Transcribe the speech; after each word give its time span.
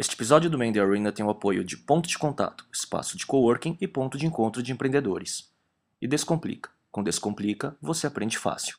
Este 0.00 0.14
episódio 0.14 0.48
do 0.48 0.56
Mandy 0.56 0.80
Arena 0.80 1.12
tem 1.12 1.22
o 1.22 1.28
apoio 1.28 1.62
de 1.62 1.76
Ponto 1.76 2.08
de 2.08 2.16
Contato, 2.16 2.64
espaço 2.72 3.18
de 3.18 3.26
coworking 3.26 3.76
e 3.82 3.86
ponto 3.86 4.16
de 4.16 4.24
encontro 4.24 4.62
de 4.62 4.72
empreendedores. 4.72 5.50
E 6.00 6.08
Descomplica. 6.08 6.70
Com 6.90 7.02
Descomplica, 7.02 7.76
você 7.82 8.06
aprende 8.06 8.38
fácil. 8.38 8.78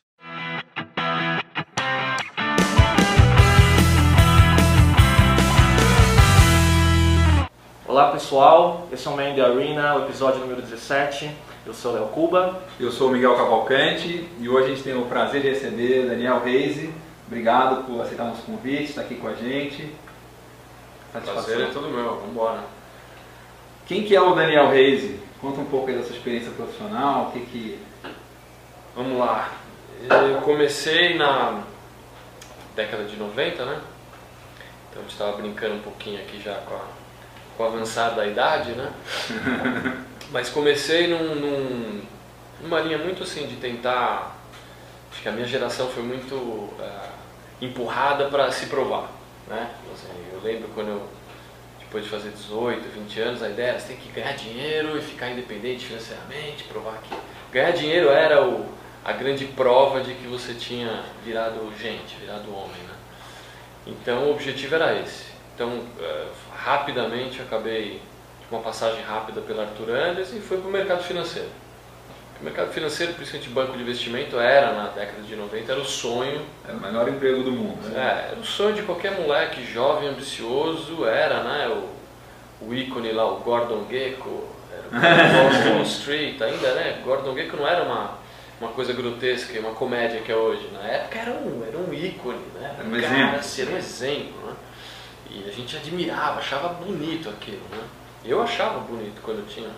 Olá 7.86 8.10
pessoal, 8.10 8.88
esse 8.90 9.06
é 9.06 9.10
o 9.12 9.16
Mandy 9.16 9.40
Arena, 9.40 9.98
o 9.98 10.02
episódio 10.06 10.40
número 10.40 10.60
17. 10.60 11.30
Eu 11.64 11.72
sou 11.72 11.92
o 11.92 11.94
Léo 11.94 12.08
Cuba. 12.08 12.64
Eu 12.80 12.90
sou 12.90 13.10
o 13.10 13.12
Miguel 13.12 13.36
Cavalcante 13.36 14.28
e 14.40 14.48
hoje 14.48 14.72
a 14.72 14.74
gente 14.74 14.82
tem 14.82 14.96
o 14.96 15.06
prazer 15.06 15.40
de 15.40 15.50
receber 15.50 16.04
o 16.04 16.08
Daniel 16.08 16.42
Reise. 16.42 16.92
Obrigado 17.28 17.86
por 17.86 18.00
aceitar 18.00 18.24
nosso 18.24 18.42
convite, 18.42 18.90
estar 18.90 19.02
aqui 19.02 19.14
com 19.14 19.28
a 19.28 19.34
gente. 19.34 19.88
Prazer 21.20 21.60
é 21.60 21.66
todo 21.66 21.88
meu, 21.88 22.16
vamos 22.16 22.30
embora. 22.30 22.64
Quem 23.86 24.04
que 24.04 24.16
é 24.16 24.20
o 24.20 24.34
Daniel 24.34 24.70
Reise? 24.70 25.20
Conta 25.40 25.60
um 25.60 25.66
pouco 25.66 25.88
aí 25.88 25.96
da 25.96 26.02
sua 26.02 26.16
experiência 26.16 26.50
profissional, 26.52 27.28
o 27.28 27.32
que 27.32 27.40
que... 27.40 27.78
Vamos 28.96 29.18
lá. 29.18 29.52
Eu 30.08 30.40
comecei 30.40 31.16
na 31.18 31.64
década 32.74 33.04
de 33.04 33.16
90, 33.16 33.64
né? 33.64 33.80
Então 34.88 35.00
a 35.00 35.02
gente 35.02 35.12
estava 35.12 35.36
brincando 35.36 35.74
um 35.74 35.80
pouquinho 35.80 36.20
aqui 36.20 36.40
já 36.40 36.54
com 36.54 36.74
a, 36.74 36.80
com 37.56 37.64
a 37.64 37.66
avançada 37.66 38.16
da 38.16 38.26
idade, 38.26 38.72
né? 38.72 38.90
Mas 40.32 40.48
comecei 40.48 41.08
num, 41.08 41.34
num, 41.34 42.02
numa 42.62 42.80
linha 42.80 42.98
muito 42.98 43.22
assim 43.22 43.46
de 43.46 43.56
tentar. 43.56 44.36
Acho 45.10 45.20
que 45.20 45.28
a 45.28 45.32
minha 45.32 45.46
geração 45.46 45.88
foi 45.88 46.02
muito 46.02 46.34
uh, 46.34 47.12
empurrada 47.60 48.28
para 48.28 48.50
se 48.50 48.66
provar. 48.66 49.10
Né? 49.52 49.70
Assim, 49.92 50.08
eu 50.32 50.40
lembro 50.40 50.68
quando 50.74 50.88
eu, 50.88 51.08
depois 51.78 52.04
de 52.04 52.10
fazer 52.10 52.30
18, 52.30 52.88
20 52.88 53.20
anos, 53.20 53.42
a 53.42 53.50
ideia 53.50 53.68
era 53.68 53.78
você 53.78 53.88
tem 53.88 53.96
que 53.98 54.08
ganhar 54.08 54.32
dinheiro 54.32 54.96
e 54.96 55.02
ficar 55.02 55.30
independente 55.30 55.84
financeiramente, 55.84 56.64
provar 56.64 56.98
que. 57.02 57.14
Ganhar 57.52 57.72
dinheiro 57.72 58.08
era 58.08 58.42
o, 58.42 58.66
a 59.04 59.12
grande 59.12 59.44
prova 59.44 60.00
de 60.00 60.14
que 60.14 60.26
você 60.26 60.54
tinha 60.54 61.04
virado 61.22 61.70
gente, 61.78 62.16
virado 62.16 62.50
homem. 62.50 62.82
Né? 62.82 62.94
Então 63.86 64.24
o 64.24 64.30
objetivo 64.30 64.74
era 64.74 64.98
esse. 64.98 65.26
Então, 65.54 65.68
uh, 65.68 66.30
rapidamente 66.56 67.40
eu 67.40 67.44
acabei 67.44 68.00
uma 68.50 68.62
passagem 68.62 69.02
rápida 69.02 69.42
pela 69.42 69.64
Arthur 69.64 69.90
Anderson 69.90 70.36
e 70.36 70.40
foi 70.40 70.58
para 70.58 70.68
o 70.68 70.72
mercado 70.72 71.02
financeiro. 71.02 71.50
O 72.42 72.44
mercado 72.44 72.72
financeiro, 72.72 73.14
principalmente 73.14 73.50
banco 73.50 73.76
de 73.76 73.84
investimento, 73.84 74.36
era 74.36 74.72
na 74.72 74.88
década 74.88 75.22
de 75.22 75.36
90, 75.36 75.70
era 75.70 75.80
o 75.80 75.84
sonho. 75.84 76.44
Era 76.66 76.76
o 76.76 76.80
melhor 76.80 77.08
emprego 77.08 77.44
do 77.44 77.52
mundo. 77.52 77.88
Né? 77.88 77.96
É, 77.96 78.32
era 78.32 78.40
o 78.40 78.44
sonho 78.44 78.74
de 78.74 78.82
qualquer 78.82 79.12
moleque 79.12 79.64
jovem, 79.64 80.08
ambicioso, 80.08 81.06
era 81.06 81.44
né, 81.44 81.68
o, 81.68 82.66
o 82.66 82.74
ícone 82.74 83.12
lá, 83.12 83.32
o 83.32 83.36
Gordon 83.36 83.86
Gekko, 83.88 84.48
era 84.92 85.70
o 85.70 85.70
Wall 85.78 85.82
Street, 85.84 86.42
ainda, 86.42 86.74
né? 86.74 87.00
Gordon 87.04 87.32
Gekko 87.32 87.58
não 87.58 87.68
era 87.68 87.84
uma, 87.84 88.18
uma 88.60 88.70
coisa 88.72 88.92
grotesca, 88.92 89.56
uma 89.60 89.74
comédia 89.74 90.20
que 90.20 90.32
é 90.32 90.36
hoje. 90.36 90.68
Na 90.72 90.82
época 90.82 91.18
era 91.20 91.30
um, 91.30 91.64
era 91.64 91.78
um 91.78 91.94
ícone, 91.94 92.44
né? 92.60 92.74
Era 92.76 92.88
um 92.88 92.90
cara, 92.90 93.04
exemplo. 93.04 93.38
Assim, 93.38 93.62
era 93.62 93.70
um 93.70 93.76
exemplo, 93.76 94.46
né? 94.48 94.56
E 95.30 95.48
a 95.48 95.52
gente 95.52 95.76
admirava, 95.76 96.40
achava 96.40 96.70
bonito 96.70 97.28
aquilo, 97.28 97.62
né? 97.70 97.84
Eu 98.24 98.42
achava 98.42 98.80
bonito 98.80 99.20
quando 99.22 99.38
eu 99.38 99.46
tinha 99.46 99.70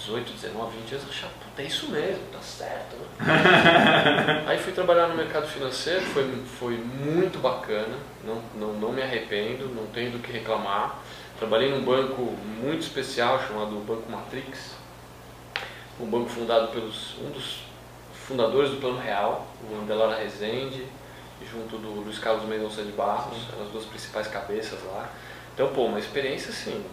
18, 0.00 0.32
19, 0.32 0.78
20 0.78 0.92
anos, 0.92 1.04
eu 1.04 1.10
achava, 1.10 1.32
puta, 1.34 1.62
é 1.62 1.66
isso 1.66 1.90
mesmo, 1.90 2.22
tá 2.32 2.40
certo. 2.40 2.96
Né? 2.96 4.44
Aí 4.48 4.58
fui 4.58 4.72
trabalhar 4.72 5.08
no 5.08 5.14
mercado 5.14 5.46
financeiro, 5.46 6.00
foi, 6.06 6.24
foi 6.58 6.76
muito 6.76 7.38
bacana, 7.38 7.96
não, 8.24 8.42
não, 8.54 8.72
não 8.72 8.92
me 8.92 9.02
arrependo, 9.02 9.68
não 9.68 9.86
tenho 9.86 10.12
do 10.12 10.18
que 10.18 10.32
reclamar. 10.32 10.98
Trabalhei 11.38 11.70
num 11.70 11.84
banco 11.84 12.22
muito 12.22 12.80
especial 12.80 13.40
chamado 13.46 13.76
Banco 13.86 14.10
Matrix, 14.10 14.74
um 16.00 16.06
banco 16.06 16.30
fundado 16.30 16.68
pelos 16.68 17.18
um 17.18 17.30
dos 17.30 17.62
fundadores 18.12 18.70
do 18.70 18.76
Plano 18.78 18.98
Real, 18.98 19.46
o 19.70 19.82
Andelara 19.82 20.16
Rezende, 20.16 20.86
junto 21.50 21.76
do 21.76 22.00
Luiz 22.00 22.18
Carlos 22.18 22.44
Mendonça 22.44 22.82
de 22.82 22.92
Barros, 22.92 23.36
eram 23.52 23.64
as 23.64 23.70
duas 23.70 23.84
principais 23.84 24.26
cabeças 24.28 24.78
lá. 24.84 25.10
Então, 25.54 25.68
pô, 25.68 25.84
uma 25.84 25.98
experiência 25.98 26.50
assim, 26.50 26.84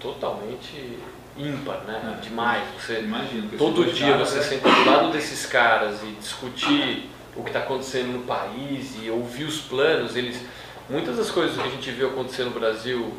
totalmente 0.00 0.98
ímpar, 1.38 1.82
né? 1.86 2.16
É, 2.18 2.20
Demais. 2.20 2.64
Você, 2.78 3.00
imagino, 3.00 3.56
todo 3.56 3.90
dia 3.92 4.16
você 4.16 4.38
é... 4.38 4.42
senta 4.42 4.68
do 4.68 4.84
lado 4.84 5.12
desses 5.12 5.46
caras 5.46 6.02
e 6.02 6.12
discutir 6.12 7.08
o 7.36 7.42
que 7.42 7.50
está 7.50 7.60
acontecendo 7.60 8.12
no 8.12 8.24
país 8.24 8.96
e 9.00 9.08
ouvir 9.08 9.44
os 9.44 9.60
planos. 9.60 10.16
Eles, 10.16 10.44
muitas 10.90 11.16
das 11.16 11.30
coisas 11.30 11.56
que 11.56 11.66
a 11.66 11.70
gente 11.70 11.90
viu 11.92 12.08
acontecer 12.08 12.44
no 12.44 12.50
Brasil 12.50 13.14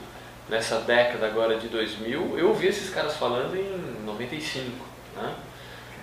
nessa 0.50 0.80
década 0.80 1.28
agora 1.28 1.57
de 1.57 1.68
2000, 1.68 2.38
eu 2.38 2.50
ouvi 2.50 2.68
esses 2.68 2.90
caras 2.90 3.16
falando 3.16 3.56
em 3.56 4.06
95, 4.06 4.86
né? 5.16 5.34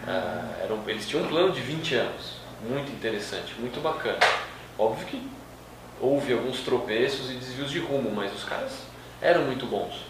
Ah, 0.06 0.52
eram, 0.62 0.80
eles 0.86 1.08
tinham 1.08 1.24
um 1.24 1.28
plano 1.28 1.52
de 1.52 1.60
20 1.60 1.94
anos, 1.96 2.36
muito 2.66 2.92
interessante, 2.92 3.54
muito 3.58 3.80
bacana. 3.80 4.18
Óbvio 4.78 5.06
que 5.06 5.20
houve 6.00 6.32
alguns 6.32 6.60
tropeços 6.60 7.30
e 7.30 7.34
desvios 7.34 7.70
de 7.70 7.80
rumo, 7.80 8.10
mas 8.14 8.32
os 8.32 8.44
caras 8.44 8.72
eram 9.20 9.42
muito 9.42 9.66
bons. 9.66 10.04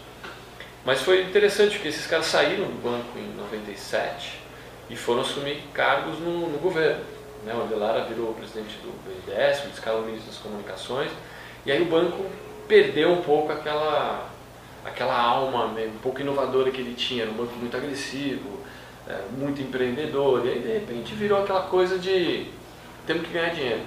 Mas 0.87 1.01
foi 1.01 1.23
interessante 1.23 1.73
porque 1.73 1.89
esses 1.89 2.07
caras 2.07 2.27
saíram 2.27 2.63
do 2.63 2.81
banco 2.81 3.19
em 3.19 3.35
97 3.35 4.39
e 4.89 4.95
foram 4.95 5.19
assumir 5.19 5.61
cargos 5.73 6.17
no, 6.17 6.47
no 6.47 6.57
governo. 6.59 7.03
Né? 7.43 7.53
O 7.53 7.63
Adelara 7.63 8.05
virou 8.05 8.33
presidente 8.33 8.77
do 8.77 8.93
BNDES, 9.03 9.65
o 9.65 9.67
Descalo 9.67 10.03
ministro 10.03 10.31
das 10.31 10.39
comunicações, 10.39 11.11
e 11.65 11.73
aí 11.73 11.81
o 11.81 11.87
banco 11.87 12.25
perdeu 12.69 13.11
um 13.11 13.21
pouco 13.21 13.51
aquela, 13.51 14.29
aquela 14.85 15.19
alma 15.19 15.65
um 15.65 15.99
pouco 16.01 16.21
inovadora 16.21 16.71
que 16.71 16.79
ele 16.79 16.95
tinha, 16.95 17.23
era 17.23 17.31
um 17.31 17.35
banco 17.35 17.57
muito 17.57 17.75
agressivo, 17.75 18.61
é, 19.09 19.23
muito 19.37 19.61
empreendedor, 19.61 20.45
e 20.45 20.51
aí 20.51 20.59
de 20.59 20.71
repente 20.71 21.13
virou 21.13 21.43
aquela 21.43 21.63
coisa 21.63 21.99
de 21.99 22.49
temos 23.05 23.27
que 23.27 23.33
ganhar 23.33 23.49
dinheiro. 23.49 23.81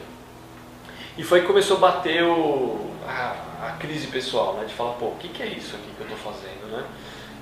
E 1.16 1.22
foi 1.22 1.40
que 1.40 1.46
começou 1.46 1.78
a 1.78 1.80
bater 1.80 2.22
o, 2.24 2.90
a, 3.08 3.49
a 3.60 3.72
crise 3.72 4.06
pessoal, 4.06 4.54
né? 4.54 4.64
de 4.64 4.74
falar, 4.74 4.92
pô, 4.92 5.06
o 5.06 5.16
que, 5.16 5.28
que 5.28 5.42
é 5.42 5.46
isso 5.46 5.76
aqui 5.76 5.90
que 5.96 6.00
eu 6.00 6.16
estou 6.16 6.32
fazendo? 6.32 6.70
Né? 6.72 6.84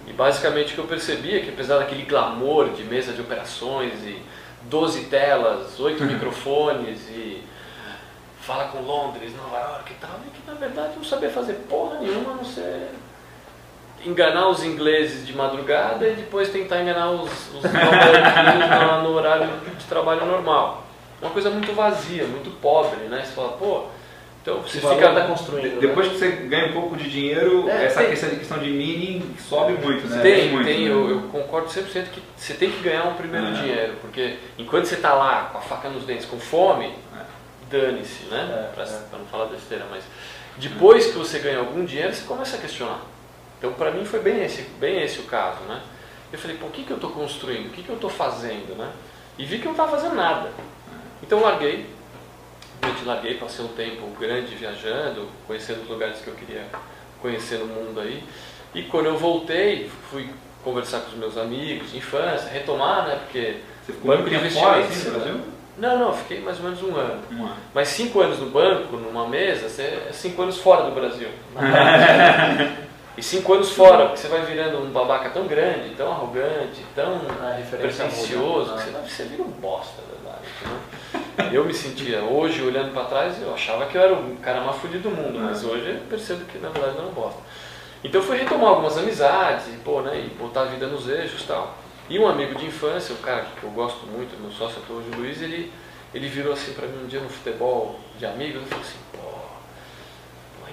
E 0.06 0.12
basicamente 0.12 0.73
o 0.73 0.75
que 0.75 0.81
eu 0.81 0.87
percebi 0.87 1.37
é 1.37 1.41
que 1.41 1.51
apesar 1.51 1.79
daquele 1.79 2.03
glamour 2.03 2.71
de 2.71 2.83
mesa 2.84 3.12
de 3.12 3.21
operações 3.21 3.93
e 4.05 4.21
12 4.62 5.05
telas, 5.05 5.78
8 5.78 6.03
uhum. 6.03 6.11
microfones 6.11 7.09
e 7.09 7.45
fala 8.41 8.69
com 8.69 8.81
Londres, 8.81 9.33
Nova 9.37 9.59
York 9.59 9.93
e 9.93 9.97
tal, 9.97 10.19
e 10.27 10.31
que 10.31 10.47
na 10.47 10.55
verdade 10.55 10.95
não 10.97 11.05
sabia 11.05 11.31
fazer 11.31 11.55
porra 11.69 12.01
nenhuma 12.01 12.33
a 12.33 12.34
não 12.37 12.45
ser 12.45 12.89
enganar 14.05 14.49
os 14.49 14.62
ingleses 14.62 15.27
de 15.27 15.34
madrugada 15.34 16.07
e 16.09 16.15
depois 16.15 16.51
tentar 16.51 16.81
enganar 16.81 17.11
os, 17.11 17.31
os 17.55 17.62
no 19.03 19.11
horário 19.11 19.49
de 19.77 19.84
trabalho 19.87 20.25
normal. 20.25 20.84
Uma 21.21 21.31
coisa 21.31 21.51
muito 21.51 21.73
vazia, 21.75 22.25
muito 22.25 22.51
pobre, 22.61 23.07
né? 23.09 23.23
Você 23.25 23.33
fala, 23.33 23.53
pô, 23.53 23.87
então 24.43 24.62
você 24.62 24.81
fica 24.81 25.12
tá 25.12 25.26
construindo. 25.26 25.75
Né? 25.75 25.81
Depois 25.81 26.06
né? 26.06 26.12
que 26.12 26.19
você 26.19 26.31
ganha 26.31 26.66
um 26.69 26.72
pouco 26.72 26.97
de 26.97 27.10
dinheiro, 27.10 27.69
é, 27.69 27.84
essa, 27.84 28.03
tem, 28.03 28.38
questão 28.38 28.59
de 28.59 28.71
meaning 28.71 29.34
sobe 29.38 29.72
muito, 29.75 30.06
né? 30.06 30.22
Tem, 30.22 30.50
muito, 30.50 30.65
tem. 30.65 30.84
Né? 30.84 30.91
Eu, 30.91 31.10
eu, 31.10 31.21
concordo 31.22 31.69
100% 31.69 32.06
que 32.10 32.22
você 32.37 32.54
tem 32.54 32.71
que 32.71 32.81
ganhar 32.81 33.04
um 33.04 33.15
primeiro 33.15 33.48
é. 33.48 33.53
dinheiro, 33.53 33.97
porque 34.00 34.37
enquanto 34.56 34.87
você 34.87 34.94
está 34.94 35.12
lá 35.15 35.50
com 35.53 35.59
a 35.59 35.60
faca 35.60 35.88
nos 35.88 36.04
dentes, 36.04 36.27
com 36.27 36.38
fome, 36.38 36.87
é. 36.87 37.22
dane-se, 37.69 38.25
né? 38.27 38.71
É, 38.71 38.75
Para 38.75 38.84
é. 38.84 39.19
não 39.19 39.27
falar 39.27 39.47
besteira, 39.47 39.84
mas 39.91 40.04
depois 40.56 41.06
que 41.06 41.19
você 41.19 41.38
ganha 41.38 41.59
algum 41.59 41.84
dinheiro, 41.84 42.15
você 42.15 42.25
começa 42.25 42.56
a 42.56 42.60
questionar. 42.60 43.03
Então, 43.59 43.72
para 43.72 43.91
mim 43.91 44.04
foi 44.04 44.21
bem 44.21 44.44
esse, 44.44 44.62
bem 44.81 45.03
esse 45.03 45.19
o 45.21 45.25
caso, 45.25 45.60
né? 45.69 45.81
Eu 46.32 46.38
falei, 46.38 46.56
pô, 46.56 46.66
o 46.66 46.71
que, 46.71 46.84
que 46.84 46.91
eu 46.91 46.97
estou 46.97 47.10
construindo? 47.10 47.69
O 47.69 47.71
que, 47.71 47.82
que 47.82 47.88
eu 47.88 47.94
estou 47.94 48.10
fazendo, 48.10 48.77
né? 48.77 48.91
E 49.37 49.44
vi 49.44 49.59
que 49.59 49.62
eu 49.62 49.72
não 49.72 49.72
estava 49.72 49.93
fazendo 49.93 50.15
nada. 50.15 50.50
Então, 51.22 51.41
larguei, 51.41 51.87
eu 52.83 52.94
te 52.94 53.05
larguei, 53.05 53.34
passei 53.34 53.65
um 53.65 53.69
tempo 53.69 54.06
grande 54.19 54.55
viajando, 54.55 55.28
conhecendo 55.47 55.83
os 55.83 55.89
lugares 55.89 56.21
que 56.21 56.28
eu 56.28 56.34
queria 56.34 56.65
conhecer 57.21 57.59
no 57.59 57.66
mundo 57.66 58.00
aí. 58.00 58.22
E 58.75 58.83
quando 58.83 59.07
eu 59.07 59.16
voltei, 59.16 59.91
fui 60.10 60.28
conversar 60.63 61.01
com 61.01 61.09
os 61.09 61.15
meus 61.15 61.36
amigos 61.36 61.91
de 61.91 61.98
infância, 61.98 62.48
retomar, 62.51 63.07
né? 63.07 63.19
Porque 63.25 63.57
Você 63.84 63.92
ficou 63.92 64.16
banco 64.16 64.28
de 64.28 64.36
investimento 64.36 64.78
assim, 64.78 65.09
no 65.09 65.19
Brasil? 65.19 65.41
Não, 65.78 65.98
não, 65.98 66.13
fiquei 66.13 66.41
mais 66.41 66.59
ou 66.59 66.65
menos 66.65 66.83
um 66.83 66.97
ano. 66.97 67.22
Um 67.30 67.45
ano. 67.45 67.57
Mas 67.72 67.89
cinco 67.89 68.21
anos 68.21 68.39
no 68.41 68.51
banco, 68.51 68.97
numa 68.97 69.28
mesa, 69.28 69.69
você 69.69 69.83
é 69.83 70.10
cinco 70.13 70.42
anos 70.42 70.59
fora 70.59 70.84
do 70.84 70.91
Brasil. 70.91 71.28
e 73.16 73.22
cinco 73.22 73.54
anos 73.54 73.71
fora, 73.71 74.07
porque 74.07 74.19
você 74.19 74.28
vai 74.28 74.45
virando 74.45 74.78
um 74.78 74.91
babaca 74.91 75.30
tão 75.30 75.47
grande, 75.47 75.91
tão 75.97 76.10
arrogante, 76.10 76.84
tão 76.95 77.21
ah, 77.41 77.60
pretencioso, 77.71 78.75
que 78.75 78.91
você, 78.91 78.91
você 78.91 79.25
vira 79.25 79.42
um 79.42 79.51
bosta, 79.51 80.03
na 80.03 80.30
verdade. 80.30 80.48
Né? 80.63 80.97
Eu 81.53 81.65
me 81.65 81.73
sentia, 81.73 82.21
hoje 82.23 82.63
olhando 82.63 82.93
para 82.93 83.05
trás, 83.05 83.41
eu 83.41 83.55
achava 83.55 83.87
que 83.87 83.97
eu 83.97 84.03
era 84.03 84.15
o 84.15 84.37
cara 84.37 84.61
mais 84.61 84.77
fudido 84.77 85.09
do 85.09 85.15
mundo, 85.15 85.39
mas 85.39 85.65
hoje 85.65 85.89
eu 85.89 86.01
percebo 86.09 86.45
que 86.47 86.59
na 86.59 86.69
verdade 86.69 86.97
eu 86.97 87.05
não 87.05 87.13
gosto. 87.13 87.41
Então 88.03 88.23
fui 88.23 88.37
retomar 88.37 88.71
algumas 88.71 88.97
amizades, 88.99 89.67
pô, 89.85 90.01
né, 90.03 90.27
e 90.27 90.35
botar 90.35 90.63
a 90.63 90.65
vida 90.67 90.87
nos 90.87 91.09
eixos 91.09 91.43
e 91.43 91.47
tal. 91.47 91.77
E 92.09 92.19
um 92.19 92.27
amigo 92.27 92.55
de 92.55 92.67
infância, 92.67 93.15
o 93.15 93.19
cara 93.19 93.47
que 93.59 93.65
eu 93.65 93.71
gosto 93.71 94.07
muito, 94.07 94.41
meu 94.41 94.51
sócio 94.51 94.83
até 94.83 94.93
hoje, 94.93 95.09
o 95.13 95.17
Luiz, 95.17 95.41
ele, 95.41 95.73
ele 96.13 96.29
virou 96.29 96.53
assim 96.53 96.73
para 96.73 96.87
mim 96.87 97.05
um 97.05 97.07
dia 97.07 97.21
no 97.21 97.29
futebol 97.29 97.99
de 98.19 98.27
amigos 98.27 98.63
e 98.63 98.67
falou 98.67 98.85
assim, 98.85 98.99
pô, 99.13 99.29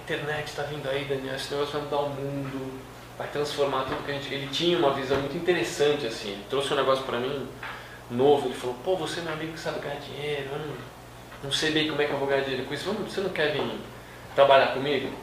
internet 0.05 0.47
está 0.47 0.61
vindo 0.63 0.87
aí, 0.87 1.05
Daniel, 1.05 1.35
esse 1.35 1.51
negócio 1.51 1.73
vai 1.73 1.81
mudar 1.81 1.97
o 1.97 2.09
mundo, 2.09 2.79
vai 3.17 3.27
transformar 3.27 3.85
tudo 3.85 4.05
que 4.05 4.11
a 4.11 4.13
gente. 4.13 4.31
Ele 4.31 4.47
tinha 4.47 4.77
uma 4.77 4.93
visão 4.93 5.17
muito 5.17 5.35
interessante, 5.35 6.05
assim. 6.05 6.29
Ele 6.29 6.45
trouxe 6.47 6.71
um 6.73 6.77
negócio 6.77 7.03
para 7.05 7.19
mim 7.19 7.47
novo. 8.09 8.47
Ele 8.47 8.55
falou: 8.55 8.75
pô, 8.83 8.95
você 8.95 9.19
é 9.19 9.23
meu 9.23 9.33
amigo 9.33 9.53
que 9.53 9.59
sabe 9.59 9.79
ganhar 9.79 9.99
dinheiro, 9.99 10.49
eu 10.51 10.59
não, 10.59 10.75
não 11.43 11.51
sei 11.51 11.71
bem 11.71 11.89
como 11.89 12.01
é 12.01 12.05
que 12.05 12.11
eu 12.11 12.17
vou 12.17 12.27
ganhar 12.27 12.41
dinheiro 12.41 12.65
com 12.65 12.73
isso, 12.73 12.91
você 12.91 13.21
não 13.21 13.29
quer 13.29 13.51
vir 13.51 13.79
trabalhar 14.33 14.67
comigo? 14.73 15.07
Eu 15.07 15.13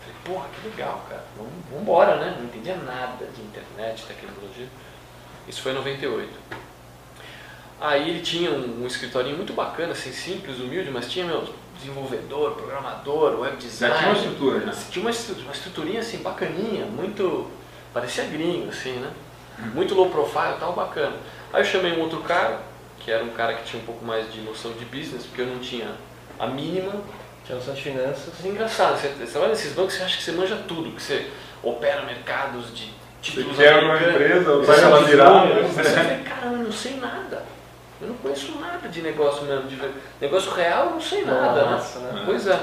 falei: 0.00 0.16
porra, 0.24 0.48
que 0.48 0.68
legal, 0.68 1.04
cara, 1.08 1.24
vamos, 1.36 1.52
vamos 1.68 1.82
embora, 1.82 2.16
né? 2.16 2.36
Não 2.38 2.46
entendia 2.46 2.76
nada 2.76 3.26
de 3.26 3.42
internet, 3.42 4.04
tecnologia. 4.06 4.68
Isso 5.46 5.62
foi 5.62 5.72
em 5.72 5.76
98. 5.76 6.32
Aí 7.80 8.08
ele 8.08 8.20
tinha 8.20 8.50
um, 8.50 8.82
um 8.82 8.86
escritório 8.86 9.36
muito 9.36 9.52
bacana, 9.52 9.92
assim, 9.92 10.12
simples, 10.12 10.58
humilde, 10.58 10.90
mas 10.90 11.10
tinha 11.10 11.26
meu 11.26 11.46
desenvolvedor, 11.76 12.52
programador, 12.52 13.40
web 13.40 13.56
design. 13.56 13.94
Já 13.94 14.00
tinha 14.00 14.10
uma 14.10 14.18
estrutura, 14.18 14.58
né? 14.60 14.72
Tinha 14.90 15.04
uma, 15.04 15.10
uma 15.42 15.52
estruturinha 15.52 16.00
assim, 16.00 16.18
bacaninha, 16.18 16.86
muito. 16.86 17.50
parecia 17.92 18.24
gringo, 18.24 18.68
assim, 18.68 18.92
né? 18.92 19.10
Muito 19.74 19.94
low 19.94 20.08
profile 20.08 20.56
tal, 20.58 20.72
bacana. 20.72 21.16
Aí 21.52 21.60
eu 21.60 21.64
chamei 21.64 21.92
um 21.92 22.00
outro 22.00 22.20
cara, 22.20 22.60
que 23.00 23.10
era 23.10 23.22
um 23.22 23.30
cara 23.30 23.54
que 23.54 23.64
tinha 23.64 23.82
um 23.82 23.86
pouco 23.86 24.04
mais 24.04 24.32
de 24.32 24.40
noção 24.40 24.72
de 24.72 24.84
business, 24.84 25.24
porque 25.24 25.42
eu 25.42 25.46
não 25.46 25.58
tinha 25.58 25.94
a 26.38 26.46
mínima. 26.46 26.92
Tinha 27.44 27.56
noção 27.56 27.74
de 27.74 27.82
finanças. 27.82 28.32
É 28.42 28.48
engraçado, 28.48 28.98
você, 28.98 29.08
você 29.08 29.38
vai 29.38 29.48
nesses 29.48 29.72
bancos 29.72 29.98
e 29.98 30.02
acha 30.02 30.16
que 30.16 30.22
você 30.22 30.32
manja 30.32 30.56
tudo, 30.66 30.90
que 30.90 31.02
você 31.02 31.30
opera 31.62 32.02
mercados 32.02 32.74
de 32.74 32.90
títulos 33.20 33.56
Você 33.56 33.62
quer 33.62 33.82
uma 33.82 33.96
empresa, 33.96 34.56
vai 34.62 34.80
ela 34.80 35.02
virar. 35.04 35.46
Você 35.62 35.82
fala, 35.82 36.18
caramba, 36.24 36.56
eu 36.56 36.64
não 36.64 36.72
sei 36.72 36.96
nada. 36.96 37.42
Eu 38.00 38.08
não 38.08 38.16
conheço 38.16 38.58
nada 38.58 38.88
de 38.88 39.02
negócio 39.02 39.44
mesmo. 39.44 39.68
De 39.68 39.78
negócio 40.20 40.52
real, 40.52 40.86
eu 40.86 40.90
não 40.92 41.00
sei 41.00 41.24
nada. 41.24 41.64
Nossa, 41.64 42.00
né? 42.00 42.12
né? 42.12 42.22
Pois 42.26 42.46
é. 42.46 42.60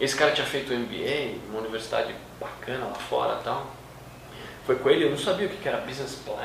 Esse 0.00 0.16
cara 0.16 0.30
tinha 0.30 0.46
feito 0.46 0.72
MBA, 0.72 1.38
uma 1.50 1.60
universidade 1.60 2.14
bacana 2.40 2.86
lá 2.86 2.94
fora 2.94 3.38
e 3.40 3.44
tal. 3.44 3.66
Foi 4.64 4.76
com 4.76 4.90
ele, 4.90 5.06
eu 5.06 5.10
não 5.10 5.18
sabia 5.18 5.46
o 5.46 5.50
que 5.50 5.68
era 5.68 5.78
business 5.78 6.20
plan. 6.24 6.36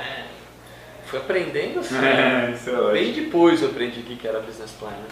Fui 1.06 1.20
aprendendo 1.20 1.80
assim. 1.80 1.96
É, 1.98 2.52
isso 2.56 2.70
é 2.70 2.92
Bem 2.94 3.12
depois 3.14 3.62
eu 3.62 3.70
aprendi 3.70 4.00
o 4.00 4.04
que 4.04 4.28
era 4.28 4.40
business 4.40 4.72
plan. 4.72 4.90
né? 4.90 5.08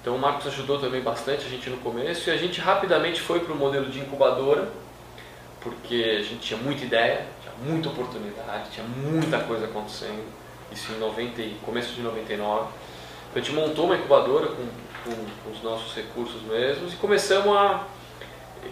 Então 0.00 0.16
o 0.16 0.18
Marcos 0.18 0.46
ajudou 0.48 0.78
também 0.78 1.00
bastante 1.00 1.46
a 1.46 1.48
gente 1.48 1.70
no 1.70 1.78
começo 1.78 2.28
e 2.28 2.32
a 2.32 2.36
gente 2.36 2.60
rapidamente 2.60 3.20
foi 3.22 3.40
para 3.40 3.54
o 3.54 3.56
modelo 3.56 3.86
de 3.86 4.00
incubadora, 4.00 4.68
porque 5.60 6.16
a 6.18 6.22
gente 6.22 6.40
tinha 6.40 6.60
muita 6.60 6.84
ideia, 6.84 7.24
tinha 7.40 7.54
muita 7.66 7.88
oportunidade, 7.88 8.70
tinha 8.70 8.86
muita 8.86 9.38
coisa 9.40 9.64
acontecendo. 9.64 10.22
Isso 10.70 10.92
em 10.92 10.98
90, 10.98 11.40
e- 11.40 11.56
começo 11.64 11.94
de 11.94 12.02
99. 12.02 12.66
Então 12.66 12.70
a 13.34 13.38
gente 13.38 13.52
montou 13.52 13.86
uma 13.86 13.96
incubadora 13.96 14.46
com, 14.48 14.66
com, 15.04 15.14
com 15.44 15.50
os 15.50 15.62
nossos 15.62 15.94
recursos 15.94 16.42
mesmos 16.42 16.92
e 16.92 16.96
começamos 16.96 17.56
a. 17.56 17.86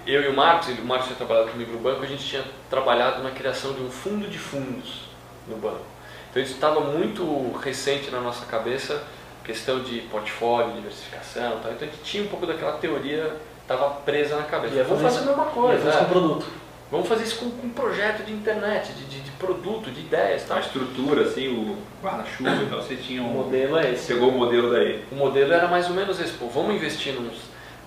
Eu 0.07 0.23
e 0.23 0.29
o 0.29 0.35
Marcos, 0.37 0.69
o 0.69 0.85
Marcos 0.85 1.07
tinha 1.07 1.17
trabalhado 1.17 1.51
comigo 1.51 1.73
no 1.73 1.79
banco, 1.79 2.03
a 2.03 2.07
gente 2.07 2.25
tinha 2.27 2.45
trabalhado 2.69 3.23
na 3.23 3.31
criação 3.31 3.73
de 3.73 3.83
um 3.83 3.91
fundo 3.91 4.27
de 4.29 4.39
fundos 4.39 5.03
no 5.47 5.57
banco. 5.57 5.85
Então 6.33 6.43
isso 6.43 6.55
estava 6.55 6.81
muito 6.81 7.53
recente 7.63 8.11
na 8.11 8.21
nossa 8.21 8.47
cabeça, 8.47 9.03
questão 9.45 9.81
de 9.81 10.01
portfólio, 10.11 10.73
diversificação, 10.73 11.61
tal. 11.63 11.73
então 11.73 11.87
a 11.87 11.91
gente 11.91 12.03
tinha 12.03 12.25
um 12.25 12.29
pouco 12.29 12.47
daquela 12.47 12.73
teoria, 12.79 13.37
estava 13.61 13.91
presa 13.97 14.37
na 14.37 14.45
cabeça. 14.45 14.75
Ia 14.75 14.85
Vamos 14.85 15.03
fazer 15.03 15.19
fazer 15.19 15.31
a 15.31 15.37
mesma 15.37 15.53
coisa, 15.53 15.85
fazer 15.85 15.97
é. 15.97 16.01
com 16.01 16.07
produto. 16.07 16.47
vamos 16.91 17.07
fazer 17.09 17.25
isso 17.25 17.37
com, 17.37 17.51
com 17.51 17.67
um 17.67 17.71
projeto 17.71 18.25
de 18.25 18.33
internet, 18.33 18.93
de, 18.95 19.05
de, 19.05 19.21
de 19.21 19.31
produto, 19.33 19.91
de 19.91 20.01
ideias. 20.01 20.45
A 20.45 20.55
Tal. 20.55 20.61
estrutura, 20.61 21.23
assim, 21.25 21.49
o 21.49 21.77
guarda-chuva, 22.03 22.51
então 22.51 22.81
você 22.81 22.97
tinha 22.97 23.21
O 23.23 23.27
um. 23.27 23.29
modelo 23.45 23.77
é 23.77 23.93
esse. 23.93 24.15
Pegou 24.15 24.31
o 24.31 24.33
modelo 24.33 24.71
daí. 24.73 25.05
O 25.13 25.17
modelo 25.17 25.53
era 25.53 25.69
mais 25.69 25.87
ou 25.91 25.95
menos 25.95 26.19
esse, 26.19 26.33
pô, 26.33 26.47
vamos 26.47 26.75
investir 26.75 27.13
nos 27.13 27.41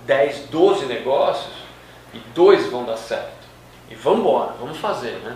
10, 0.06 0.50
12 0.52 0.86
negócios 0.86 1.52
e 2.14 2.20
dois 2.36 2.68
vão 2.68 2.84
dar 2.86 2.98
certo. 2.98 3.34
E 3.90 3.96
vamos 3.96 4.20
embora, 4.20 4.54
vamos 4.60 4.78
fazer, 4.78 5.14
né? 5.24 5.36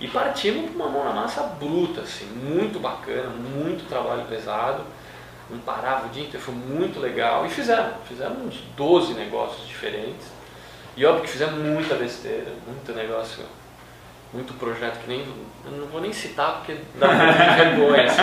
E 0.00 0.06
partimos 0.06 0.70
com 0.70 0.76
uma 0.76 0.88
mão 0.88 1.04
na 1.04 1.12
massa 1.12 1.42
bruta, 1.42 2.02
assim, 2.02 2.26
muito 2.26 2.78
bacana, 2.78 3.30
muito 3.30 3.88
trabalho 3.88 4.24
pesado, 4.26 4.82
não 5.50 5.58
parava 5.58 6.06
o 6.06 6.08
dia 6.10 6.22
inteiro, 6.22 6.44
foi 6.44 6.54
muito 6.54 7.00
legal. 7.00 7.44
E 7.46 7.48
fizemos, 7.48 7.94
fizemos 8.06 8.38
uns 8.46 8.60
12 8.76 9.14
negócios 9.14 9.66
diferentes. 9.66 10.26
E 10.96 11.04
óbvio 11.04 11.22
que 11.22 11.30
fizemos 11.30 11.54
muita 11.54 11.94
besteira, 11.94 12.52
muito 12.66 12.92
negócio, 12.92 13.44
muito 14.32 14.52
projeto 14.54 14.98
que 15.00 15.08
nem. 15.08 15.24
Eu 15.64 15.78
não 15.78 15.86
vou 15.86 16.00
nem 16.00 16.12
citar 16.12 16.56
porque 16.56 16.76
dá 16.96 17.06
vergonha. 17.56 18.04
Assim. 18.04 18.22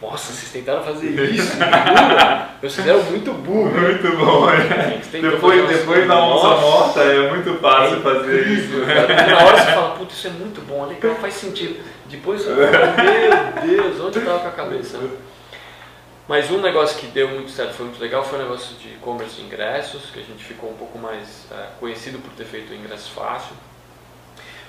Nossa, 0.00 0.32
vocês 0.32 0.52
tentaram 0.52 0.82
fazer 0.84 1.08
isso, 1.30 1.56
burro. 1.56 2.48
Vocês 2.60 2.76
fizeram 2.76 3.02
muito 3.04 3.32
burro. 3.32 3.70
Muito 3.70 4.16
bom, 4.16 4.46
né? 4.46 5.00
tentou 5.10 5.30
Depois, 5.32 5.68
depois 5.68 6.06
da 6.06 6.24
onça 6.24 6.48
Nossa, 6.48 6.60
morta 6.60 7.00
é 7.00 7.30
muito 7.30 7.58
fácil 7.60 8.00
fazer 8.00 8.46
isso. 8.46 8.78
Na 8.78 9.44
hora 9.44 9.56
você 9.56 9.72
fala, 9.72 9.81
puta, 10.02 10.14
isso 10.14 10.26
é 10.26 10.30
muito 10.30 10.60
bom, 10.62 10.84
legal, 10.86 11.14
faz 11.16 11.34
sentido. 11.34 11.82
Depois, 12.06 12.46
eu 12.46 12.56
falo, 12.56 13.66
meu 13.66 13.82
Deus, 13.82 14.00
onde 14.00 14.18
eu 14.18 14.24
tava 14.24 14.38
com 14.40 14.48
a 14.48 14.50
cabeça? 14.50 14.98
Mas 16.28 16.50
um 16.50 16.60
negócio 16.60 16.98
que 16.98 17.06
deu 17.08 17.28
muito 17.28 17.50
certo, 17.50 17.74
foi 17.74 17.86
muito 17.86 18.00
legal, 18.00 18.24
foi 18.24 18.38
o 18.38 18.42
negócio 18.42 18.76
de 18.76 18.88
e-commerce 18.90 19.36
de 19.36 19.42
ingressos, 19.42 20.10
que 20.12 20.20
a 20.20 20.22
gente 20.22 20.42
ficou 20.44 20.70
um 20.70 20.74
pouco 20.74 20.98
mais 20.98 21.46
eh, 21.50 21.66
conhecido 21.80 22.18
por 22.20 22.32
ter 22.34 22.44
feito 22.44 22.72
o 22.72 22.74
ingresso 22.76 23.10
fácil. 23.10 23.54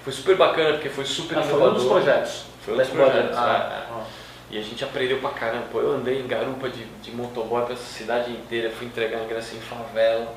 Foi 0.03 0.12
super 0.12 0.35
bacana, 0.35 0.74
porque 0.74 0.89
foi 0.89 1.06
super 1.06 1.38
Ah, 1.38 1.44
foi 1.44 1.53
um 1.62 1.74
dos 1.74 1.83
inovador. 1.83 2.03
projetos. 2.03 2.45
Foi 2.65 2.74
um 2.74 2.77
dos 2.77 2.89
projetos, 2.89 3.31
incubadora. 3.31 3.63
é, 3.63 3.77
é. 3.77 3.83
Ah, 3.91 4.03
E 4.51 4.57
a 4.57 4.62
gente 4.62 4.83
aprendeu 4.83 5.19
pra 5.19 5.29
caramba. 5.29 5.65
Pô, 5.71 5.79
eu 5.79 5.94
andei 5.94 6.19
em 6.19 6.27
garupa 6.27 6.68
de, 6.69 6.83
de 6.86 7.12
motoboy 7.12 7.63
pra 7.63 7.74
essa 7.74 7.83
cidade 7.83 8.31
inteira, 8.31 8.69
fui 8.71 8.88
entregar 8.88 9.24
ingresso 9.24 9.56
em 9.56 9.62
favela. 9.62 10.33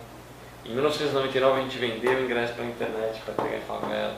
Em 0.64 0.70
1999 0.70 1.58
a 1.60 1.62
gente 1.62 1.78
vendeu 1.78 2.22
ingresso 2.24 2.52
pra 2.54 2.64
internet 2.64 3.20
pra 3.24 3.32
entregar 3.34 3.56
em 3.58 3.62
favela. 3.66 4.16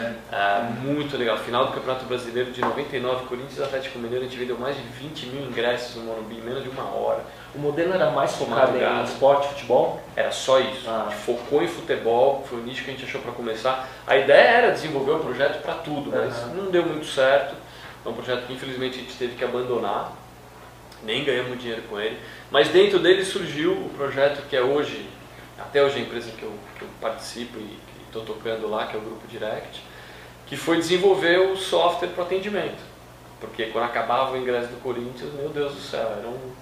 É. 0.00 0.12
Ah, 0.32 0.70
muito 0.80 1.16
legal. 1.16 1.38
Final 1.38 1.66
do 1.66 1.72
Campeonato 1.72 2.04
Brasileiro 2.04 2.50
de 2.50 2.60
99, 2.60 3.26
Corinthians 3.26 3.58
e 3.58 3.62
Atlético 3.62 3.98
Mineiro, 3.98 4.24
a 4.24 4.28
gente 4.28 4.38
vendeu 4.38 4.58
mais 4.58 4.76
de 4.76 4.82
20 4.82 5.26
mil 5.26 5.42
ingressos 5.48 5.96
no 5.96 6.02
Morumbi 6.02 6.36
em 6.36 6.42
menos 6.42 6.62
de 6.62 6.68
uma 6.68 6.84
hora. 6.84 7.24
O 7.54 7.58
modelo 7.58 7.94
era 7.94 8.10
mais 8.10 8.34
focado 8.34 8.76
em 8.76 9.04
esporte, 9.04 9.48
futebol? 9.48 10.02
Era 10.14 10.30
só 10.30 10.60
isso. 10.60 10.84
Ah. 10.86 11.06
A 11.08 11.10
gente 11.10 11.22
focou 11.22 11.62
em 11.62 11.68
futebol, 11.68 12.44
foi 12.48 12.58
o 12.58 12.62
nicho 12.62 12.84
que 12.84 12.90
a 12.90 12.92
gente 12.92 13.04
achou 13.04 13.20
para 13.20 13.32
começar. 13.32 13.88
A 14.06 14.16
ideia 14.16 14.48
era 14.48 14.70
desenvolver 14.70 15.12
um 15.12 15.20
projeto 15.20 15.62
para 15.62 15.74
tudo, 15.74 16.10
mas 16.10 16.36
Aham. 16.38 16.54
não 16.54 16.70
deu 16.70 16.84
muito 16.84 17.06
certo. 17.06 17.54
É 18.04 18.08
um 18.08 18.14
projeto 18.14 18.46
que 18.46 18.52
infelizmente 18.52 18.98
a 18.98 19.02
gente 19.02 19.14
teve 19.16 19.34
que 19.34 19.44
abandonar, 19.44 20.12
nem 21.02 21.24
ganhamos 21.24 21.58
dinheiro 21.58 21.82
com 21.88 21.98
ele. 22.00 22.18
Mas 22.50 22.68
dentro 22.68 22.98
dele 22.98 23.24
surgiu 23.24 23.72
o 23.72 23.90
projeto 23.96 24.46
que 24.48 24.56
é 24.56 24.62
hoje, 24.62 25.08
até 25.58 25.82
hoje 25.82 25.98
a 25.98 26.00
empresa 26.00 26.30
que 26.30 26.42
eu, 26.42 26.52
que 26.78 26.82
eu 26.82 26.88
participo 27.00 27.58
e 27.58 27.78
estou 28.08 28.24
tocando 28.24 28.68
lá, 28.68 28.86
que 28.86 28.96
é 28.96 28.98
o 28.98 29.02
Grupo 29.02 29.26
Direct, 29.28 29.82
que 30.46 30.56
foi 30.56 30.76
desenvolver 30.76 31.38
o 31.38 31.56
software 31.56 32.08
para 32.08 32.24
atendimento. 32.24 32.82
Porque 33.40 33.66
quando 33.66 33.84
acabava 33.84 34.32
o 34.32 34.36
ingresso 34.36 34.68
do 34.68 34.82
Corinthians, 34.82 35.32
meu 35.34 35.48
Deus 35.50 35.74
do 35.74 35.80
céu, 35.80 36.12
era 36.18 36.26
um 36.26 36.52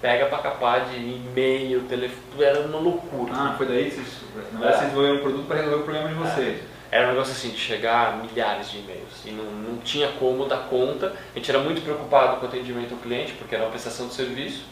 pega 0.00 0.26
para 0.26 0.38
capar 0.38 0.84
de 0.84 0.96
e-mail, 0.96 1.80
telefone, 1.88 2.44
era 2.44 2.60
uma 2.60 2.78
loucura. 2.78 3.32
Ah, 3.34 3.54
foi 3.56 3.66
daí 3.66 3.86
que 3.86 3.96
vocês, 3.96 4.08
na 4.34 4.40
verdade, 4.60 4.62
vocês 4.62 4.80
desenvolveram 4.80 5.16
um 5.16 5.22
produto 5.22 5.46
para 5.46 5.56
resolver 5.56 5.76
o 5.76 5.82
problema 5.84 6.08
de 6.08 6.14
vocês. 6.14 6.62
Era 6.90 7.06
um 7.06 7.10
negócio 7.10 7.32
assim, 7.32 7.50
de 7.50 7.58
chegar 7.58 8.12
a 8.12 8.16
milhares 8.18 8.70
de 8.70 8.78
e-mails 8.78 9.24
e 9.24 9.30
não, 9.30 9.44
não 9.44 9.78
tinha 9.78 10.08
como 10.20 10.44
dar 10.46 10.68
conta. 10.68 11.12
A 11.34 11.38
gente 11.38 11.50
era 11.50 11.58
muito 11.60 11.82
preocupado 11.82 12.36
com 12.36 12.46
o 12.46 12.48
atendimento 12.48 12.92
ao 12.92 13.00
cliente, 13.00 13.32
porque 13.32 13.54
era 13.54 13.64
uma 13.64 13.70
prestação 13.70 14.06
de 14.06 14.14
serviço. 14.14 14.64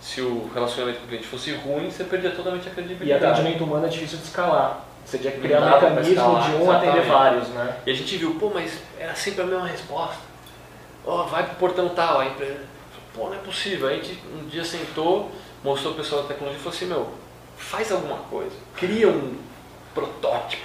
Se 0.00 0.20
o 0.22 0.48
relacionamento 0.54 1.00
com 1.00 1.04
o 1.06 1.08
cliente 1.08 1.26
fosse 1.26 1.52
ruim, 1.52 1.90
você 1.90 2.04
perdia 2.04 2.30
totalmente 2.30 2.68
a 2.68 2.70
E 2.70 2.74
credibilidade. 2.74 3.24
atendimento 3.24 3.64
humano 3.64 3.84
é 3.84 3.88
difícil 3.88 4.18
de 4.18 4.24
escalar. 4.24 4.84
Você 5.08 5.16
tinha 5.16 5.32
que 5.32 5.40
criar 5.40 5.62
um 5.62 5.70
mecanismo 5.70 6.14
de 6.14 6.50
um 6.56 6.70
atender 6.70 6.98
exatamente. 6.98 7.08
vários, 7.08 7.48
né? 7.48 7.76
E 7.86 7.90
a 7.90 7.94
gente 7.94 8.14
viu, 8.18 8.34
pô, 8.34 8.50
mas 8.52 8.78
era 8.98 9.14
sempre 9.14 9.40
a 9.40 9.46
mesma 9.46 9.66
resposta. 9.66 10.18
Ó, 11.06 11.22
vai 11.22 11.46
pro 11.46 11.54
portão 11.54 11.88
tal, 11.88 12.20
a 12.20 12.26
empresa. 12.26 12.60
Pô, 13.14 13.28
não 13.28 13.34
é 13.34 13.38
possível. 13.38 13.88
Aí 13.88 14.00
a 14.00 14.02
gente 14.02 14.22
um 14.38 14.46
dia 14.48 14.62
sentou, 14.62 15.30
mostrou 15.64 15.94
o 15.94 15.96
pessoal 15.96 16.22
da 16.22 16.28
tecnologia 16.28 16.60
e 16.60 16.62
falou 16.62 16.76
assim, 16.76 16.84
meu, 16.84 17.08
faz 17.56 17.90
alguma 17.90 18.18
coisa, 18.18 18.54
cria 18.76 19.08
um 19.08 19.34
protótipo. 19.94 20.62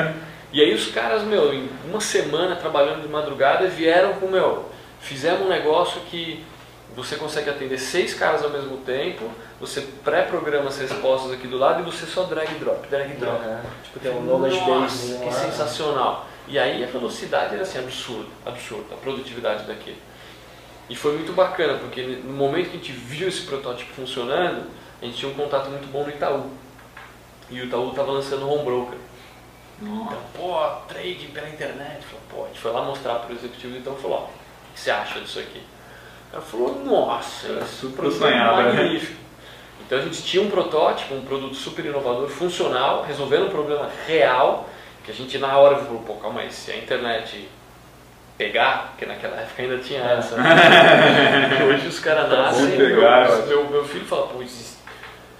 e 0.50 0.62
aí 0.62 0.72
os 0.72 0.86
caras, 0.86 1.22
meu, 1.24 1.52
em 1.52 1.68
uma 1.86 2.00
semana 2.00 2.56
trabalhando 2.56 3.02
de 3.02 3.08
madrugada, 3.08 3.68
vieram 3.68 4.14
com, 4.14 4.26
meu, 4.26 4.70
fizemos 5.02 5.42
um 5.42 5.50
negócio 5.50 6.00
que 6.10 6.42
você 6.96 7.16
consegue 7.16 7.50
atender 7.50 7.78
seis 7.78 8.14
caras 8.14 8.42
ao 8.42 8.48
mesmo 8.48 8.78
tempo, 8.78 9.30
você 9.62 9.80
pré-programa 10.02 10.68
as 10.68 10.76
respostas 10.76 11.30
aqui 11.30 11.46
do 11.46 11.56
lado 11.56 11.82
e 11.82 11.84
você 11.84 12.04
só 12.04 12.24
drag 12.24 12.52
drop, 12.56 12.84
drag 12.88 13.14
drop. 13.14 13.46
Uhum. 13.46 13.60
Tipo, 13.84 14.00
tem 14.00 14.10
um 14.10 14.22
knowledge 14.24 14.58
base. 14.58 15.18
que 15.18 15.24
lá. 15.24 15.30
sensacional. 15.30 16.26
E 16.48 16.58
aí 16.58 16.82
a 16.82 16.86
velocidade 16.88 17.54
era 17.54 17.62
assim, 17.62 17.78
absurda, 17.78 18.28
absurda, 18.44 18.92
a 18.92 18.96
produtividade 18.96 19.64
daquilo. 19.64 19.98
E 20.90 20.96
foi 20.96 21.12
muito 21.12 21.32
bacana, 21.32 21.78
porque 21.78 22.02
no 22.02 22.32
momento 22.32 22.70
que 22.70 22.76
a 22.76 22.80
gente 22.80 22.90
viu 22.90 23.28
esse 23.28 23.42
protótipo 23.42 23.92
funcionando, 23.92 24.66
a 25.00 25.04
gente 25.04 25.16
tinha 25.16 25.30
um 25.30 25.34
contato 25.34 25.70
muito 25.70 25.86
bom 25.92 26.02
no 26.02 26.10
Itaú. 26.10 26.50
E 27.48 27.60
o 27.60 27.64
Itaú 27.64 27.90
estava 27.90 28.10
lançando 28.10 28.44
o 28.44 28.52
Home 28.52 28.64
Broker. 28.64 28.98
Então, 29.80 30.18
pô, 30.34 30.58
trade 30.88 31.28
pela 31.32 31.48
internet. 31.48 32.04
Falou, 32.04 32.22
pô, 32.28 32.44
a 32.46 32.48
gente 32.48 32.58
foi 32.58 32.72
lá 32.72 32.82
mostrar 32.82 33.14
para 33.20 33.32
o 33.32 33.36
executivo 33.36 33.74
do 33.74 33.78
Itaú 33.78 33.96
e 33.96 34.02
falou, 34.02 34.18
ó, 34.18 34.22
o 34.24 34.74
que 34.74 34.80
você 34.80 34.90
acha 34.90 35.20
disso 35.20 35.38
aqui? 35.38 35.62
O 36.28 36.32
cara 36.32 36.42
falou, 36.42 36.84
nossa, 36.84 37.46
Era 37.46 37.60
isso 37.60 37.76
super 37.76 38.10
sonhado, 38.10 38.72
né? 38.72 39.21
Então 39.92 40.00
a 40.00 40.04
gente 40.04 40.22
tinha 40.22 40.42
um 40.42 40.48
protótipo, 40.48 41.14
um 41.14 41.20
produto 41.20 41.54
super 41.54 41.84
inovador, 41.84 42.26
funcional, 42.26 43.04
resolvendo 43.06 43.44
um 43.44 43.50
problema 43.50 43.90
real, 44.06 44.66
que 45.04 45.10
a 45.10 45.14
gente 45.14 45.36
na 45.36 45.54
hora 45.58 45.76
falou, 45.76 46.00
pô, 46.00 46.14
calma 46.14 46.40
aí, 46.40 46.50
se 46.50 46.70
a 46.70 46.78
internet 46.78 47.46
pegar, 48.38 48.88
porque 48.88 49.04
naquela 49.04 49.36
época 49.36 49.60
ainda 49.60 49.76
tinha 49.76 50.00
essa, 50.00 50.38
né? 50.38 51.60
hoje 51.68 51.88
os 51.88 51.98
caras 51.98 52.26
nascem, 52.26 52.68
meu, 52.68 53.02
meu, 53.46 53.70
meu, 53.70 53.84
filho 53.84 54.06
fala, 54.06 54.28
pô, 54.28 54.40
existe, 54.40 54.78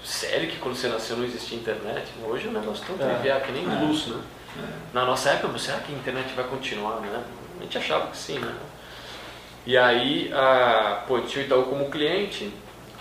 sério 0.03 0.47
que 0.47 0.57
quando 0.57 0.75
você 0.75 0.87
nasceu 0.87 1.17
não 1.17 1.25
existia 1.25 1.57
internet? 1.57 2.11
Hoje 2.23 2.45
é 2.45 2.49
um 2.51 2.53
negócio 2.53 2.85
tão 2.85 3.09
é. 3.09 3.11
trivial, 3.11 3.41
que 3.41 3.51
nem 3.51 3.65
é. 3.65 3.83
luz, 3.83 4.05
né? 4.05 4.21
É. 4.55 4.67
Na 4.93 5.03
nossa 5.03 5.31
época, 5.31 5.57
será 5.57 5.79
que 5.79 5.91
a 5.91 5.95
internet 5.95 6.31
vai 6.35 6.45
continuar, 6.45 7.01
né? 7.01 7.23
A 7.59 7.63
gente 7.63 7.75
achava 7.79 8.05
que 8.05 8.17
sim, 8.17 8.37
né? 8.37 8.53
E 9.65 9.75
aí, 9.75 10.31
a, 10.31 11.05
pô, 11.07 11.19
tinha 11.21 11.43
o 11.43 11.47
Itaú 11.47 11.63
como 11.63 11.89
cliente, 11.89 12.53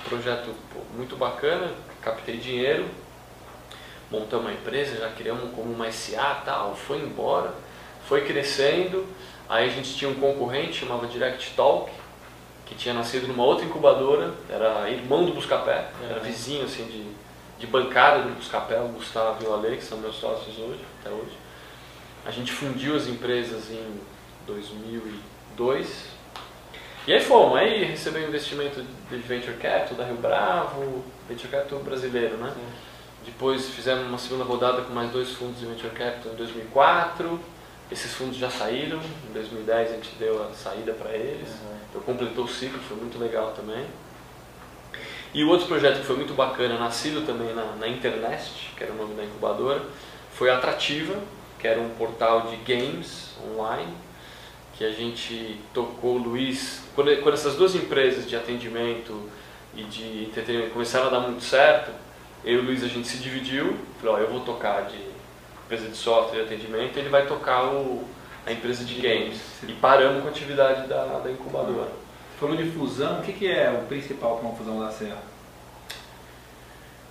projeto 0.09 0.55
pô, 0.73 0.81
muito 0.97 1.17
bacana, 1.17 1.73
captei 2.01 2.37
dinheiro, 2.37 2.87
montamos 4.11 4.47
uma 4.47 4.53
empresa, 4.53 4.99
já 4.99 5.09
criamos 5.11 5.55
como 5.55 5.73
uma 5.73 5.91
SA 5.91 6.43
tal, 6.45 6.77
foi 6.77 6.99
embora, 6.99 7.55
foi 8.07 8.23
crescendo, 8.23 9.07
aí 9.49 9.67
a 9.67 9.73
gente 9.73 9.95
tinha 9.95 10.11
um 10.11 10.15
concorrente, 10.15 10.81
chamava 10.81 11.07
Direct 11.07 11.53
Talk, 11.55 11.91
que 12.67 12.75
tinha 12.75 12.95
nascido 12.95 13.27
numa 13.29 13.45
outra 13.45 13.65
incubadora, 13.65 14.35
era 14.49 14.89
irmão 14.91 15.25
do 15.25 15.33
Buscapé, 15.33 15.89
era 16.09 16.19
uhum. 16.19 16.25
vizinho 16.25 16.65
assim 16.65 16.85
de, 16.85 17.07
de 17.59 17.67
bancada 17.67 18.23
do 18.23 18.35
Buscapé, 18.35 18.81
o 18.81 18.89
Gustavo 18.89 19.43
e 19.43 19.47
o 19.47 19.55
Ale, 19.55 19.77
que 19.77 19.85
são 19.85 19.99
meus 19.99 20.17
sócios 20.17 20.59
hoje, 20.59 20.81
até 21.01 21.11
hoje. 21.11 21.37
A 22.25 22.31
gente 22.31 22.53
fundiu 22.53 22.95
as 22.95 23.07
empresas 23.07 23.71
em 23.71 24.01
2002, 24.47 26.12
e 27.07 27.13
aí 27.13 27.21
fomos, 27.21 27.59
aí 27.59 27.85
recebeu 27.85 28.29
investimento 28.29 28.81
de 29.11 29.17
Venture 29.17 29.57
Capital 29.57 29.97
da 29.97 30.05
Rio 30.05 30.17
Bravo, 30.17 31.05
Venture 31.29 31.49
Capital 31.49 31.81
brasileiro, 31.81 32.37
né? 32.37 32.53
Sim. 32.55 32.63
Depois 33.25 33.69
fizemos 33.71 34.07
uma 34.07 34.19
segunda 34.19 34.45
rodada 34.45 34.83
com 34.83 34.93
mais 34.93 35.11
dois 35.11 35.31
fundos 35.31 35.59
de 35.59 35.67
Venture 35.67 35.91
Capital 35.91 36.33
em 36.33 36.37
2004. 36.37 37.41
Esses 37.91 38.15
fundos 38.15 38.37
já 38.37 38.49
saíram, 38.49 39.01
em 39.29 39.33
2010 39.33 39.91
a 39.91 39.95
gente 39.95 40.11
deu 40.17 40.43
a 40.43 40.55
saída 40.55 40.93
para 40.93 41.11
eles. 41.11 41.49
Uhum. 41.49 41.77
Então 41.91 42.03
completou 42.03 42.45
o 42.45 42.49
ciclo, 42.49 42.79
foi 42.81 42.97
muito 42.97 43.19
legal 43.19 43.53
também. 43.53 43.85
E 45.35 45.43
o 45.43 45.49
outro 45.49 45.67
projeto 45.67 46.01
que 46.01 46.07
foi 46.07 46.17
muito 46.17 46.35
bacana, 46.35 46.79
nascido 46.79 47.27
também 47.27 47.53
na, 47.55 47.65
na 47.77 47.89
Internest, 47.89 48.71
que 48.77 48.85
era 48.85 48.93
o 48.93 48.97
nome 48.97 49.15
da 49.15 49.25
incubadora, 49.25 49.83
foi 50.35 50.51
a 50.51 50.59
Atrativa, 50.59 51.15
que 51.59 51.67
era 51.67 51.81
um 51.81 51.89
portal 51.91 52.43
de 52.43 52.57
games 52.57 53.31
online 53.57 53.93
que 54.75 54.85
a 54.85 54.91
gente 54.91 55.61
tocou, 55.73 56.17
Luiz, 56.17 56.83
quando, 56.95 57.15
quando 57.23 57.35
essas 57.35 57.57
duas 57.57 57.75
empresas 57.75 58.29
de 58.29 58.35
atendimento 58.35 59.29
e 59.75 59.83
de 59.85 60.25
entretenimento 60.25 60.73
começaram 60.73 61.07
a 61.07 61.11
dar 61.11 61.21
muito 61.21 61.43
certo, 61.43 61.93
eu 62.45 62.55
e 62.55 62.59
o 62.59 62.63
Luiz 62.65 62.83
a 62.83 62.89
gente 62.89 63.07
se 63.07 63.19
dividiu, 63.19 63.77
falou, 64.01 64.17
ó, 64.17 64.19
eu 64.19 64.29
vou 64.29 64.41
tocar 64.41 64.87
de 64.87 64.99
empresa 65.65 65.89
de 65.89 65.97
software 65.97 66.41
e 66.41 66.43
atendimento, 66.43 66.99
ele 66.99 67.09
vai 67.09 67.27
tocar 67.27 67.65
o, 67.65 68.05
a 68.47 68.53
empresa 68.53 68.85
de 68.85 68.95
games. 69.01 69.41
E 69.67 69.73
paramos 69.75 70.23
com 70.23 70.29
a 70.29 70.31
atividade 70.31 70.89
da, 70.89 71.19
da 71.19 71.31
incubadora. 71.31 71.93
Falou 72.39 72.57
de 72.57 72.71
fusão, 72.71 73.21
o 73.21 73.23
que, 73.23 73.33
que 73.33 73.47
é 73.47 73.71
o 73.71 73.87
principal 73.87 74.37
para 74.37 74.49
uma 74.49 74.57
fusão 74.57 74.81
da 74.81 74.91
Serra? 74.91 75.23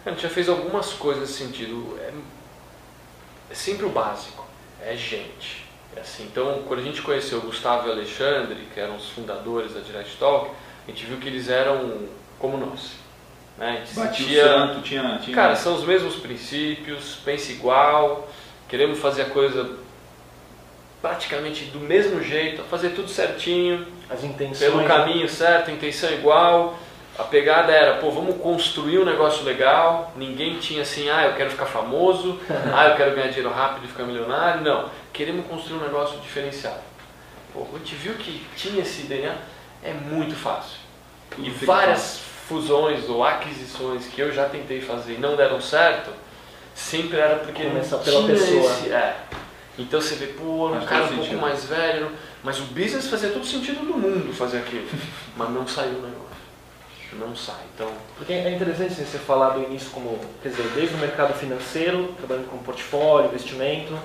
A 0.06 0.10
gente 0.10 0.22
já 0.22 0.30
fez 0.30 0.50
algumas 0.50 0.94
coisas 0.94 1.22
nesse 1.22 1.44
sentido. 1.44 1.98
É, 2.02 2.12
é 3.50 3.56
sempre 3.56 3.86
o 3.86 3.90
básico, 3.90 4.46
é 4.82 4.96
gente. 4.96 5.61
É 5.96 6.00
assim, 6.00 6.24
então, 6.24 6.64
quando 6.68 6.80
a 6.80 6.84
gente 6.84 7.02
conheceu 7.02 7.40
o 7.40 7.42
Gustavo 7.42 7.88
e 7.88 7.90
o 7.90 7.94
Alexandre, 7.94 8.68
que 8.74 8.80
eram 8.80 8.96
os 8.96 9.10
fundadores 9.10 9.74
da 9.74 9.82
Direct 9.82 10.18
Talk, 10.18 10.52
a 10.88 10.92
gente 10.92 11.06
viu 11.06 11.18
que 11.18 11.28
eles 11.28 11.50
eram 11.50 12.08
como 12.40 12.58
nós. 12.58 12.94
Né? 13.58 13.70
A 13.70 13.86
gente 13.86 13.90
sentia, 13.90 14.48
santo, 14.48 14.82
tinha, 14.82 15.20
tinha... 15.22 15.36
Cara, 15.36 15.56
são 15.56 15.76
os 15.76 15.84
mesmos 15.84 16.16
princípios, 16.16 17.18
pensa 17.24 17.52
igual, 17.52 18.28
queremos 18.68 19.00
fazer 19.00 19.24
a 19.24 19.30
coisa 19.30 19.78
praticamente 21.02 21.66
do 21.66 21.80
mesmo 21.80 22.22
jeito, 22.24 22.64
fazer 22.64 22.90
tudo 22.90 23.10
certinho, 23.10 23.86
as 24.10 24.24
intenções, 24.24 24.72
pelo 24.72 24.86
caminho 24.86 25.28
certo, 25.28 25.70
a 25.70 25.74
intenção 25.74 26.12
igual. 26.12 26.78
A 27.20 27.24
pegada 27.24 27.72
era, 27.72 27.98
pô, 27.98 28.10
vamos 28.10 28.38
construir 28.38 29.00
um 29.00 29.06
negócio 29.06 29.44
legal. 29.44 30.14
Ninguém 30.16 30.58
tinha 30.60 30.84
assim, 30.84 31.10
ah, 31.10 31.26
eu 31.26 31.34
quero 31.34 31.50
ficar 31.50 31.66
famoso, 31.66 32.40
ah, 32.74 32.88
eu 32.88 32.96
quero 32.96 33.14
ganhar 33.16 33.28
dinheiro 33.28 33.50
rápido 33.50 33.84
e 33.86 33.88
ficar 33.88 34.04
milionário. 34.04 34.62
Não, 34.62 34.90
queremos 35.22 35.46
construir 35.46 35.78
um 35.78 35.82
negócio 35.82 36.20
diferenciado. 36.20 36.82
Pô, 37.54 37.68
a 37.76 37.78
gente 37.78 37.94
viu 37.94 38.16
que 38.16 38.44
tinha 38.56 38.82
esse 38.82 39.04
DNA, 39.04 39.36
é 39.84 39.94
muito 39.94 40.36
fácil. 40.36 40.80
e 41.38 41.48
várias 41.52 42.00
fácil. 42.00 42.24
fusões 42.48 43.08
ou 43.08 43.24
aquisições 43.24 44.08
que 44.08 44.20
eu 44.20 44.34
já 44.34 44.50
tentei 44.50 44.82
fazer 44.82 45.14
e 45.14 45.18
não 45.20 45.36
deram 45.36 45.62
certo, 45.62 46.12
sempre 46.74 47.20
era 47.20 47.36
porque 47.36 47.64
Começa 47.64 48.00
pela 48.00 48.26
pessoa. 48.26 48.72
Esse, 48.72 48.92
é. 48.92 49.16
Então 49.78 50.02
você 50.02 50.16
vê, 50.16 50.28
pô, 50.28 50.70
um 50.70 50.86
cara 50.86 51.04
um 51.04 51.08
pouco 51.10 51.24
sentido. 51.24 51.40
mais 51.40 51.66
velho, 51.66 52.12
mas 52.44 52.60
o 52.60 52.64
business 52.64 53.08
fazia 53.08 53.30
todo 53.30 53.46
sentido 53.46 53.86
do 53.86 53.98
mundo 53.98 54.34
fazer 54.34 54.58
aquilo, 54.58 54.88
mas 55.38 55.50
não 55.52 55.68
saiu 55.68 56.00
o 56.00 56.02
negócio 56.02 56.32
não 57.14 57.36
sai. 57.36 57.60
Então, 57.76 57.92
porque 58.18 58.32
é 58.32 58.52
interessante 58.52 58.94
você 58.94 59.18
falar 59.18 59.50
do 59.50 59.64
início 59.64 59.90
como, 59.92 60.18
quer 60.42 60.48
dizer, 60.48 60.66
desde 60.74 60.96
o 60.96 60.98
mercado 60.98 61.34
financeiro, 61.34 62.16
trabalhando 62.18 62.50
com 62.50 62.58
portfólio, 62.60 63.28
investimento, 63.28 64.00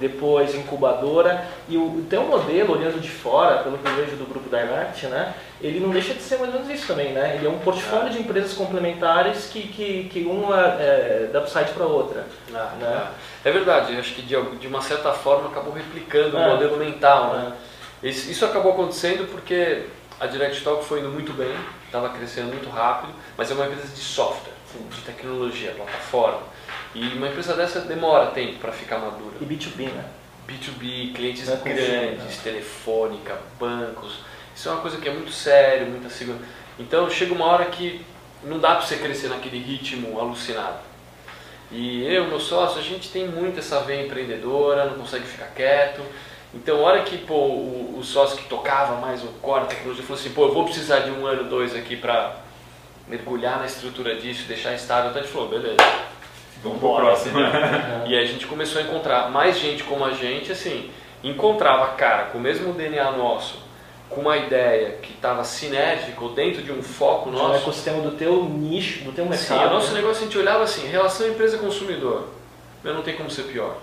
depois 0.00 0.54
incubadora 0.54 1.46
e 1.68 1.76
o, 1.76 1.98
o 1.98 2.06
teu 2.08 2.22
modelo 2.24 2.74
olhando 2.74 3.00
de 3.00 3.10
fora, 3.10 3.62
pelo 3.62 3.78
que 3.78 3.88
eu 3.88 3.96
vejo 3.96 4.16
do 4.16 4.28
grupo 4.28 4.48
Direct, 4.48 5.06
né, 5.06 5.34
ele 5.60 5.80
não 5.80 5.90
deixa 5.90 6.14
de 6.14 6.22
ser 6.22 6.38
mais 6.38 6.54
ou 6.54 6.60
menos 6.60 6.74
isso 6.74 6.86
também, 6.86 7.12
né? 7.12 7.34
Ele 7.36 7.46
é 7.46 7.50
um 7.50 7.58
portfólio 7.58 8.06
é. 8.06 8.10
de 8.10 8.20
empresas 8.20 8.52
complementares 8.52 9.46
que, 9.46 9.62
que, 9.68 10.08
que 10.08 10.20
uma 10.20 10.76
é, 10.78 11.28
dá 11.32 11.40
upside 11.40 11.70
para 11.72 11.84
outra. 11.84 12.26
Ah, 12.54 12.72
né? 12.78 13.08
É 13.44 13.50
verdade, 13.50 13.96
acho 13.96 14.14
que 14.14 14.22
de, 14.22 14.40
de 14.58 14.66
uma 14.68 14.80
certa 14.80 15.12
forma 15.12 15.48
acabou 15.48 15.72
replicando 15.72 16.36
é. 16.36 16.46
o 16.46 16.50
modelo 16.52 16.76
mental, 16.76 17.34
né? 17.34 17.52
É. 18.02 18.08
Isso, 18.08 18.30
isso 18.30 18.44
acabou 18.44 18.72
acontecendo 18.72 19.28
porque 19.32 19.86
a 20.20 20.26
Direct 20.26 20.62
Talk 20.62 20.84
foi 20.84 21.00
indo 21.00 21.08
muito 21.08 21.32
bem, 21.32 21.52
estava 21.86 22.08
crescendo 22.10 22.48
muito 22.48 22.68
rápido, 22.70 23.12
mas 23.36 23.50
é 23.50 23.54
uma 23.54 23.66
empresa 23.66 23.88
de 23.88 24.00
software, 24.00 24.52
de 24.90 25.00
tecnologia, 25.00 25.72
plataforma. 25.72 26.42
E 26.94 27.08
uma 27.14 27.28
empresa 27.28 27.54
dessa 27.54 27.80
demora 27.80 28.26
tempo 28.28 28.58
para 28.58 28.72
ficar 28.72 28.98
madura. 28.98 29.36
E 29.40 29.44
B2B, 29.44 29.90
né? 29.92 30.04
B2B, 30.48 31.14
clientes 31.14 31.48
é 31.48 31.56
grandes, 31.56 32.36
né? 32.36 32.40
telefônica, 32.42 33.38
bancos. 33.60 34.20
Isso 34.54 34.68
é 34.68 34.72
uma 34.72 34.80
coisa 34.80 34.96
que 34.96 35.08
é 35.08 35.12
muito 35.12 35.30
sério, 35.30 35.86
muita 35.86 36.08
segurança. 36.08 36.44
Então 36.78 37.08
chega 37.10 37.34
uma 37.34 37.44
hora 37.44 37.66
que 37.66 38.04
não 38.42 38.58
dá 38.58 38.76
para 38.76 38.86
você 38.86 38.96
crescer 38.96 39.28
naquele 39.28 39.58
ritmo 39.58 40.18
alucinado. 40.18 40.78
E 41.70 42.02
eu, 42.06 42.26
meu 42.26 42.40
sócio, 42.40 42.78
a 42.78 42.82
gente 42.82 43.10
tem 43.10 43.28
muito 43.28 43.58
essa 43.58 43.80
veia 43.80 44.06
empreendedora, 44.06 44.86
não 44.86 44.98
consegue 44.98 45.26
ficar 45.26 45.46
quieto. 45.48 46.02
Então, 46.54 46.78
a 46.78 46.80
hora 46.80 47.02
que 47.02 47.18
pô, 47.18 47.34
o, 47.34 47.98
o 47.98 48.02
sócio 48.02 48.38
que 48.38 48.48
tocava 48.48 48.98
mais 49.00 49.22
o 49.22 49.28
core, 49.42 49.66
tecnologia, 49.66 50.02
falou 50.02 50.18
assim: 50.18 50.30
pô, 50.30 50.46
eu 50.46 50.54
vou 50.54 50.64
precisar 50.64 51.00
de 51.00 51.10
um 51.10 51.26
ano, 51.26 51.44
dois 51.44 51.76
aqui 51.76 51.94
para 51.94 52.36
mergulhar 53.06 53.58
na 53.58 53.66
estrutura 53.66 54.16
disso, 54.16 54.48
deixar 54.48 54.74
estável, 54.74 55.10
então 55.10 55.20
a 55.20 55.24
gente 55.24 55.32
falou: 55.32 55.48
beleza. 55.48 55.76
Vamos 56.62 56.78
pro 56.78 56.96
próximo. 56.96 57.38
e 58.06 58.16
aí 58.16 58.22
a 58.22 58.26
gente 58.26 58.46
começou 58.46 58.80
a 58.80 58.84
encontrar 58.84 59.30
mais 59.30 59.58
gente 59.58 59.84
como 59.84 60.04
a 60.04 60.12
gente, 60.12 60.50
assim, 60.52 60.90
encontrava 61.22 61.94
cara 61.94 62.24
com 62.26 62.38
o 62.38 62.40
mesmo 62.40 62.72
DNA 62.72 63.12
nosso, 63.12 63.62
com 64.08 64.22
uma 64.22 64.36
ideia 64.36 64.96
que 65.02 65.12
estava 65.12 65.44
sinérgico 65.44 66.30
dentro 66.30 66.62
de 66.62 66.72
um 66.72 66.82
foco 66.82 67.30
nosso. 67.30 67.48
No 67.48 67.56
ecossistema 67.56 68.00
do 68.02 68.12
teu 68.12 68.44
nicho, 68.44 69.04
do 69.04 69.12
teu 69.12 69.24
mercado. 69.24 69.60
Sim, 69.60 69.66
o 69.66 69.70
nosso 69.70 69.92
né? 69.92 70.00
negócio 70.00 70.22
a 70.22 70.24
gente 70.24 70.38
olhava 70.38 70.64
assim, 70.64 70.86
relação 70.86 71.28
empresa-consumidor. 71.28 72.28
Meu, 72.82 72.94
não 72.94 73.02
tem 73.02 73.16
como 73.16 73.30
ser 73.30 73.42
pior. 73.42 73.76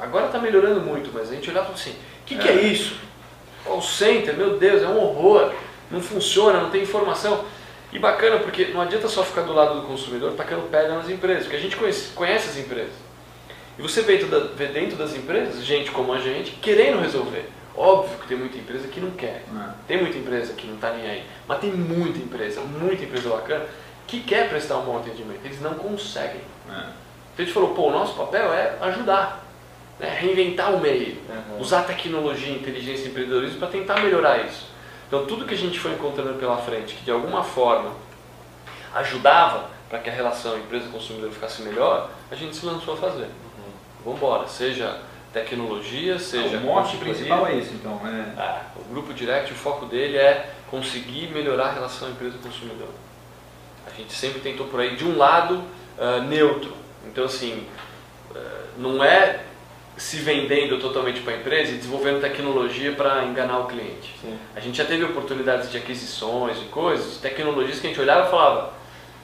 Agora 0.00 0.26
está 0.26 0.38
melhorando 0.38 0.80
muito, 0.80 1.10
mas 1.12 1.30
a 1.30 1.34
gente 1.34 1.50
olhava 1.50 1.72
assim, 1.72 1.90
o 1.90 2.24
que, 2.26 2.36
que 2.36 2.48
é. 2.48 2.52
é 2.52 2.62
isso? 2.62 2.96
Call 3.64 3.80
center, 3.80 4.36
meu 4.36 4.58
Deus, 4.58 4.82
é 4.82 4.88
um 4.88 5.00
horror, 5.00 5.52
não 5.90 6.00
funciona, 6.00 6.60
não 6.60 6.70
tem 6.70 6.82
informação. 6.82 7.44
E 7.92 7.98
bacana, 7.98 8.38
porque 8.38 8.66
não 8.66 8.80
adianta 8.80 9.06
só 9.06 9.22
ficar 9.22 9.42
do 9.42 9.52
lado 9.52 9.80
do 9.80 9.86
consumidor 9.86 10.32
tacando 10.32 10.62
pedra 10.62 10.94
nas 10.94 11.10
empresas, 11.10 11.42
porque 11.42 11.56
a 11.56 11.60
gente 11.60 11.76
conhece, 11.76 12.12
conhece 12.12 12.48
as 12.48 12.56
empresas. 12.56 12.94
E 13.78 13.82
você 13.82 14.02
vê, 14.02 14.18
dentro 14.18 14.96
das 14.96 15.14
empresas 15.14 15.64
gente 15.64 15.90
como 15.90 16.12
a 16.12 16.18
gente 16.18 16.52
querendo 16.52 17.00
resolver. 17.00 17.48
Óbvio 17.76 18.18
que 18.18 18.28
tem 18.28 18.36
muita 18.36 18.58
empresa 18.58 18.86
que 18.88 19.00
não 19.00 19.10
quer. 19.12 19.44
É. 19.54 19.70
Tem 19.88 19.98
muita 19.98 20.18
empresa 20.18 20.52
que 20.52 20.66
não 20.66 20.74
está 20.74 20.90
nem 20.90 21.08
aí. 21.08 21.24
Mas 21.48 21.58
tem 21.58 21.70
muita 21.70 22.18
empresa, 22.18 22.60
muita 22.60 23.02
empresa 23.04 23.30
bacana, 23.30 23.64
que 24.06 24.20
quer 24.20 24.48
prestar 24.48 24.78
um 24.78 24.84
bom 24.84 24.98
atendimento. 24.98 25.40
Eles 25.44 25.60
não 25.60 25.74
conseguem. 25.74 26.42
É. 26.68 26.72
Então 26.72 27.38
a 27.38 27.42
gente 27.42 27.52
falou, 27.52 27.74
pô, 27.74 27.88
o 27.88 27.90
nosso 27.90 28.14
papel 28.14 28.52
é 28.52 28.76
ajudar 28.82 29.42
né, 29.98 30.18
reinventar 30.20 30.74
o 30.74 30.80
meio, 30.80 31.16
uhum. 31.28 31.60
usar 31.60 31.82
tecnologia, 31.82 32.52
inteligência 32.52 33.06
e 33.06 33.08
empreendedorismo 33.08 33.58
para 33.58 33.68
tentar 33.68 34.00
melhorar 34.00 34.44
isso. 34.44 34.71
Então, 35.12 35.26
tudo 35.26 35.44
que 35.44 35.52
a 35.52 35.58
gente 35.58 35.78
foi 35.78 35.92
encontrando 35.92 36.38
pela 36.38 36.56
frente, 36.56 36.94
que 36.94 37.04
de 37.04 37.10
alguma 37.10 37.44
forma 37.44 37.92
ajudava 38.94 39.68
para 39.90 39.98
que 39.98 40.08
a 40.08 40.12
relação 40.12 40.56
empresa-consumidor 40.56 41.30
ficasse 41.30 41.60
melhor, 41.60 42.08
a 42.30 42.34
gente 42.34 42.56
se 42.56 42.64
lançou 42.64 42.94
a 42.94 42.96
fazer. 42.96 43.24
Uhum. 43.24 43.72
Vamos 44.06 44.18
embora, 44.18 44.48
seja 44.48 45.02
tecnologia, 45.30 46.18
seja. 46.18 46.56
O 46.56 46.60
mote 46.62 46.96
principal 46.96 47.46
é 47.46 47.56
isso, 47.56 47.74
então. 47.74 48.00
É... 48.06 48.40
é... 48.40 48.62
o 48.74 48.84
grupo 48.84 49.12
Direct, 49.12 49.52
o 49.52 49.54
foco 49.54 49.84
dele 49.84 50.16
é 50.16 50.50
conseguir 50.70 51.28
melhorar 51.28 51.66
a 51.66 51.72
relação 51.72 52.08
empresa-consumidor. 52.08 52.88
A 53.86 53.90
gente 53.90 54.14
sempre 54.14 54.40
tentou 54.40 54.66
por 54.68 54.80
aí 54.80 54.96
de 54.96 55.04
um 55.04 55.18
lado 55.18 55.62
uh, 55.98 56.22
neutro. 56.26 56.72
Então, 57.06 57.24
assim, 57.24 57.66
uh, 58.30 58.38
não 58.78 59.04
é 59.04 59.44
se 60.02 60.16
vendendo 60.16 60.80
totalmente 60.80 61.20
para 61.20 61.32
a 61.32 61.36
empresa 61.36 61.70
e 61.70 61.76
desenvolvendo 61.76 62.20
tecnologia 62.20 62.90
para 62.92 63.22
enganar 63.24 63.60
o 63.60 63.66
cliente. 63.66 64.12
Sim. 64.20 64.36
A 64.54 64.58
gente 64.58 64.76
já 64.76 64.84
teve 64.84 65.04
oportunidades 65.04 65.70
de 65.70 65.78
aquisições 65.78 66.58
e 66.58 66.64
coisas, 66.64 67.18
tecnologias 67.18 67.78
que 67.78 67.86
a 67.86 67.90
gente 67.90 68.00
olhava 68.00 68.26
e 68.26 68.30
falava, 68.30 68.72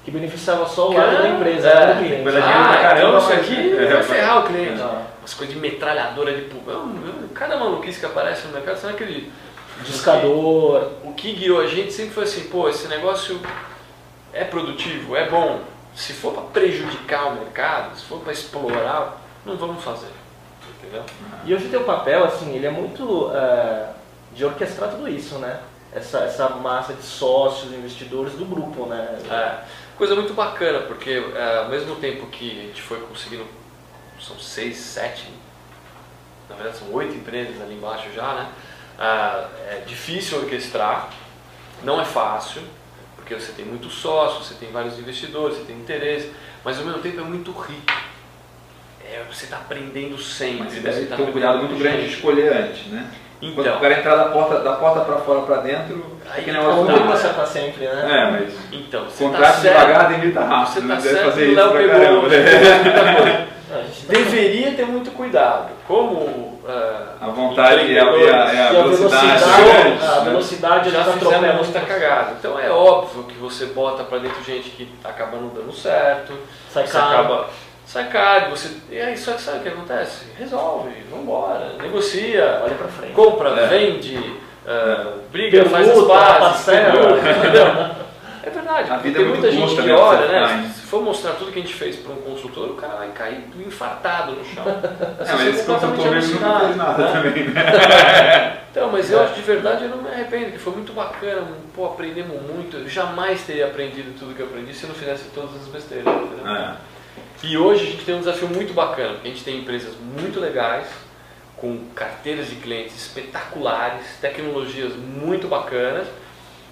Que 0.05 0.11
beneficiava 0.13 0.69
só 0.69 0.89
o 0.89 0.93
lado 0.97 1.21
da 1.21 1.29
empresa, 1.31 1.69
é, 1.69 1.87
não 1.87 1.95
o 1.95 1.99
cliente. 1.99 2.29
ah, 2.39 2.79
caramba, 2.81 3.09
então 3.09 3.19
isso 3.19 3.33
aqui 3.33 3.77
é, 3.77 3.87
vai 3.87 4.03
ferrar 4.05 4.45
o 4.45 4.47
cliente. 4.47 4.81
Umas 5.21 5.35
coisas 5.35 5.53
de 5.53 5.61
metralhadora 5.61 6.33
de 6.33 6.43
pulmão, 6.43 6.95
cada 7.35 7.57
maluquice 7.57 7.99
que 7.99 8.07
aparece 8.07 8.47
no 8.47 8.53
mercado, 8.53 8.77
você 8.77 8.87
não 8.87 8.95
acredita. 8.95 9.31
Discador. 9.85 10.93
O 11.03 11.13
que 11.13 11.33
guiou 11.33 11.61
a 11.61 11.67
gente 11.67 11.93
sempre 11.93 12.15
foi 12.15 12.23
assim, 12.23 12.45
pô, 12.45 12.69
esse 12.69 12.87
negócio 12.87 13.41
é 14.33 14.45
produtivo, 14.45 15.17
é 15.17 15.29
bom. 15.29 15.61
Se 15.93 16.13
for 16.13 16.33
para 16.33 16.43
prejudicar 16.45 17.33
o 17.33 17.35
mercado, 17.35 17.99
se 17.99 18.05
for 18.05 18.21
para 18.21 18.33
explorar, 18.33 19.21
não 19.45 19.57
vamos 19.57 19.83
fazer. 19.83 20.18
Entendeu? 20.89 21.05
E 21.45 21.55
hoje 21.55 21.67
o 21.67 21.71
teu 21.71 21.85
papel, 21.85 22.25
assim, 22.25 22.55
ele 22.55 22.67
é 22.67 22.71
muito 22.71 23.31
é, 23.35 23.91
de 24.33 24.45
orquestrar 24.45 24.91
tudo 24.91 25.07
isso, 25.07 25.39
né? 25.39 25.61
Essa, 25.93 26.21
essa 26.21 26.49
massa 26.49 26.95
de 26.95 27.03
sócios, 27.03 27.73
investidores 27.73 28.33
do 28.35 28.47
grupo, 28.47 28.87
né? 28.87 29.19
É, 29.31 29.65
coisa 29.97 30.15
muito 30.15 30.33
bacana, 30.33 30.81
porque 30.81 31.23
é, 31.35 31.59
ao 31.59 31.69
mesmo 31.69 31.97
tempo 31.97 32.27
que 32.29 32.59
a 32.59 32.63
gente 32.63 32.81
foi 32.81 33.01
conseguindo, 33.01 33.47
são 34.19 34.39
seis, 34.39 34.79
sete, 34.79 35.29
na 36.49 36.57
verdade 36.57 36.79
são 36.79 36.93
oito 36.95 37.15
empresas 37.15 37.61
ali 37.61 37.75
embaixo 37.75 38.11
já, 38.15 38.35
né? 38.35 38.49
Ah, 38.99 39.47
é 39.69 39.83
difícil 39.87 40.39
orquestrar, 40.39 41.11
não 41.85 42.01
é 42.01 42.05
fácil, 42.05 42.63
porque 43.15 43.35
você 43.35 43.53
tem 43.53 43.65
muitos 43.65 43.93
sócios, 43.93 44.49
você 44.49 44.55
tem 44.55 44.73
vários 44.73 44.99
investidores, 44.99 45.59
você 45.59 45.65
tem 45.65 45.77
interesse, 45.77 46.33
mas 46.65 46.79
ao 46.79 46.85
mesmo 46.85 47.01
tempo 47.01 47.21
é 47.21 47.25
muito 47.25 47.53
rico. 47.53 47.93
É, 49.11 49.23
você 49.33 49.45
está 49.45 49.57
aprendendo 49.57 50.19
sempre. 50.19 50.65
Mas 50.65 50.73
você 50.75 50.81
você 50.81 50.87
deve 50.91 51.07
tá 51.07 51.17
ter 51.17 51.23
um 51.23 51.33
cuidado 51.33 51.59
muito 51.59 51.79
grande 51.79 52.03
de 52.09 52.15
escolher 52.15 52.53
antes, 52.53 52.87
né? 52.89 53.07
Quando 53.41 53.57
o 53.59 53.61
Então, 53.61 53.81
cara 53.81 53.99
entrar 53.99 54.17
da 54.17 54.25
porta, 54.27 54.59
da 54.61 54.73
porta 54.73 55.01
para 55.01 55.17
fora 55.19 55.41
para 55.43 55.57
dentro, 55.59 56.05
Aí 56.29 56.43
que 56.43 56.51
tá 56.51 56.59
negócio 56.59 56.87
tem 56.87 56.97
não. 56.97 57.07
que 57.07 57.13
acertar 57.13 57.47
sempre, 57.47 57.85
né? 57.87 58.07
É, 58.11 58.31
mas 58.33 58.55
então 58.73 59.05
você 59.05 59.25
contrato 59.25 59.55
tá 59.55 59.61
devagar, 59.61 60.09
demita 60.09 60.41
você 60.41 60.47
rápido, 60.49 60.75
tá 60.75 60.81
né? 60.81 60.95
Deve 60.97 61.09
certo, 61.15 61.25
fazer 61.25 61.47
isso 61.47 61.55
Léo 61.57 61.71
pra 61.71 61.81
pegou, 61.81 62.01
caramba. 62.01 62.29
né? 62.29 63.47
tá- 63.47 63.49
Deveria 64.09 64.73
ter 64.73 64.87
muito 64.87 65.11
cuidado. 65.13 65.69
Como 65.87 66.59
ah, 66.67 67.13
A 67.21 67.27
vontade 67.29 67.97
é 67.97 68.01
a, 68.01 68.05
é 68.05 68.33
a, 68.33 68.51
é 68.51 68.55
E 68.55 68.61
a 68.61 68.73
velocidade. 68.73 69.27
velocidade, 69.27 69.89
né? 69.91 69.99
a 70.09 70.21
velocidade 70.21 70.91
já 70.91 70.99
já 70.99 71.05
fizemos 71.13 71.29
atropela 71.29 71.63
muita 71.63 71.81
cagada. 71.81 72.33
Então 72.39 72.59
é 72.59 72.71
óbvio 72.71 73.25
que 73.25 73.35
você 73.37 73.67
bota 73.67 74.03
pra 74.05 74.19
dentro 74.19 74.43
gente 74.43 74.71
que 74.71 74.89
acaba 75.05 75.37
não 75.37 75.49
dando 75.49 75.73
certo, 75.73 76.33
Sai 76.73 76.87
você 76.87 76.93
caro. 76.93 77.07
acaba 77.19 77.47
sai 77.89 78.09
caro, 78.11 78.51
você 78.51 78.69
e 78.91 79.01
aí 79.01 79.17
só 79.17 79.33
que 79.33 79.41
sabe 79.41 79.59
o 79.59 79.63
que 79.63 79.69
acontece? 79.71 80.27
Resolve, 80.39 80.91
vambora, 81.11 81.73
negocia, 81.81 82.61
Olha 82.63 82.75
pra 82.75 82.89
frente. 82.89 83.15
compra, 83.15 83.49
É. 83.61 83.67
vende, 83.67 84.37
ah, 84.67 85.15
briga, 85.33 85.65
faz 85.65 85.89
as 85.89 86.65
permuta, 86.67 87.31
entendeu? 87.39 87.99
É 88.43 88.51
verdade, 88.51 88.91
A 88.91 88.95
porque 88.95 89.09
vida 89.09 89.19
é 89.19 89.23
tem 89.23 89.29
muito 89.31 89.41
muita 89.43 89.51
gente 89.51 89.75
que 89.75 89.89
né, 89.89 89.95
olha, 89.95 90.27
né? 90.29 90.49
faz. 90.49 90.73
Se 90.77 90.83
for 90.83 91.03
mostrar 91.03 91.33
tudo 91.33 91.51
que 91.51 91.59
a 91.59 91.63
gente 91.63 91.75
fez 91.75 91.97
para 91.97 92.13
um 92.13 92.17
consultor, 92.17 92.71
o 92.71 92.75
cara 92.75 92.97
vai 92.97 93.09
cair 93.09 93.45
infartado 93.67 94.33
no 94.33 94.45
chão. 94.45 94.65
É, 95.21 95.33
mas 95.33 95.49
esse 95.49 95.65
consultor 95.65 96.11
mesmo 96.11 96.41
nunca 96.41 96.61
fez 96.61 96.77
nada 96.77 97.05
né? 97.05 97.13
também, 97.13 97.45
né? 97.49 98.59
Então, 98.71 98.93
mas 98.93 99.11
eu 99.11 99.27
de 99.27 99.41
verdade 99.41 99.85
eu 99.85 99.91
não 99.91 100.03
me 100.03 100.09
arrependo, 100.11 100.53
que 100.53 100.59
foi 100.59 100.75
muito 100.75 100.93
bacana, 100.93 101.43
pô, 101.75 101.87
aprendemos 101.87 102.41
muito. 102.43 102.77
Eu 102.77 102.89
jamais 102.89 103.43
teria 103.43 103.67
aprendido 103.67 104.17
tudo 104.19 104.35
que 104.35 104.41
eu 104.41 104.47
aprendi 104.47 104.73
se 104.75 104.85
eu 104.85 104.89
não 104.89 104.95
fizesse 104.95 105.25
todas 105.35 105.57
as 105.57 105.67
besteiras. 105.69 106.07
entendeu? 106.07 106.47
É. 106.55 106.75
E 107.43 107.57
hoje 107.57 107.87
a 107.87 107.91
gente 107.91 108.05
tem 108.05 108.17
um 108.17 108.19
desafio 108.19 108.49
muito 108.49 108.73
bacana, 108.73 109.15
porque 109.15 109.29
a 109.29 109.31
gente 109.31 109.45
tem 109.45 109.59
empresas 109.61 109.95
muito 110.01 110.41
legais, 110.41 110.89
com 111.57 111.79
carteiras 111.95 112.49
de 112.49 112.57
clientes 112.57 112.97
espetaculares, 112.97 114.07
tecnologias 114.21 114.95
muito 114.97 115.49
bacanas 115.49 116.07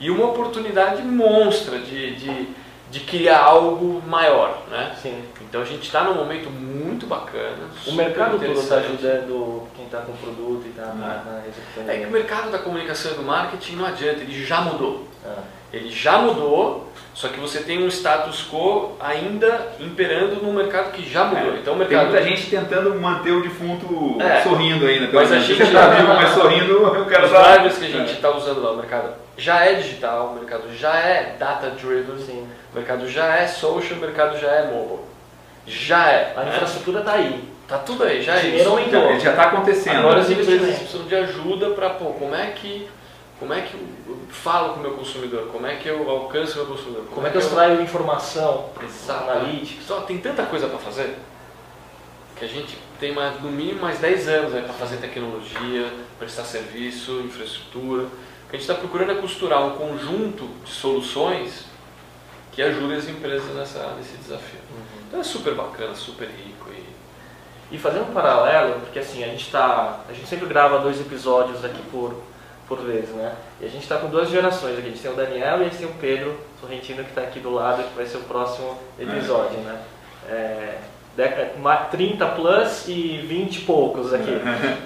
e 0.00 0.10
uma 0.10 0.26
oportunidade 0.26 1.02
monstra 1.02 1.78
de, 1.78 2.14
de, 2.16 2.48
de 2.90 3.00
criar 3.00 3.42
algo 3.42 4.02
maior. 4.06 4.62
Né? 4.70 4.96
Sim. 5.00 5.22
Então 5.42 5.62
a 5.62 5.64
gente 5.64 5.82
está 5.82 6.04
num 6.04 6.14
momento 6.14 6.50
muito 6.50 7.06
bacana. 7.06 7.68
O 7.86 7.92
mercado 7.92 8.38
todo 8.38 8.60
está 8.60 8.76
ajudando 8.76 9.68
quem 9.74 9.86
está 9.86 9.98
com 9.98 10.12
o 10.12 10.16
produto 10.16 10.62
e 10.66 10.70
está 10.70 10.86
na, 10.86 11.24
na 11.24 11.42
executando. 11.46 11.90
É 11.90 11.98
que 11.98 12.06
o 12.06 12.10
mercado 12.10 12.50
da 12.50 12.58
comunicação 12.58 13.12
e 13.12 13.14
do 13.14 13.22
marketing 13.22 13.76
não 13.76 13.86
adianta, 13.86 14.20
ele 14.20 14.44
já 14.44 14.60
mudou. 14.60 15.06
Ah, 15.24 15.42
Ele 15.72 15.90
já 15.90 16.18
mudou, 16.18 16.92
só 17.16 17.28
que 17.28 17.40
você 17.40 17.60
tem 17.60 17.82
um 17.82 17.88
status 17.88 18.46
quo 18.52 18.94
ainda 19.00 19.68
imperando 19.80 20.36
num 20.42 20.52
mercado 20.52 20.92
que 20.92 21.08
já 21.10 21.24
mudou. 21.24 21.54
É. 21.54 21.56
Então 21.56 21.72
o 21.74 21.78
Tem 21.78 21.88
mercado. 21.88 22.10
muita 22.10 22.22
gente 22.22 22.50
tentando 22.50 22.94
manter 23.00 23.30
o 23.32 23.42
defunto 23.42 24.18
É. 24.20 24.42
sorrindo 24.42 24.86
ainda. 24.86 25.08
Mas 25.10 25.32
a 25.32 25.38
gente- 25.38 25.72
tá 25.72 25.88
vivo, 25.88 26.08
mas 26.08 26.28
sorrindo, 26.34 26.86
o 26.86 27.06
cara 27.06 27.24
Os 27.24 27.32
tá... 27.32 27.42
drivers 27.54 27.78
que 27.78 27.84
a 27.86 27.88
gente 27.88 28.12
está 28.12 28.36
usando 28.36 28.62
lá, 28.62 28.72
o 28.72 28.76
mercado 28.76 29.14
já 29.38 29.64
é 29.64 29.72
digital, 29.76 30.26
o 30.26 30.34
mercado 30.34 30.64
já 30.78 30.94
é 30.94 31.36
data 31.38 31.70
driven, 31.70 32.18
sim. 32.18 32.46
o 32.70 32.76
mercado 32.76 33.08
já 33.08 33.34
é 33.36 33.46
social, 33.46 33.98
o 33.98 34.02
mercado 34.02 34.38
já 34.38 34.48
é 34.48 34.70
mobile. 34.70 35.00
Já 35.66 36.10
é. 36.10 36.34
A 36.36 36.42
né? 36.42 36.52
infraestrutura 36.54 36.98
está 37.00 37.12
aí. 37.12 37.42
Tá 37.66 37.78
tudo 37.78 38.04
aí, 38.04 38.22
já 38.22 38.34
é 38.36 38.46
isso. 38.46 38.78
Ele 38.78 39.18
já 39.20 39.30
está 39.30 39.44
acontecendo. 39.44 40.00
Agora 40.00 40.20
as 40.20 40.30
empresas 40.30 40.76
precisam 40.76 41.06
de 41.06 41.16
ajuda 41.16 41.70
para, 41.70 41.90
pô, 41.90 42.10
como 42.10 42.34
é 42.34 42.48
que 42.48 42.86
como 43.38 43.52
é 43.52 43.60
que 43.62 43.74
eu 43.74 44.18
falo 44.30 44.74
com 44.74 44.80
o 44.80 44.82
meu 44.82 44.92
consumidor? 44.92 45.48
Como 45.52 45.66
é 45.66 45.76
que 45.76 45.88
eu 45.88 46.08
alcanço 46.08 46.54
o 46.54 46.56
meu 46.56 46.76
consumidor? 46.76 47.04
Como 47.12 47.26
é 47.26 47.30
que 47.30 47.36
eu 47.36 47.40
extraio 47.40 47.82
informação? 47.82 48.70
Exato. 48.82 49.30
Analytics. 49.30 49.84
Só 49.84 50.00
tem 50.02 50.18
tanta 50.18 50.44
coisa 50.46 50.66
para 50.68 50.78
fazer 50.78 51.16
que 52.36 52.44
a 52.44 52.48
gente 52.48 52.78
tem 53.00 53.12
mais, 53.12 53.40
no 53.42 53.50
mínimo 53.50 53.80
mais 53.80 53.98
10 53.98 54.28
anos 54.28 54.52
para 54.52 54.72
fazer 54.74 54.98
tecnologia, 54.98 55.90
prestar 56.18 56.44
serviço, 56.44 57.20
infraestrutura. 57.24 58.04
O 58.04 58.50
que 58.50 58.56
a 58.56 58.58
gente 58.58 58.70
está 58.70 58.74
procurando 58.74 59.12
é 59.12 59.14
costurar 59.16 59.66
um 59.66 59.70
conjunto 59.70 60.46
de 60.64 60.70
soluções 60.70 61.64
que 62.52 62.62
ajudem 62.62 62.96
as 62.96 63.08
empresas 63.08 63.54
nessa, 63.54 63.94
nesse 63.96 64.16
desafio. 64.16 64.60
Então 65.08 65.20
é 65.20 65.22
super 65.22 65.54
bacana, 65.54 65.94
super 65.94 66.26
rico 66.28 66.70
e 66.70 67.74
E 67.74 67.78
fazendo 67.78 68.10
um 68.10 68.14
paralelo, 68.14 68.80
porque 68.80 68.98
assim, 68.98 69.24
a 69.24 69.28
gente 69.28 69.50
tá. 69.50 70.00
A 70.08 70.12
gente 70.12 70.26
sempre 70.28 70.46
grava 70.46 70.78
dois 70.78 71.00
episódios 71.00 71.64
aqui 71.64 71.82
por, 71.90 72.22
por 72.68 72.78
vez, 72.80 73.08
né? 73.10 73.32
E 73.60 73.64
a 73.66 73.68
gente 73.68 73.82
está 73.82 73.96
com 73.98 74.08
duas 74.08 74.28
gerações 74.28 74.78
aqui. 74.78 74.88
A 74.88 74.90
gente 74.90 75.00
tem 75.02 75.10
o 75.10 75.14
Daniel 75.14 75.58
e 75.58 75.60
a 75.60 75.64
gente 75.64 75.76
tem 75.78 75.86
o 75.86 75.92
Pedro 76.00 76.36
Sorrentino 76.60 77.02
que 77.04 77.10
está 77.10 77.20
aqui 77.22 77.38
do 77.40 77.50
lado, 77.50 77.82
que 77.84 77.94
vai 77.96 78.06
ser 78.06 78.16
o 78.18 78.22
próximo 78.22 78.76
episódio, 78.98 79.58
né? 79.60 79.78
É, 80.28 80.74
década- 81.16 81.52
ma- 81.58 81.76
30 81.76 82.26
plus 82.26 82.88
e 82.88 83.18
20 83.26 83.56
e 83.56 83.60
poucos 83.60 84.12
aqui. 84.12 84.32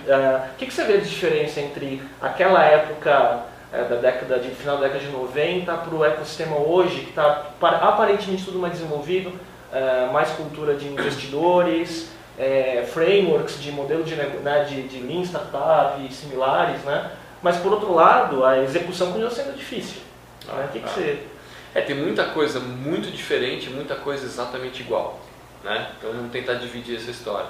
É, 0.07 0.51
O 0.53 0.57
que, 0.59 0.67
que 0.67 0.73
você 0.75 0.85
vê 0.85 0.99
de 0.99 1.09
diferença 1.09 1.61
entre 1.61 2.03
aquela 2.21 2.63
época 2.65 3.45
é, 3.73 3.85
da 3.85 3.97
década 3.97 4.39
de 4.39 4.51
final 4.51 4.77
da 4.77 4.83
década 4.89 5.01
de 5.05 5.11
90 5.11 5.73
para 5.73 5.95
o 5.95 6.05
ecossistema 6.05 6.57
hoje, 6.57 7.01
que 7.03 7.11
está 7.11 7.47
aparentemente 7.61 8.45
tudo 8.45 8.59
mais 8.59 8.75
desenvolvido, 8.75 9.33
é, 9.73 10.07
mais 10.13 10.29
cultura 10.33 10.75
de 10.75 10.87
investidores, 10.89 12.11
é, 12.39 12.85
frameworks 12.93 13.61
de 13.61 13.71
modelo 13.71 14.03
de, 14.03 14.15
né, 14.17 14.65
de, 14.69 14.83
de 14.89 14.99
Lean 15.01 15.23
Startup 15.23 16.01
e 16.05 16.13
similares, 16.13 16.83
né? 16.85 17.11
Mas 17.43 17.57
por 17.59 17.73
outro 17.73 17.95
lado, 17.95 18.45
a 18.45 18.59
execução 18.63 19.09
continua 19.09 19.31
sendo 19.31 19.57
difícil. 19.57 20.03
né? 20.47 20.67
O 20.69 20.73
que, 20.73 20.79
Ah. 20.85 20.89
É, 21.75 21.81
tem 21.81 21.95
muita 21.95 22.25
coisa 22.27 22.59
muito 22.59 23.11
diferente, 23.11 23.71
muita 23.71 23.95
coisa 23.95 24.25
exatamente 24.25 24.83
igual. 24.83 25.21
Né? 25.63 25.91
Então 25.97 26.11
vamos 26.13 26.33
tentar 26.33 26.55
dividir 26.55 26.97
essa 26.97 27.11
história. 27.11 27.49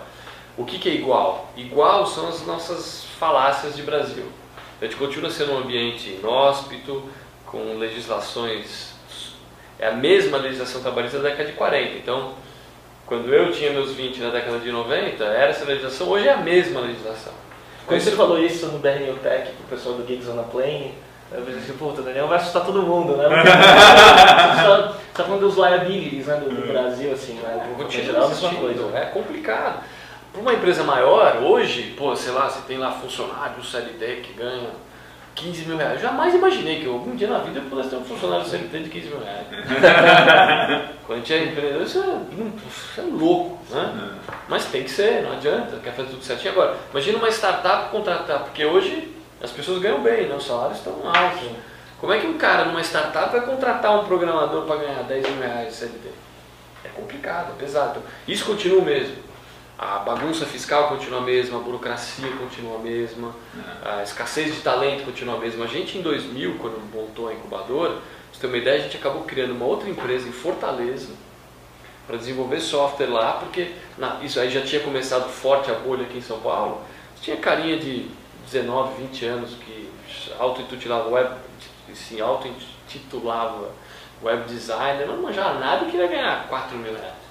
O 0.59 0.64
que, 0.64 0.79
que 0.79 0.90
é 0.90 0.94
igual? 0.94 1.50
Igual 1.57 2.07
são 2.07 2.29
as 2.29 2.44
nossas 2.46 3.05
falácias 3.18 3.74
de 3.74 3.83
Brasil. 3.83 4.26
A 4.81 4.85
gente 4.85 4.96
continua 4.96 5.31
sendo 5.31 5.53
um 5.53 5.59
ambiente 5.59 6.11
inóspito, 6.11 7.09
com 7.46 7.79
legislações. 7.79 8.90
É 9.79 9.88
a 9.88 9.92
mesma 9.92 10.38
legislação 10.38 10.83
trabalhista 10.83 11.18
da 11.18 11.31
década 11.31 11.50
de 11.50 11.57
40. 11.57 11.96
Então, 11.96 12.35
quando 13.07 13.33
eu 13.35 13.50
tinha 13.53 13.72
meus 13.72 13.92
20 13.92 14.20
na 14.20 14.31
década 14.31 14.59
de 14.59 14.70
90, 14.70 15.24
era 15.24 15.50
essa 15.50 15.64
legislação, 15.64 16.09
hoje 16.09 16.29
é 16.29 16.33
a 16.33 16.37
mesma 16.37 16.81
legislação. 16.81 17.33
Quando 17.87 18.01
você 18.01 18.11
falou 18.12 18.38
isso 18.38 18.66
no 18.66 18.79
BRNU 18.79 19.19
Tech, 19.23 19.53
com 19.53 19.64
o 19.64 19.66
pessoal 19.69 19.97
do 19.97 20.07
Gigs 20.07 20.29
on 20.31 20.38
a 20.38 20.45
Plane, 20.45 20.95
eu 21.33 21.43
pensei 21.43 21.61
assim, 21.61 21.73
puta, 21.75 22.01
o 22.01 22.05
Daniel 22.05 22.27
vai 22.27 22.38
assustar 22.38 22.64
todo 22.64 22.83
mundo, 22.83 23.16
né? 23.16 23.29
Você 23.31 25.23
tá 25.23 25.25
falando 25.25 25.40
dos 25.40 25.57
liabilities 25.57 26.27
né, 26.27 26.37
do, 26.37 26.51
do 26.51 26.66
Brasil, 26.66 27.12
assim, 27.12 27.35
né? 27.35 27.73
Continua 27.77 28.05
geral, 28.05 28.25
a 28.25 28.29
mesma 28.29 28.49
existindo, 28.49 28.61
coisa. 28.61 28.99
É 28.99 29.05
complicado. 29.07 29.85
Para 30.33 30.40
uma 30.40 30.55
empresa 30.55 30.83
maior, 30.83 31.43
hoje, 31.43 31.95
pô, 31.97 32.14
sei 32.16 32.33
lá, 32.33 32.49
você 32.49 32.61
tem 32.66 32.79
lá 32.79 32.93
funcionário 32.93 33.62
CLT 33.62 34.23
que 34.23 34.33
ganha 34.33 34.71
15 35.35 35.64
mil 35.64 35.77
reais. 35.77 35.95
Eu 35.95 36.09
jamais 36.09 36.35
imaginei 36.35 36.81
que 36.81 36.87
algum 36.87 37.14
dia 37.14 37.29
na 37.29 37.38
vida 37.38 37.61
eu 37.61 37.64
pudesse 37.64 37.90
ter 37.90 37.97
um 37.97 38.05
funcionário 38.05 38.45
CLT 38.47 38.79
de 38.81 38.90
15 38.90 39.07
mil 39.09 39.21
reais. 39.21 39.47
Quando 41.07 41.19
a 41.19 41.23
gente 41.23 41.35
é 41.35 41.45
empreendedor, 41.45 41.83
isso 41.83 41.99
é, 41.99 42.69
isso 42.69 43.01
é 43.01 43.05
louco, 43.05 43.59
né? 43.71 44.14
Mas 44.49 44.66
tem 44.66 44.85
que 44.85 44.90
ser, 44.90 45.23
não 45.23 45.33
adianta, 45.33 45.79
quer 45.83 45.93
fazer 45.93 46.11
tudo 46.11 46.23
certinho. 46.23 46.53
Agora, 46.53 46.77
imagina 46.90 47.19
uma 47.19 47.29
startup 47.29 47.90
contratar, 47.90 48.40
porque 48.40 48.64
hoje 48.64 49.14
as 49.43 49.51
pessoas 49.51 49.81
ganham 49.81 50.03
bem, 50.03 50.29
né? 50.29 50.35
os 50.35 50.47
salários 50.47 50.79
estão 50.79 50.95
altos. 51.05 51.49
Como 51.99 52.12
é 52.12 52.19
que 52.19 52.27
um 52.27 52.38
cara 52.38 52.64
numa 52.64 52.81
startup 52.81 53.31
vai 53.31 53.40
contratar 53.43 53.99
um 54.01 54.05
programador 54.05 54.64
para 54.64 54.77
ganhar 54.77 55.03
10 55.03 55.29
mil 55.31 55.43
reais 55.43 55.69
de 55.69 55.75
CLT? 55.75 56.09
É 56.85 56.88
complicado, 56.88 57.53
é 57.57 57.61
pesado. 57.61 57.90
Então, 57.90 58.03
isso 58.27 58.45
continua 58.45 58.81
o 58.81 58.85
mesmo. 58.85 59.30
A 59.83 60.01
bagunça 60.01 60.45
fiscal 60.45 60.88
continua 60.88 61.21
a 61.21 61.23
mesma, 61.23 61.59
a 61.59 61.62
burocracia 61.62 62.31
continua 62.37 62.77
a 62.77 62.79
mesma, 62.81 63.35
a 63.83 64.03
escassez 64.03 64.55
de 64.55 64.61
talento 64.61 65.07
continua 65.07 65.37
a 65.37 65.38
mesma. 65.38 65.64
A 65.64 65.69
gente 65.69 65.97
em 65.97 66.03
2000, 66.03 66.59
quando 66.59 66.79
montou 66.95 67.29
a 67.29 67.33
incubadora, 67.33 67.93
pra 67.95 68.01
você 68.31 68.40
ter 68.43 68.47
uma 68.49 68.59
ideia, 68.59 68.79
a 68.79 68.83
gente 68.83 68.99
acabou 68.99 69.23
criando 69.23 69.53
uma 69.53 69.64
outra 69.64 69.88
empresa 69.88 70.29
em 70.29 70.33
Fortaleza 70.33 71.14
para 72.07 72.19
desenvolver 72.19 72.61
software 72.61 73.07
lá, 73.07 73.33
porque 73.40 73.73
na- 73.97 74.19
isso 74.23 74.38
aí 74.38 74.51
já 74.51 74.61
tinha 74.61 74.83
começado 74.83 75.31
forte 75.31 75.71
a 75.71 75.75
bolha 75.75 76.03
aqui 76.03 76.19
em 76.19 76.23
São 76.23 76.40
Paulo. 76.40 76.83
Tinha 77.23 77.38
carinha 77.38 77.79
de 77.79 78.07
19, 78.45 79.03
20 79.03 79.25
anos 79.25 79.55
que 79.64 79.88
auto-intitulava 80.38 81.09
web, 81.09 81.31
sim, 81.95 82.21
auto-intitulava 82.21 83.71
web 84.23 84.45
designer, 84.45 85.07
não 85.07 85.23
manjava 85.23 85.59
nada 85.59 85.87
e 85.87 85.90
queria 85.90 86.07
ganhar 86.07 86.47
4 86.49 86.77
mil 86.77 86.93
reais. 86.93 87.30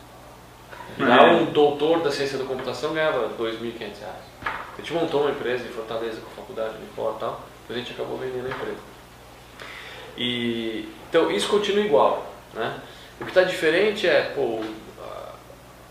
Lá 0.97 1.27
É. 1.27 1.31
um 1.31 1.45
doutor 1.45 2.01
da 2.01 2.11
ciência 2.11 2.37
da 2.37 2.45
computação 2.45 2.93
ganhava 2.93 3.29
2.500 3.37 3.79
reais. 3.79 4.29
A 4.43 4.81
gente 4.81 4.93
montou 4.93 5.21
uma 5.21 5.31
empresa 5.31 5.65
em 5.65 5.71
Fortaleza 5.71 6.21
com 6.21 6.27
a 6.31 6.35
faculdade 6.35 6.77
de 6.77 6.85
fora 6.95 7.15
e 7.15 7.19
tal, 7.19 7.41
depois 7.61 7.77
a 7.77 7.81
gente 7.81 7.93
acabou 7.93 8.17
vendendo 8.17 8.45
a 8.45 8.49
empresa. 8.49 8.77
E, 10.17 10.89
então 11.09 11.31
isso 11.31 11.47
continua 11.47 11.83
igual. 11.83 12.33
Né? 12.53 12.79
O 13.19 13.25
que 13.25 13.31
está 13.31 13.43
diferente 13.43 14.07
é, 14.07 14.33
pô, 14.35 14.61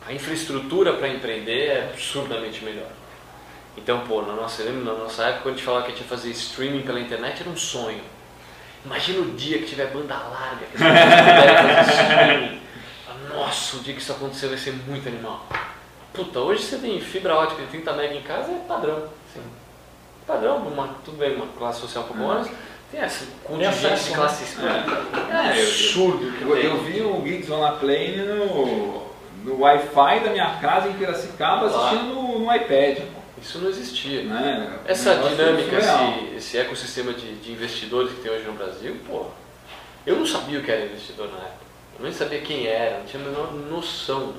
a, 0.07 0.13
infraestrutura 0.13 0.95
para 0.95 1.09
empreender 1.09 1.67
é 1.67 1.91
absurdamente 1.93 2.65
melhor. 2.65 2.89
Então, 3.77 4.01
pô, 4.01 4.23
na 4.23 4.33
nossa, 4.33 4.65
na 4.65 4.95
nossa 4.95 5.23
época, 5.25 5.43
quando 5.43 5.55
a 5.55 5.57
gente 5.57 5.65
falava 5.65 5.85
que 5.85 5.93
a 5.93 5.95
gente 5.95 6.03
ia 6.03 6.09
fazer 6.09 6.31
streaming 6.31 6.83
pela 6.83 6.99
internet, 6.99 7.41
era 7.41 7.51
um 7.51 7.57
sonho. 7.57 8.03
Imagina 8.85 9.21
o 9.21 9.33
dia 9.33 9.59
que 9.59 9.67
tiver 9.67 9.87
banda 9.87 10.17
larga, 10.17 10.67
que 10.67 10.83
as 10.83 10.83
pessoas 10.83 11.87
fazer 11.87 12.03
streaming. 12.03 12.68
Nossa, 13.35 13.77
o 13.77 13.81
dia 13.81 13.95
que 13.95 14.01
isso 14.01 14.13
acontecer 14.13 14.49
vai 14.49 14.59
ser 14.59 14.73
muito 14.73 15.09
animal. 15.09 15.47
Puta, 16.13 16.41
hoje 16.41 16.63
você 16.65 16.79
tem 16.79 17.01
fibra 17.01 17.35
ótica 17.37 17.63
de 17.63 17.69
30 17.69 17.93
MB 17.93 18.15
em 18.17 18.23
casa, 18.23 18.51
é 18.53 18.59
padrão. 18.67 18.97
Assim. 18.97 19.43
Padrão, 20.27 20.57
uma, 20.59 20.89
tudo 21.05 21.17
bem, 21.19 21.35
uma 21.37 21.47
classe 21.47 21.81
social 21.81 22.05
um 22.05 22.07
pouco 22.09 22.23
mais, 22.23 22.49
tem 22.91 23.01
essa 23.01 23.27
contingente 23.45 23.87
acesso, 23.87 24.05
de 24.05 24.11
né? 24.11 24.17
classe 24.17 24.57
É. 24.61 25.49
É 25.57 25.61
eu- 25.61 25.63
absurdo 25.69 26.35
Eu, 26.41 26.57
tem. 26.57 26.65
eu 26.65 26.83
vi 26.83 27.01
o 27.03 27.21
Geeks 27.23 27.51
on 27.51 27.65
a 27.65 27.73
Plane 27.73 28.17
no, 28.17 29.07
no 29.45 29.61
Wi-Fi 29.61 30.21
da 30.21 30.31
minha 30.31 30.57
casa 30.61 30.89
em 30.89 30.95
Piracicaba 30.95 31.67
assistindo 31.67 32.15
no, 32.15 32.39
no 32.41 32.55
iPad. 32.55 32.99
Isso 33.41 33.59
não 33.61 33.69
existia. 33.71 34.25
Né? 34.25 34.79
Essa 34.85 35.15
dinâmica, 35.15 35.77
esse, 35.77 36.35
esse 36.37 36.59
ecossistema 36.59 37.13
de, 37.13 37.37
de 37.37 37.53
investidores 37.53 38.13
que 38.13 38.21
tem 38.23 38.33
hoje 38.33 38.45
no 38.45 38.55
Brasil, 38.55 38.97
pô, 39.07 39.27
eu 40.05 40.17
não 40.17 40.27
sabia 40.27 40.59
o 40.59 40.63
que 40.65 40.71
era 40.71 40.87
investidor 40.87 41.29
na 41.31 41.39
época. 41.39 41.68
Eu 41.99 42.05
nem 42.05 42.13
sabia 42.13 42.41
quem 42.41 42.67
era, 42.67 42.99
não 42.99 43.07
tinha 43.07 43.23
a 43.23 43.27
menor 43.27 43.53
noção. 43.53 44.35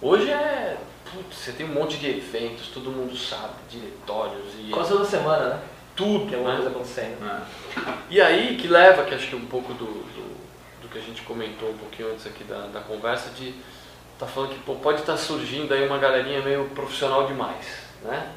Hoje 0.00 0.30
é. 0.30 0.76
Putz, 1.12 1.38
você 1.38 1.52
tem 1.52 1.64
um 1.64 1.72
monte 1.72 1.98
de 1.98 2.08
eventos, 2.08 2.68
todo 2.68 2.90
mundo 2.90 3.16
sabe, 3.16 3.54
diretórios 3.70 4.54
e 4.58 4.70
Quase 4.70 4.90
toda 4.90 5.04
semana, 5.04 5.50
né? 5.50 5.60
tudo. 5.94 6.26
Que 6.26 6.34
é 6.34 6.38
uma 6.38 6.50
né? 6.50 6.56
coisa 6.56 6.70
acontecendo. 6.70 7.24
É. 7.24 7.94
E 8.10 8.20
aí 8.20 8.56
que 8.56 8.66
leva, 8.66 9.04
que 9.04 9.14
acho 9.14 9.28
que 9.28 9.36
um 9.36 9.46
pouco 9.46 9.72
do, 9.74 9.86
do, 9.86 10.36
do 10.82 10.88
que 10.88 10.98
a 10.98 11.00
gente 11.00 11.22
comentou 11.22 11.70
um 11.70 11.78
pouquinho 11.78 12.10
antes 12.12 12.26
aqui 12.26 12.42
da, 12.44 12.66
da 12.66 12.80
conversa, 12.80 13.30
de 13.30 13.54
tá 14.18 14.26
falando 14.26 14.50
que 14.50 14.58
pô, 14.60 14.74
pode 14.76 15.00
estar 15.00 15.16
surgindo 15.16 15.72
aí 15.72 15.86
uma 15.86 15.98
galerinha 15.98 16.40
meio 16.42 16.64
profissional 16.70 17.26
demais, 17.26 17.66
né? 18.02 18.32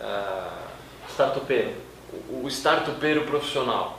Ah, 0.00 0.66
Startupeiro. 1.08 1.72
o, 2.30 2.44
o 2.44 2.48
startupeiro 2.48 3.24
profissional. 3.24 3.98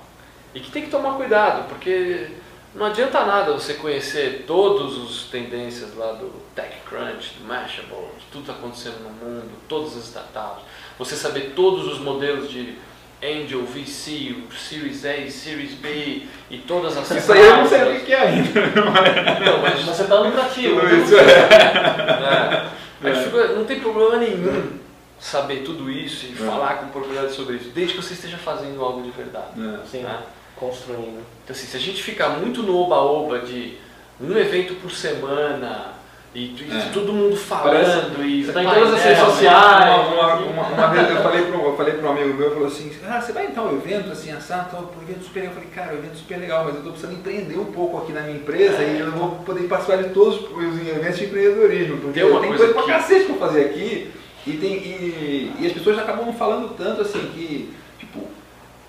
E 0.54 0.60
que 0.60 0.72
tem 0.72 0.84
que 0.84 0.90
tomar 0.90 1.14
cuidado, 1.16 1.68
porque 1.68 2.32
não 2.76 2.86
adianta 2.86 3.26
nada 3.26 3.54
você 3.54 3.74
conhecer 3.76 4.44
todos 4.46 4.98
os 4.98 5.24
tendências 5.30 5.96
lá 5.96 6.14
do 6.14 6.32
TechCrunch, 6.56 7.36
do 7.40 7.46
Mashable, 7.48 8.10
de 8.20 8.26
tudo 8.32 8.44
que 8.46 8.52
está 8.52 8.54
acontecendo 8.54 9.00
no 9.04 9.10
mundo, 9.10 9.50
todas 9.68 9.98
as 9.98 10.06
startups, 10.06 10.64
você 10.98 11.16
saber 11.16 11.54
todos 11.56 11.88
os 11.88 12.00
modelos 12.00 12.50
de 12.50 12.76
Angel, 13.22 13.64
VC, 13.66 14.36
Series 14.58 15.04
A, 15.04 15.30
Series 15.30 15.74
B 15.74 16.24
e 16.50 16.58
todas 16.60 16.96
as 16.98 17.10
Isso 17.12 17.34
aí 17.34 17.42
eu 17.42 17.58
não 17.58 17.68
sei 17.68 17.98
o 17.98 18.06
que 18.06 18.14
é 18.14 18.22
ainda. 18.22 18.62
Não, 18.68 19.62
mas 19.62 19.82
você 19.84 20.06
tá 20.06 20.20
lucrativo. 20.22 20.80
Tudo 20.80 20.96
isso 20.96 21.16
é. 21.18 22.70
é. 23.04 23.12
Dificuldade- 23.12 23.54
não 23.56 23.66
tem 23.66 23.80
problema 23.80 24.18
nenhum 24.18 24.80
saber 25.20 25.64
tudo 25.64 25.90
isso 25.92 26.28
e 26.28 26.34
falar 26.36 26.76
com 26.76 26.88
propriedade 26.90 27.34
sobre 27.34 27.58
isso, 27.58 27.70
desde 27.76 27.94
que 27.96 28.02
você 28.02 28.14
esteja 28.14 28.38
fazendo 28.38 28.82
algo 28.82 29.02
de 29.02 29.12
verdade. 29.12 29.52
É. 29.58 29.86
Sim, 29.86 30.04
né? 30.04 30.20
Construindo. 30.60 31.24
Então, 31.44 31.56
assim, 31.56 31.68
se 31.68 31.78
a 31.78 31.80
gente 31.80 32.04
ficar 32.04 32.30
muito 32.30 32.62
no 32.64 32.76
oba-oba 32.78 33.40
de 33.40 33.78
um 34.22 34.38
evento 34.38 34.76
por 34.76 34.92
semana 34.92 35.94
e, 36.36 36.46
e 36.46 36.68
É. 36.72 36.92
todo 36.94 37.12
mundo 37.12 37.36
falando 37.36 38.24
e 38.24 38.44
Você 38.44 38.52
tá 38.52 38.64
em 38.64 38.68
todas 38.68 38.94
as 38.94 39.02
redes 39.02 39.20
né? 39.20 39.26
sociais. 39.26 40.08
Uma, 40.14 40.36
uma, 40.36 40.68
uma, 40.68 40.88
vez 40.88 41.10
eu 41.10 41.24
falei 41.24 41.42
para 41.46 41.58
um, 41.58 41.66
eu 41.66 41.76
falei 41.78 41.94
pra 41.96 42.08
um 42.10 42.12
amigo 42.12 42.34
meu, 42.38 42.52
falou 42.52 42.68
assim, 42.68 42.92
ah, 43.10 43.20
você 43.20 43.32
vai 43.32 43.48
em 43.48 43.52
tal 43.52 43.74
evento, 43.74 44.12
assim, 44.12 44.32
assado, 44.32 44.70
tal, 44.72 44.94
um 44.96 45.02
evento 45.02 45.24
super 45.24 45.40
legal. 45.40 45.56
Eu 45.56 45.62
falei, 45.62 45.70
cara, 45.74 45.96
o 45.96 45.98
evento 45.98 46.14
é 46.14 46.18
super 46.18 46.38
legal, 46.38 46.64
mas 46.66 46.74
eu 46.74 46.80
estou 46.80 46.92
precisando 46.92 47.18
empreender 47.18 47.58
um 47.58 47.66
pouco 47.72 47.98
aqui 47.98 48.12
na 48.12 48.22
minha 48.22 48.36
empresa 48.36 48.84
e 48.84 49.00
eu 49.00 49.08
não 49.08 49.18
vou 49.18 49.30
poder 49.46 49.64
participar 49.68 50.04
de 50.04 50.10
todos 50.10 50.36
os 50.36 50.88
eventos 50.88 51.18
de 51.18 51.26
empreendedorismo, 51.26 51.98
porque 51.98 52.20
Tem 52.20 52.30
tem 52.30 52.40
coisa 52.40 52.58
coisa 52.58 52.74
pra 52.74 52.84
cacete 52.84 53.26
pra 53.26 53.48
fazer 53.48 53.66
aqui 53.66 54.12
e, 54.46 54.52
tem, 54.54 54.74
e, 54.74 55.52
e 55.60 55.66
as 55.68 55.74
pessoas 55.74 55.98
acabam 55.98 56.32
falando 56.34 56.76
tanto 56.78 57.02
assim 57.02 57.20
que, 57.34 57.74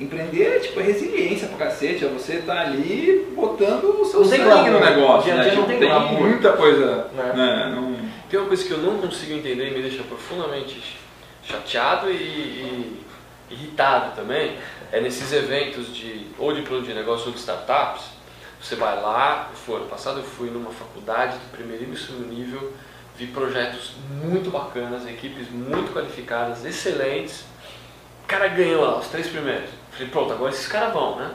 empreender 0.00 0.56
é, 0.56 0.58
tipo, 0.60 0.80
é 0.80 0.82
resiliência 0.82 1.46
pra 1.48 1.66
cacete, 1.66 2.04
é 2.04 2.08
você 2.08 2.34
estar 2.36 2.58
ali 2.58 3.30
botando 3.36 3.84
o 4.00 4.04
seu 4.04 4.20
tem 4.22 4.38
sangue 4.40 4.70
no 4.70 4.78
glamour. 4.78 4.80
negócio, 4.80 5.24
Dia 5.24 5.34
a 5.34 5.36
né? 5.36 5.42
dia 5.44 5.52
não 5.54 5.62
Tipo, 5.66 5.78
tem 5.78 5.88
glamour. 5.88 6.20
muita 6.20 6.52
coisa, 6.52 7.06
É. 7.12 7.16
né? 7.36 7.72
Não... 7.74 8.10
Tem 8.30 8.38
uma 8.38 8.48
coisa 8.48 8.64
que 8.64 8.70
eu 8.70 8.78
não 8.78 8.98
consigo 8.98 9.32
entender 9.34 9.68
e 9.68 9.70
me 9.72 9.82
deixa 9.82 10.02
profundamente 10.04 10.80
chateado 11.42 12.10
e, 12.10 12.14
e 12.14 13.00
irritado 13.50 14.14
também, 14.14 14.56
é 14.92 15.00
nesses 15.00 15.32
eventos 15.32 15.94
de 15.94 16.26
ou 16.38 16.52
de 16.54 16.62
plano 16.62 16.84
de 16.84 16.94
negócio 16.94 17.26
ou 17.26 17.32
de 17.32 17.38
startups, 17.40 18.04
você 18.62 18.76
vai 18.76 18.94
lá, 19.00 19.50
foi 19.54 19.76
ano 19.76 19.86
passado 19.86 20.18
eu 20.20 20.24
fui 20.24 20.48
numa 20.50 20.70
faculdade 20.70 21.32
de 21.38 21.44
primeiríssimo 21.56 22.24
nível, 22.26 22.72
vi 23.16 23.26
projetos 23.26 23.94
muito 24.22 24.48
bacanas, 24.50 25.06
equipes 25.08 25.50
muito 25.50 25.92
qualificadas, 25.92 26.64
excelentes, 26.64 27.44
o 28.24 28.26
cara 28.28 28.46
ganhou 28.48 28.82
lá 28.84 28.98
os 29.00 29.08
três 29.08 29.26
primeiros. 29.26 29.70
Falei, 30.00 30.08
pronto, 30.10 30.32
agora 30.32 30.50
esses 30.50 30.66
caras 30.66 30.94
vão, 30.94 31.16
né? 31.16 31.28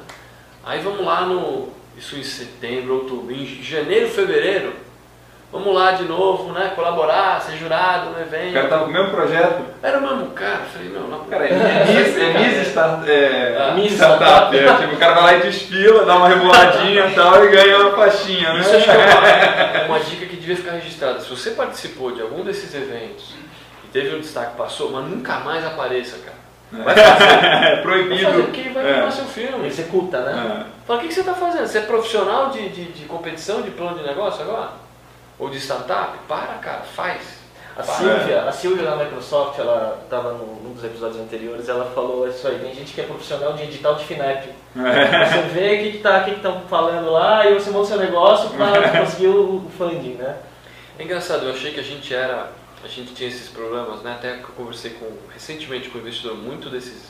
Aí 0.65 0.79
vamos 0.79 1.05
lá 1.05 1.21
no. 1.21 1.69
Isso 1.95 2.17
em 2.17 2.23
setembro, 2.23 2.95
outubro, 2.95 3.31
em 3.33 3.45
janeiro, 3.63 4.09
fevereiro. 4.09 4.73
Vamos 5.51 5.73
lá 5.73 5.91
de 5.91 6.03
novo, 6.03 6.51
né? 6.51 6.73
Colaborar, 6.75 7.39
ser 7.41 7.55
jurado 7.57 8.09
no 8.09 8.17
O 8.17 8.21
evento. 8.21 8.53
cara 8.53 8.67
tava 8.67 8.83
com 8.85 8.89
o 8.89 8.93
mesmo 8.93 9.11
projeto, 9.11 9.63
Era 9.81 9.99
o 9.99 10.01
mesmo 10.01 10.31
cara. 10.31 10.61
Falei, 10.73 10.89
meu, 10.89 11.01
não. 11.01 11.23
Cara, 11.25 11.45
é 11.47 11.85
Miss, 11.85 12.17
é 12.17 12.33
Miss 12.33 12.67
Start- 12.67 13.07
é, 13.07 13.57
Ah, 13.57 13.71
Miss 13.75 13.93
Startup. 13.93 14.57
É, 14.57 14.73
tipo, 14.77 14.95
o 14.95 14.97
cara 14.97 15.13
vai 15.13 15.23
lá 15.23 15.33
e 15.35 15.41
desfila, 15.43 16.03
dá 16.03 16.15
uma 16.17 16.27
reboladinha 16.27 17.05
e 17.05 17.13
tal 17.15 17.45
e 17.45 17.49
ganha 17.49 17.77
uma 17.79 17.95
faixinha, 17.95 18.51
né? 18.53 18.59
Isso 18.61 18.75
acho 18.75 18.83
que 18.85 18.91
é 18.91 19.85
uma, 19.85 19.95
uma 19.95 19.99
dica 19.99 20.25
que 20.25 20.35
devia 20.35 20.57
ficar 20.57 20.71
registrada. 20.71 21.19
Se 21.21 21.29
você 21.29 21.51
participou 21.51 22.11
de 22.11 22.21
algum 22.21 22.43
desses 22.43 22.73
eventos 22.73 23.35
e 23.85 23.87
teve 23.93 24.13
um 24.15 24.19
destaque, 24.19 24.57
passou, 24.57 24.91
mas 24.91 25.05
nunca 25.05 25.39
mais 25.39 25.63
apareça, 25.65 26.17
cara. 26.17 26.44
Vai 26.71 26.95
fazer, 26.95 27.35
É 27.35 27.59
vai 27.75 27.81
proibido. 27.81 28.23
fazer 28.31 28.43
porque 28.43 28.69
vai 28.69 28.89
É. 28.89 28.93
filmar 28.93 29.11
seu 29.11 29.25
filme. 29.25 29.67
Executa, 29.67 30.19
né? 30.21 30.65
É. 30.71 30.85
Fala, 30.85 30.99
o 30.99 31.01
que, 31.01 31.07
que 31.09 31.13
você 31.13 31.19
está 31.21 31.33
fazendo? 31.33 31.67
Você 31.67 31.77
é 31.77 31.81
profissional 31.81 32.49
de, 32.49 32.69
de, 32.69 32.85
de 32.91 33.05
competição, 33.05 33.61
de 33.61 33.71
plano 33.71 33.97
de 33.97 34.03
negócio 34.05 34.41
agora? 34.43 34.69
Ou 35.39 35.49
de 35.49 35.57
startup? 35.57 36.17
Para, 36.27 36.53
cara, 36.61 36.81
faz. 36.95 37.45
A. 37.77 37.83
Silvia, 37.83 38.43
a 38.43 38.51
Silvia 38.53 38.85
da 38.89 38.95
Microsoft, 38.95 39.59
ela 39.59 39.99
estava 40.05 40.31
num 40.31 40.71
dos 40.73 40.81
episódios 40.81 41.19
anteriores, 41.19 41.67
ela 41.67 41.83
falou 41.93 42.25
isso 42.25 42.47
aí, 42.47 42.57
tem 42.59 42.73
gente 42.73 42.93
que 42.93 43.01
é 43.01 43.03
profissional 43.03 43.51
de 43.51 43.63
edital 43.63 43.95
de 43.95 44.05
FINEP. 44.05 44.47
É. 44.77 45.25
Você 45.25 45.41
vê 45.53 45.75
o 45.75 45.91
que 45.91 45.97
está 45.97 46.21
que 46.21 46.31
estão 46.31 46.61
falando 46.69 47.11
lá 47.11 47.45
e 47.45 47.53
você 47.53 47.69
monta 47.71 47.87
seu 47.87 47.97
negócio 47.97 48.49
para 48.51 48.87
conseguir 49.01 49.27
o, 49.27 49.57
o 49.57 49.71
funding, 49.77 50.13
né? 50.13 50.37
É 50.97 51.03
engraçado, 51.03 51.43
eu 51.47 51.51
achei 51.51 51.73
que 51.73 51.81
a 51.81 51.83
gente 51.83 52.15
era, 52.15 52.47
a 52.85 52.87
gente 52.87 53.15
tinha 53.15 53.27
esses 53.27 53.49
problemas, 53.49 54.03
né? 54.03 54.13
Até 54.13 54.37
que 54.37 54.43
eu 54.43 54.55
conversei 54.55 54.91
com, 54.91 55.11
recentemente 55.33 55.89
com 55.89 55.97
um 55.97 56.01
investidor 56.01 56.37
muito 56.37 56.69
desses 56.69 57.07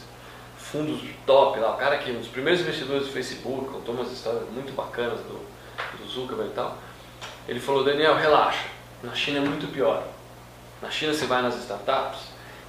fundos 0.57 1.01
top 1.25 1.59
lá, 1.59 1.73
o 1.73 1.77
cara 1.77 1.97
que 1.97 2.09
um 2.11 2.19
dos 2.19 2.29
primeiros 2.29 2.61
investidores 2.61 3.07
do 3.07 3.11
Facebook, 3.11 3.69
contou 3.69 3.93
umas 3.93 4.09
histórias 4.11 4.43
muito 4.49 4.73
bacanas 4.73 5.19
do, 5.19 5.45
do 5.97 6.09
Zuckerberg 6.09 6.51
e 6.51 6.55
tal. 6.55 6.77
Ele 7.47 7.59
falou, 7.59 7.83
Daniel, 7.83 8.15
relaxa, 8.15 8.65
na 9.03 9.13
China 9.13 9.39
é 9.39 9.41
muito 9.41 9.71
pior. 9.71 10.07
Na 10.81 10.89
China 10.89 11.13
você 11.13 11.25
vai 11.25 11.41
nas 11.41 11.55
startups 11.57 12.21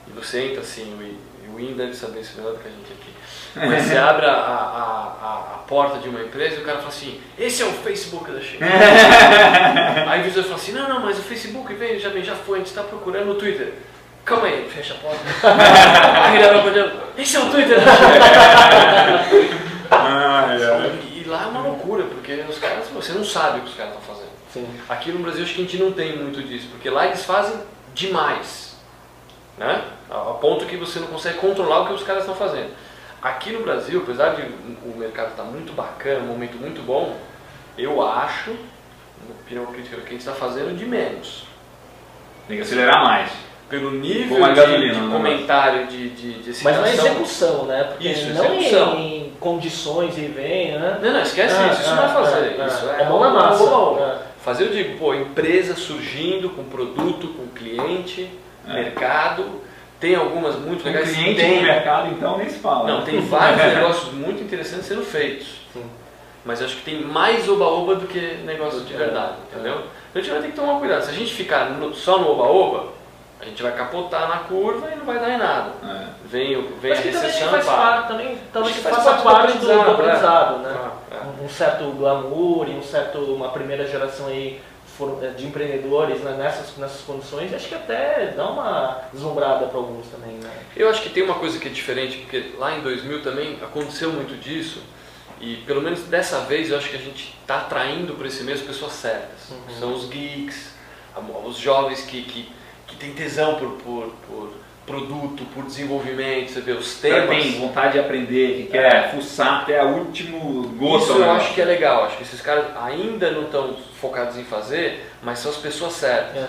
e 0.08 0.10
você 0.10 0.48
entra 0.48 0.62
assim, 0.62 0.92
o 0.92 1.35
O 1.54 1.60
Ian 1.60 1.76
deve 1.76 1.94
saber 1.94 2.20
isso 2.20 2.36
melhor 2.36 2.52
do 2.52 2.58
que 2.58 2.68
a 2.68 2.70
gente 2.70 2.92
aqui. 2.92 3.10
Mas 3.54 3.84
você 3.84 3.96
abre 3.96 4.26
a, 4.26 4.32
a, 4.32 4.34
a, 4.34 5.54
a 5.54 5.58
porta 5.66 5.98
de 5.98 6.08
uma 6.08 6.20
empresa 6.20 6.56
e 6.56 6.58
o 6.58 6.64
cara 6.64 6.78
fala 6.78 6.88
assim, 6.88 7.20
esse 7.38 7.62
é 7.62 7.66
o 7.66 7.72
Facebook 7.72 8.30
da 8.30 8.40
China. 8.40 8.66
Aí 10.08 10.20
o 10.20 10.24
visor 10.24 10.44
fala 10.44 10.56
assim, 10.56 10.72
não, 10.72 10.88
não, 10.88 11.00
mas 11.00 11.18
o 11.18 11.22
Facebook 11.22 11.72
vem, 11.74 11.98
já 11.98 12.10
vem, 12.10 12.22
já 12.22 12.34
foi, 12.34 12.56
a 12.56 12.58
gente 12.58 12.68
está 12.68 12.82
procurando 12.82 13.30
o 13.30 13.34
Twitter. 13.36 13.72
Calma 14.24 14.48
aí, 14.48 14.68
fecha 14.68 14.94
a 14.94 14.96
porta. 14.96 15.20
Aí 16.24 16.42
ele 16.42 16.70
dentro, 16.70 17.00
esse 17.16 17.36
é 17.36 17.40
o 17.40 17.50
Twitter 17.50 17.80
da 17.80 17.96
China. 17.96 18.20
Ai, 19.90 20.64
ai. 20.64 21.00
loucura, 21.60 22.04
porque 22.04 22.32
os 22.48 22.58
caras, 22.58 22.88
você 22.88 23.12
não 23.12 23.24
sabe 23.24 23.60
o 23.60 23.62
que 23.62 23.68
os 23.68 23.74
caras 23.76 23.94
estão 23.94 24.14
fazendo. 24.14 24.30
Sim. 24.52 24.66
Aqui 24.88 25.12
no 25.12 25.20
Brasil 25.20 25.44
acho 25.44 25.54
que 25.54 25.60
a 25.60 25.64
gente 25.64 25.78
não 25.78 25.92
tem 25.92 26.16
muito 26.16 26.42
disso, 26.42 26.68
porque 26.70 26.90
lá 26.90 27.06
eles 27.06 27.24
fazem 27.24 27.60
demais, 27.94 28.76
né? 29.56 29.84
A 30.10 30.34
ponto 30.34 30.66
que 30.66 30.76
você 30.76 30.98
não 31.00 31.08
consegue 31.08 31.38
controlar 31.38 31.80
o 31.82 31.86
que 31.88 31.92
os 31.94 32.02
caras 32.02 32.22
estão 32.22 32.34
fazendo. 32.36 32.70
Aqui 33.22 33.50
no 33.50 33.62
Brasil, 33.62 34.00
apesar 34.02 34.34
de 34.36 34.42
o 34.42 34.96
mercado 34.96 35.30
estar 35.30 35.42
muito 35.42 35.72
bacana, 35.72 36.20
um 36.20 36.26
momento 36.28 36.56
muito 36.58 36.80
bom, 36.84 37.16
eu 37.76 38.00
acho, 38.06 38.50
na 38.50 39.34
opinião 39.40 39.66
crítica, 39.66 39.96
que 39.96 40.06
a 40.08 40.10
gente 40.10 40.20
está 40.20 40.32
fazendo 40.32 40.76
de 40.76 40.84
menos. 40.86 41.44
Tem 42.46 42.56
que 42.56 42.62
acelerar 42.62 43.02
mais. 43.02 43.30
Pelo 43.68 43.90
nível 43.90 44.38
mais 44.38 44.54
de, 44.54 44.60
gasolina, 44.60 44.94
de 44.94 45.00
né? 45.00 45.12
comentário, 45.12 45.86
de, 45.88 46.10
de, 46.10 46.32
de 46.34 46.62
Mas 46.62 46.62
na 46.62 46.86
excitação. 46.86 47.06
execução, 47.06 47.64
né? 47.64 47.82
Porque 47.84 48.08
Isso, 48.08 48.28
não 48.32 48.54
execução. 48.54 48.96
em 49.00 49.32
condições 49.40 50.16
e 50.16 50.26
vem, 50.26 50.78
né? 50.78 51.00
Não, 51.02 51.12
não, 51.14 51.20
esquece 51.20 51.56
Ah, 51.58 51.66
isso, 51.72 51.80
isso 51.80 51.90
ah, 51.90 51.96
não 51.96 52.04
é 52.04 52.08
fazer. 52.08 52.60
ah, 52.60 52.66
isso 52.66 52.88
ah. 52.88 52.96
é, 52.96 53.02
É 53.02 53.08
mão 53.08 53.18
na 53.18 53.30
massa. 53.30 53.64
Ah. 53.64 54.18
Fazer, 54.40 54.66
eu 54.66 54.70
digo, 54.70 54.96
pô, 54.98 55.12
empresa 55.12 55.74
surgindo 55.74 56.48
com 56.50 56.62
produto, 56.62 57.26
com 57.28 57.48
cliente, 57.48 58.30
É. 58.68 58.72
mercado. 58.72 59.44
Tem 60.06 60.14
algumas 60.14 60.54
muito 60.54 60.84
Com 60.84 60.88
legais. 60.88 61.10
cliente 61.10 61.40
tem, 61.40 61.56
no 61.56 61.62
mercado, 61.62 62.12
então 62.12 62.38
nem 62.38 62.48
se 62.48 62.60
fala. 62.60 62.86
Não, 62.86 62.98
né? 63.00 63.04
tem 63.06 63.20
vários 63.22 63.58
negócios 63.74 64.12
muito 64.12 64.40
interessantes 64.40 64.86
sendo 64.86 65.02
feitos. 65.02 65.48
Sim. 65.72 65.84
Mas 66.44 66.60
eu 66.60 66.66
acho 66.68 66.76
que 66.76 66.82
tem 66.82 67.00
mais 67.00 67.48
oba-oba 67.48 67.96
do 67.96 68.06
que 68.06 68.20
negócio 68.44 68.82
de 68.82 68.94
É, 68.94 68.98
verdade, 68.98 69.32
é. 69.32 69.54
entendeu? 69.54 69.74
Então 69.78 69.86
a 70.14 70.18
gente 70.20 70.30
vai 70.30 70.40
ter 70.42 70.48
que 70.48 70.54
tomar 70.54 70.78
cuidado. 70.78 71.02
Se 71.02 71.10
a 71.10 71.14
gente 71.14 71.34
ficar 71.34 71.70
no- 71.70 71.92
só 71.92 72.18
no 72.20 72.30
oba-oba, 72.30 72.92
a 73.40 73.44
gente 73.46 73.60
vai 73.60 73.72
capotar 73.72 74.28
na 74.28 74.36
curva 74.38 74.88
e 74.92 74.96
não 74.96 75.04
vai 75.04 75.18
dar 75.18 75.28
em 75.30 75.38
nada. 75.38 75.72
É. 75.82 76.04
Vem, 76.26 76.62
vem 76.80 76.92
a 76.92 76.94
Mas 76.94 77.04
recessão 77.04 77.48
faz 77.48 77.64
e 77.64 77.68
parte, 77.68 78.08
também, 78.08 78.38
também 78.52 78.74
faz, 78.74 78.96
faz 79.04 79.22
parte 79.22 79.58
do 79.58 79.66
do, 79.66 79.84
do 79.84 79.90
aprendizado, 79.90 80.54
é. 80.60 80.68
né? 80.68 80.76
É, 81.10 81.14
é. 81.16 81.20
Um, 81.42 81.44
um 81.46 81.48
certo 81.48 81.84
glamour 81.98 82.68
e 82.68 82.74
um 82.78 82.82
certo, 82.82 83.18
uma 83.18 83.48
primeira 83.48 83.84
geração 83.88 84.28
aí 84.28 84.60
de 85.36 85.46
empreendedores 85.46 86.20
né, 86.20 86.36
nessas, 86.36 86.76
nessas 86.76 87.00
condições, 87.02 87.52
acho 87.52 87.68
que 87.68 87.74
até 87.74 88.32
dá 88.36 88.48
uma 88.48 89.02
deslumbrada 89.12 89.66
para 89.66 89.78
alguns 89.78 90.06
também, 90.08 90.36
né? 90.36 90.50
Eu 90.74 90.88
acho 90.88 91.02
que 91.02 91.10
tem 91.10 91.22
uma 91.22 91.34
coisa 91.34 91.58
que 91.58 91.68
é 91.68 91.70
diferente, 91.70 92.18
porque 92.18 92.54
lá 92.58 92.76
em 92.76 92.80
2000 92.80 93.22
também 93.22 93.58
aconteceu 93.62 94.12
muito 94.12 94.38
disso, 94.40 94.82
e 95.40 95.56
pelo 95.66 95.82
menos 95.82 96.04
dessa 96.04 96.40
vez 96.40 96.70
eu 96.70 96.78
acho 96.78 96.88
que 96.88 96.96
a 96.96 97.00
gente 97.00 97.36
está 97.40 97.58
atraindo 97.58 98.14
para 98.14 98.26
esse 98.26 98.42
mesmo 98.42 98.66
pessoas 98.66 98.92
certas. 98.92 99.50
Uhum. 99.50 99.78
São 99.78 99.94
os 99.94 100.08
geeks, 100.08 100.74
os 101.44 101.56
jovens 101.56 102.02
que, 102.02 102.22
que, 102.22 102.50
que 102.86 102.96
têm 102.96 103.12
tesão 103.12 103.56
por, 103.56 103.72
por, 103.82 104.14
por 104.26 104.52
produto, 104.86 105.44
por 105.52 105.64
desenvolvimento, 105.64 106.50
você 106.52 106.60
vê 106.60 106.72
os 106.72 106.94
temas. 107.00 107.28
tem 107.28 107.58
vontade 107.58 107.94
de 107.94 107.98
aprender, 107.98 108.56
que 108.62 108.68
quer 108.72 109.10
fuçar 109.10 109.62
até 109.62 109.82
o 109.84 109.88
último 109.98 110.62
gosto. 110.78 111.04
Isso 111.04 111.12
eu 111.12 111.18
negócio. 111.20 111.42
acho 111.46 111.54
que 111.54 111.60
é 111.60 111.64
legal, 111.64 112.04
acho 112.04 112.16
que 112.16 112.22
esses 112.22 112.40
caras 112.40 112.66
ainda 112.80 113.30
não 113.32 113.42
estão 113.42 113.74
focados 114.00 114.36
em 114.38 114.44
fazer, 114.44 115.10
mas 115.22 115.40
são 115.40 115.50
as 115.50 115.56
pessoas 115.56 115.92
certas. 115.94 116.44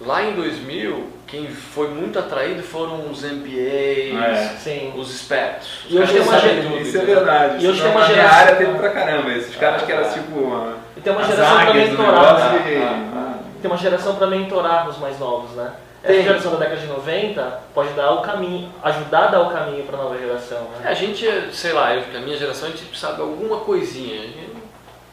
Lá 0.00 0.22
em 0.22 0.32
2000, 0.34 1.08
quem 1.26 1.46
foi 1.48 1.88
muito 1.88 2.18
atraído 2.18 2.62
foram 2.62 3.08
os 3.10 3.22
MBAs, 3.24 4.66
É. 4.66 4.92
Os 4.96 5.14
espertos. 5.14 5.84
Os 5.86 5.92
E 5.92 5.98
hoje 5.98 6.12
caras 6.12 6.12
tem 6.12 6.20
uma 6.22 6.32
sabem 6.40 6.54
gera- 6.56 6.62
tudo, 6.70 6.80
Isso 6.82 6.98
é 6.98 7.04
verdade. 7.04 7.64
E 7.64 7.68
hoje 7.68 7.82
tem 7.82 7.90
uma 7.90 8.00
na 8.00 8.06
minha 8.06 8.16
geração- 8.22 8.38
área 8.40 8.56
teve 8.56 8.74
pra 8.78 8.90
caramba. 8.90 9.32
Esses 9.32 9.56
caras 9.56 9.82
que 9.82 9.92
eram 9.92 10.04
Ah, 10.06 10.10
tipo. 10.12 10.52
ah, 10.54 10.76
E 10.96 11.00
tem 11.00 11.12
uma 11.12 11.24
geração 11.24 11.66
do 11.66 11.74
mentorar, 11.74 12.52
né? 12.52 12.72
e- 12.72 12.82
Ah, 12.82 13.38
Tem 13.60 13.70
uma 13.70 13.76
geração 13.78 14.16
para 14.16 14.26
mentorar 14.26 14.88
os 14.88 14.98
mais 14.98 15.18
novos, 15.20 15.52
né? 15.52 15.70
Essa 16.02 16.12
Tem. 16.14 16.22
geração 16.24 16.52
da 16.52 16.58
década 16.58 16.80
de 16.80 16.86
90 16.88 17.60
pode 17.72 17.90
dar 17.90 18.10
o 18.12 18.22
caminho, 18.22 18.72
ajudar 18.82 19.24
a 19.24 19.26
dar 19.28 19.40
o 19.42 19.50
caminho 19.52 19.84
para 19.84 19.96
a 19.98 20.02
nova 20.02 20.18
geração, 20.18 20.66
É, 20.80 20.84
né? 20.84 20.90
a 20.90 20.94
gente, 20.94 21.24
sei 21.52 21.72
lá, 21.72 21.94
eu, 21.94 22.02
a 22.16 22.20
minha 22.20 22.36
geração, 22.36 22.68
a 22.68 22.72
gente 22.72 22.98
sabe 22.98 23.20
alguma 23.20 23.60
coisinha, 23.60 24.28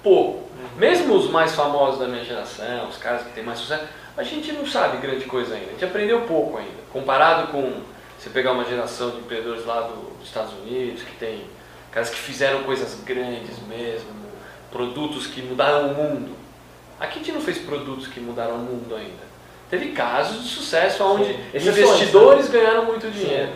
pouco. 0.04 0.50
Mesmo 0.78 1.16
os 1.16 1.30
mais 1.30 1.54
famosos 1.54 2.00
da 2.00 2.08
minha 2.08 2.24
geração, 2.26 2.88
os 2.90 2.98
caras 2.98 3.24
que 3.24 3.34
têm 3.34 3.44
mais 3.44 3.60
sucesso, 3.60 3.84
a 4.18 4.24
gente 4.24 4.52
não 4.52 4.66
sabe 4.66 4.98
grande 4.98 5.26
coisa 5.26 5.54
ainda. 5.54 5.68
A 5.68 5.72
gente 5.74 5.86
aprendeu 5.86 6.22
pouco 6.22 6.58
ainda. 6.58 6.80
Comparado 6.92 7.48
com 7.52 7.72
você 8.18 8.30
pegar 8.30 8.52
uma 8.54 8.66
geração 8.66 9.12
de 9.12 9.18
empreendedores 9.18 9.66
lá 9.66 9.82
do- 9.82 10.18
dos 10.18 10.28
Estados 10.28 10.54
Unidos, 10.54 11.04
que 11.04 11.16
tem 11.18 11.46
caras 11.92 12.10
que 12.10 12.18
fizeram 12.18 12.64
coisas 12.64 13.00
grandes 13.04 13.60
mesmo, 13.68 14.10
produtos 14.72 15.28
que 15.28 15.42
mudaram 15.42 15.90
o 15.90 15.94
mundo. 15.96 16.36
Aqui 17.00 17.20
a 17.20 17.24
gente 17.24 17.32
não 17.32 17.42
fez 17.42 17.58
produtos 17.60 18.08
que 18.08 18.20
mudaram 18.20 18.56
o 18.56 18.60
mundo 18.60 18.96
ainda. 18.96 19.29
Teve 19.70 19.92
casos 19.92 20.44
de 20.44 20.50
sucesso 20.50 21.04
onde. 21.04 21.32
Exceções, 21.54 21.78
investidores 21.78 22.50
ganharam 22.50 22.86
muito 22.86 23.10
dinheiro. 23.12 23.52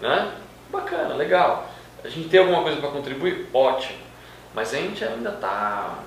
Né? 0.00 0.32
Bacana, 0.70 1.14
legal. 1.14 1.68
A 2.02 2.08
gente 2.08 2.28
tem 2.28 2.40
alguma 2.40 2.62
coisa 2.62 2.80
para 2.80 2.90
contribuir? 2.90 3.48
Ótimo. 3.52 3.98
Mas 4.54 4.72
a 4.72 4.78
gente 4.78 5.04
ainda 5.04 5.32
tá. 5.32 5.98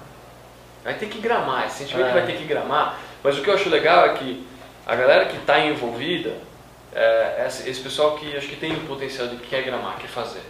Vai 0.83 0.95
ter 0.95 1.07
que 1.07 1.19
gramar, 1.19 1.67
esse 1.67 1.79
sentimento 1.79 2.07
É. 2.07 2.13
vai 2.13 2.25
ter 2.25 2.37
que 2.37 2.45
gramar. 2.45 2.97
Mas 3.23 3.37
o 3.37 3.41
que 3.41 3.49
eu 3.49 3.53
acho 3.53 3.69
legal 3.69 4.05
é 4.05 4.13
que 4.13 4.47
a 4.87 4.95
galera 4.95 5.25
que 5.25 5.37
está 5.37 5.59
envolvida, 5.59 6.33
é, 6.95 7.43
esse, 7.45 7.69
esse 7.69 7.81
pessoal 7.81 8.15
que 8.15 8.35
acho 8.35 8.47
que 8.47 8.55
tem 8.55 8.73
o 8.73 8.79
potencial 8.81 9.27
de 9.27 9.35
que 9.35 9.47
quer 9.47 9.61
gramar, 9.63 9.97
quer 9.97 10.07
fazer. 10.07 10.41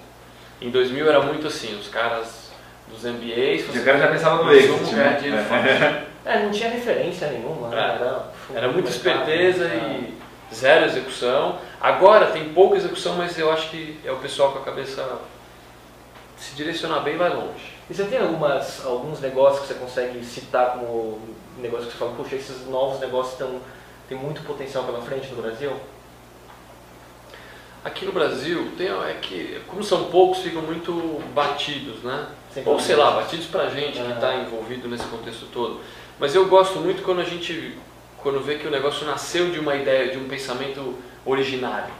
Em 0.62 0.70
2000 0.70 1.08
era 1.10 1.22
muito 1.22 1.48
assim, 1.48 1.76
os 1.78 1.88
caras 1.88 2.49
dos 2.90 3.04
MBAs. 3.04 3.76
O 3.76 3.86
cara 3.86 3.98
já 3.98 4.08
pensava 4.08 4.44
no 4.44 4.52
exit. 4.52 4.94
né? 4.94 6.06
É. 6.06 6.10
É, 6.26 6.44
não 6.44 6.52
tinha 6.52 6.70
referência 6.70 7.28
nenhuma, 7.30 7.70
né? 7.70 7.78
É. 7.78 7.96
Era, 7.96 8.32
Era 8.54 8.68
muita 8.68 8.90
esperteza 8.90 9.66
né? 9.68 10.12
e 10.52 10.56
zero 10.56 10.86
execução. 10.86 11.58
Agora 11.80 12.28
tem 12.28 12.54
pouca 12.54 12.76
execução, 12.76 13.16
mas 13.16 13.38
eu 13.38 13.52
acho 13.52 13.70
que 13.70 14.00
é 14.04 14.12
o 14.12 14.18
pessoal 14.18 14.52
com 14.52 14.60
a 14.60 14.64
cabeça 14.64 15.20
se 16.38 16.56
direcionar 16.56 17.02
bem 17.02 17.18
vai 17.18 17.30
longe. 17.30 17.74
E 17.90 17.94
você 17.94 18.06
tem 18.06 18.20
algumas, 18.20 18.86
alguns 18.86 19.20
negócios 19.20 19.62
que 19.62 19.68
você 19.68 19.80
consegue 19.80 20.24
citar 20.24 20.74
como 20.74 21.20
negócios 21.58 21.88
que 21.88 21.94
você 21.94 22.00
fala, 22.00 22.16
puxa, 22.16 22.36
esses 22.36 22.68
novos 22.68 23.00
negócios 23.00 23.38
tão, 23.38 23.60
têm 24.08 24.18
muito 24.18 24.42
potencial 24.44 24.84
pela 24.84 25.02
frente 25.02 25.28
no 25.30 25.42
Brasil? 25.42 25.72
Aqui 27.84 28.06
no 28.06 28.12
Brasil 28.12 28.72
tem 28.78 28.88
é 28.88 29.18
que 29.22 29.62
como 29.68 29.84
são 29.84 30.06
poucos 30.06 30.40
ficam 30.40 30.62
muito 30.62 31.22
batidos, 31.34 32.04
né? 32.04 32.28
Sem 32.54 32.64
Ou 32.66 32.80
sei 32.80 32.96
lá, 32.96 33.12
batidos 33.12 33.46
pra 33.46 33.70
gente 33.70 34.00
que 34.00 34.12
está 34.12 34.36
envolvido 34.36 34.88
nesse 34.88 35.06
contexto 35.06 35.46
todo. 35.52 35.82
Mas 36.20 36.36
eu 36.36 36.48
gosto 36.48 36.80
muito 36.80 37.04
quando 37.04 37.22
a 37.22 37.24
gente 37.24 37.78
quando 38.18 38.42
vê 38.42 38.56
que 38.56 38.68
o 38.68 38.72
negócio 38.72 39.06
nasceu 39.06 39.50
de 39.50 39.60
uma 39.60 39.76
ideia, 39.76 40.12
de 40.12 40.18
um 40.18 40.28
pensamento 40.28 40.98
originário. 41.26 41.94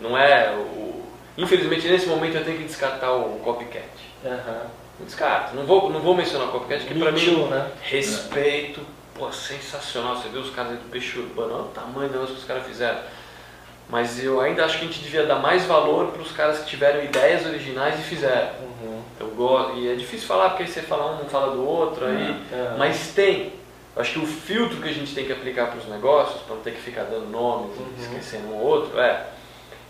Não 0.00 0.16
é 0.16 0.54
o 0.56 1.04
infelizmente 1.36 1.88
nesse 1.88 2.06
momento 2.06 2.36
eu 2.36 2.44
tenho 2.44 2.58
que 2.58 2.64
descartar 2.64 3.12
o 3.12 3.38
copycat. 3.40 3.84
Aham. 4.24 4.66
Não 4.98 5.06
descarto, 5.06 5.56
não 5.56 5.64
vou 5.64 5.90
não 5.90 6.00
vou 6.00 6.14
mencionar 6.14 6.48
o 6.48 6.52
copycat 6.52 6.84
que 6.84 6.98
pra 6.98 7.12
Me 7.12 7.20
mim 7.20 7.44
né? 7.46 7.70
Respeito, 7.82 8.80
pô, 9.14 9.30
sensacional. 9.32 10.16
Você 10.16 10.28
vê 10.28 10.38
os 10.38 10.50
caras 10.50 10.72
aí 10.72 10.78
do 10.78 10.90
peixe 10.90 11.18
urbano, 11.18 11.54
olha 11.54 11.62
o 11.64 11.68
tamanho 11.68 12.08
do 12.08 12.12
negócio 12.12 12.34
que 12.34 12.40
os 12.40 12.46
caras 12.46 12.66
fizeram. 12.66 13.00
Mas 13.90 14.22
eu 14.22 14.40
ainda 14.40 14.64
acho 14.64 14.78
que 14.78 14.84
a 14.84 14.86
gente 14.86 15.00
devia 15.00 15.26
dar 15.26 15.36
mais 15.36 15.64
valor 15.64 16.08
para 16.12 16.22
os 16.22 16.30
caras 16.32 16.60
que 16.60 16.66
tiveram 16.70 17.02
ideias 17.02 17.44
originais 17.44 17.98
e 17.98 18.02
fizeram. 18.02 18.50
Uhum. 18.60 19.02
Eu 19.18 19.26
gosto, 19.28 19.76
e 19.78 19.90
é 19.90 19.94
difícil 19.94 20.26
falar 20.28 20.50
porque 20.50 20.66
você 20.66 20.80
fala 20.80 21.12
um, 21.14 21.18
não 21.18 21.24
fala 21.28 21.52
do 21.54 21.66
outro, 21.66 22.06
aí, 22.06 22.40
Aham. 22.52 22.76
mas 22.78 23.08
tem. 23.14 23.52
Eu 23.96 24.02
acho 24.02 24.12
que 24.12 24.18
o 24.20 24.26
filtro 24.26 24.76
que 24.80 24.88
a 24.88 24.92
gente 24.92 25.12
tem 25.12 25.24
que 25.26 25.32
aplicar 25.32 25.66
para 25.66 25.78
os 25.78 25.88
negócios, 25.88 26.40
para 26.42 26.54
não 26.54 26.62
ter 26.62 26.70
que 26.72 26.80
ficar 26.80 27.02
dando 27.04 27.28
nomes 27.28 27.76
Uhum. 27.76 27.86
e 27.98 28.00
esquecendo 28.02 28.46
um 28.48 28.54
ou 28.54 28.62
outro, 28.64 29.00
é: 29.00 29.26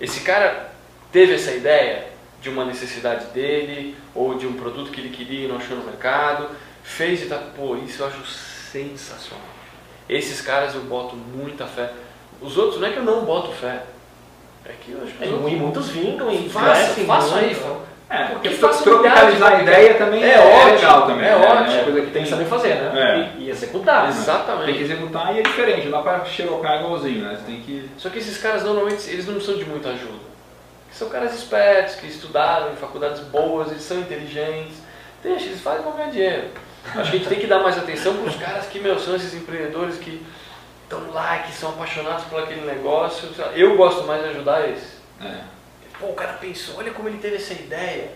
esse 0.00 0.20
cara 0.20 0.72
teve 1.12 1.34
essa 1.34 1.52
ideia 1.52 2.08
de 2.40 2.48
uma 2.48 2.64
necessidade 2.64 3.26
dele, 3.26 3.94
ou 4.14 4.34
de 4.34 4.46
um 4.46 4.54
produto 4.54 4.90
que 4.90 4.98
ele 5.00 5.10
queria 5.10 5.44
e 5.44 5.48
não 5.48 5.58
achou 5.58 5.76
no 5.76 5.84
mercado, 5.84 6.48
fez 6.82 7.22
e 7.22 7.26
tá, 7.26 7.36
pô, 7.54 7.76
isso 7.76 8.02
eu 8.02 8.06
acho 8.06 8.24
sensacional. 8.26 9.44
Esses 10.08 10.40
caras 10.40 10.74
eu 10.74 10.80
boto 10.82 11.14
muita 11.14 11.66
fé. 11.66 11.92
Os 12.40 12.56
outros 12.56 12.80
não 12.80 12.88
é 12.88 12.92
que 12.92 12.98
eu 12.98 13.04
não 13.04 13.24
boto 13.24 13.52
fé, 13.52 13.82
é 14.64 14.72
que 14.80 14.92
eu 14.92 15.02
acho 15.02 15.12
que 15.12 15.24
É, 15.24 15.26
os 15.28 15.32
outros- 15.34 15.52
muitos 15.52 15.88
vingam 15.90 16.30
e 16.30 16.48
Faça, 16.48 16.84
crescem 16.84 17.04
faça 17.06 17.34
muito. 17.36 17.44
aí, 17.48 17.54
fa- 17.54 17.90
É, 18.12 18.24
porque 18.24 18.48
tropicalizar 18.50 19.52
a 19.52 19.56
né? 19.58 19.62
ideia 19.62 19.94
também 19.94 20.24
É 20.24 20.34
é, 20.34 20.38
ótimo, 20.40 20.74
legal 20.74 21.06
também. 21.06 21.26
é 21.26 21.38
né? 21.38 21.46
ótimo. 21.46 21.74
uma 21.76 21.84
coisa 21.84 22.00
que 22.02 22.10
Tem 22.10 22.22
que 22.24 22.28
saber 22.28 22.44
fazer, 22.46 22.74
né? 22.74 22.92
É. 23.36 23.40
E, 23.40 23.44
e 23.44 23.50
executar. 23.50 24.02
né? 24.04 24.08
Exatamente. 24.08 24.64
Tem 24.66 24.74
que 24.74 24.82
executar 24.82 25.34
e 25.36 25.38
é 25.38 25.42
diferente, 25.42 25.84
não 25.88 25.92
dá 25.92 26.02
pra 26.02 26.24
xerocar 26.24 26.80
igualzinho, 26.80 27.22
né? 27.22 27.36
Você 27.38 27.44
tem 27.46 27.60
que. 27.60 27.88
Só 27.96 28.08
que 28.10 28.18
esses 28.18 28.36
caras 28.38 28.64
normalmente 28.64 29.08
eles 29.10 29.26
não 29.28 29.40
são 29.40 29.56
de 29.56 29.64
muita 29.64 29.90
ajuda. 29.90 30.30
São 30.92 31.08
caras 31.08 31.34
espertos, 31.34 31.94
que 31.96 32.06
estudaram 32.08 32.72
em 32.72 32.76
faculdades 32.76 33.20
boas, 33.20 33.70
eles 33.70 33.82
são 33.82 34.00
inteligentes. 34.00 34.78
Deixa, 35.22 35.44
eles 35.46 35.60
fazem 35.60 35.82
pra 35.82 35.92
ganhar 35.92 36.10
dinheiro. 36.10 36.44
Acho 36.96 37.10
que 37.10 37.16
a 37.16 37.20
gente 37.20 37.28
tem 37.28 37.38
que 37.38 37.46
dar 37.46 37.60
mais 37.60 37.78
atenção 37.78 38.16
para 38.16 38.28
os 38.28 38.36
caras 38.36 38.66
que, 38.66 38.80
meu, 38.80 38.98
são 38.98 39.14
esses 39.14 39.34
empreendedores 39.34 39.98
que 39.98 40.20
estão 40.90 41.10
lá, 41.12 41.38
que 41.38 41.52
são 41.52 41.70
apaixonados 41.70 42.24
por 42.24 42.40
aquele 42.42 42.62
negócio. 42.62 43.28
Eu 43.54 43.76
gosto 43.76 44.04
mais 44.04 44.22
de 44.24 44.30
ajudar 44.30 44.68
esses. 44.68 44.98
É. 45.22 45.40
Pô, 45.98 46.06
o 46.08 46.14
cara 46.14 46.32
pensou, 46.34 46.76
olha 46.78 46.90
como 46.92 47.08
ele 47.08 47.18
teve 47.18 47.36
essa 47.36 47.52
ideia. 47.52 48.10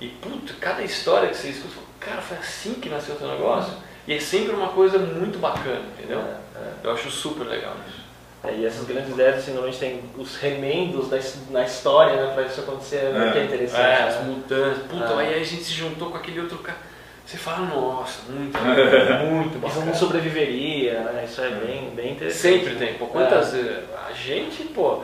E, 0.00 0.08
puta, 0.08 0.54
cada 0.60 0.82
história 0.82 1.28
que 1.28 1.36
você 1.36 1.48
escuta, 1.48 1.74
cara, 2.00 2.22
foi 2.22 2.38
assim 2.38 2.74
que 2.74 2.88
nasceu 2.88 3.14
o 3.14 3.18
seu 3.18 3.28
negócio. 3.28 3.72
E 4.06 4.14
é 4.14 4.20
sempre 4.20 4.54
uma 4.54 4.68
coisa 4.68 4.98
muito 4.98 5.38
bacana, 5.38 5.82
entendeu? 5.98 6.20
É, 6.20 6.58
é. 6.58 6.72
Eu 6.84 6.92
acho 6.92 7.10
super 7.10 7.44
legal 7.46 7.74
isso. 7.88 8.06
É, 8.44 8.54
e 8.54 8.64
essas 8.64 8.86
grandes 8.86 9.10
ideias, 9.10 9.38
assim, 9.38 9.50
normalmente 9.52 9.80
tem 9.80 10.04
os 10.16 10.36
remendos 10.36 11.08
da, 11.08 11.18
na 11.50 11.64
história, 11.64 12.14
né, 12.14 12.32
pra 12.32 12.44
isso 12.44 12.60
acontecer, 12.60 12.96
é, 12.98 13.28
É. 13.28 13.32
que 13.32 13.38
é 13.38 13.44
interessante. 13.44 13.80
É, 13.80 13.98
né? 14.02 14.08
as 14.08 14.24
mudanças. 14.24 14.82
Puta, 14.84 15.14
Ah. 15.14 15.18
aí 15.18 15.34
a 15.40 15.44
gente 15.44 15.64
se 15.64 15.72
juntou 15.72 16.10
com 16.10 16.16
aquele 16.16 16.40
outro 16.40 16.58
cara. 16.58 16.78
Você 17.26 17.36
fala, 17.38 17.66
nossa, 17.66 18.30
muito, 18.30 18.56
muito 19.26 19.56
Isso 19.56 19.60
não 19.64 19.86
bacana. 19.86 19.94
sobreviveria, 19.94 21.00
né? 21.00 21.24
Isso 21.26 21.40
é 21.42 21.50
bem, 21.50 21.90
bem 21.90 22.12
interessante. 22.12 22.58
Sempre 22.64 22.74
tem. 22.76 22.94
Pô, 22.94 23.06
quantas 23.06 23.52
vezes? 23.52 23.78
A 24.08 24.12
gente, 24.12 24.62
pô, 24.64 25.00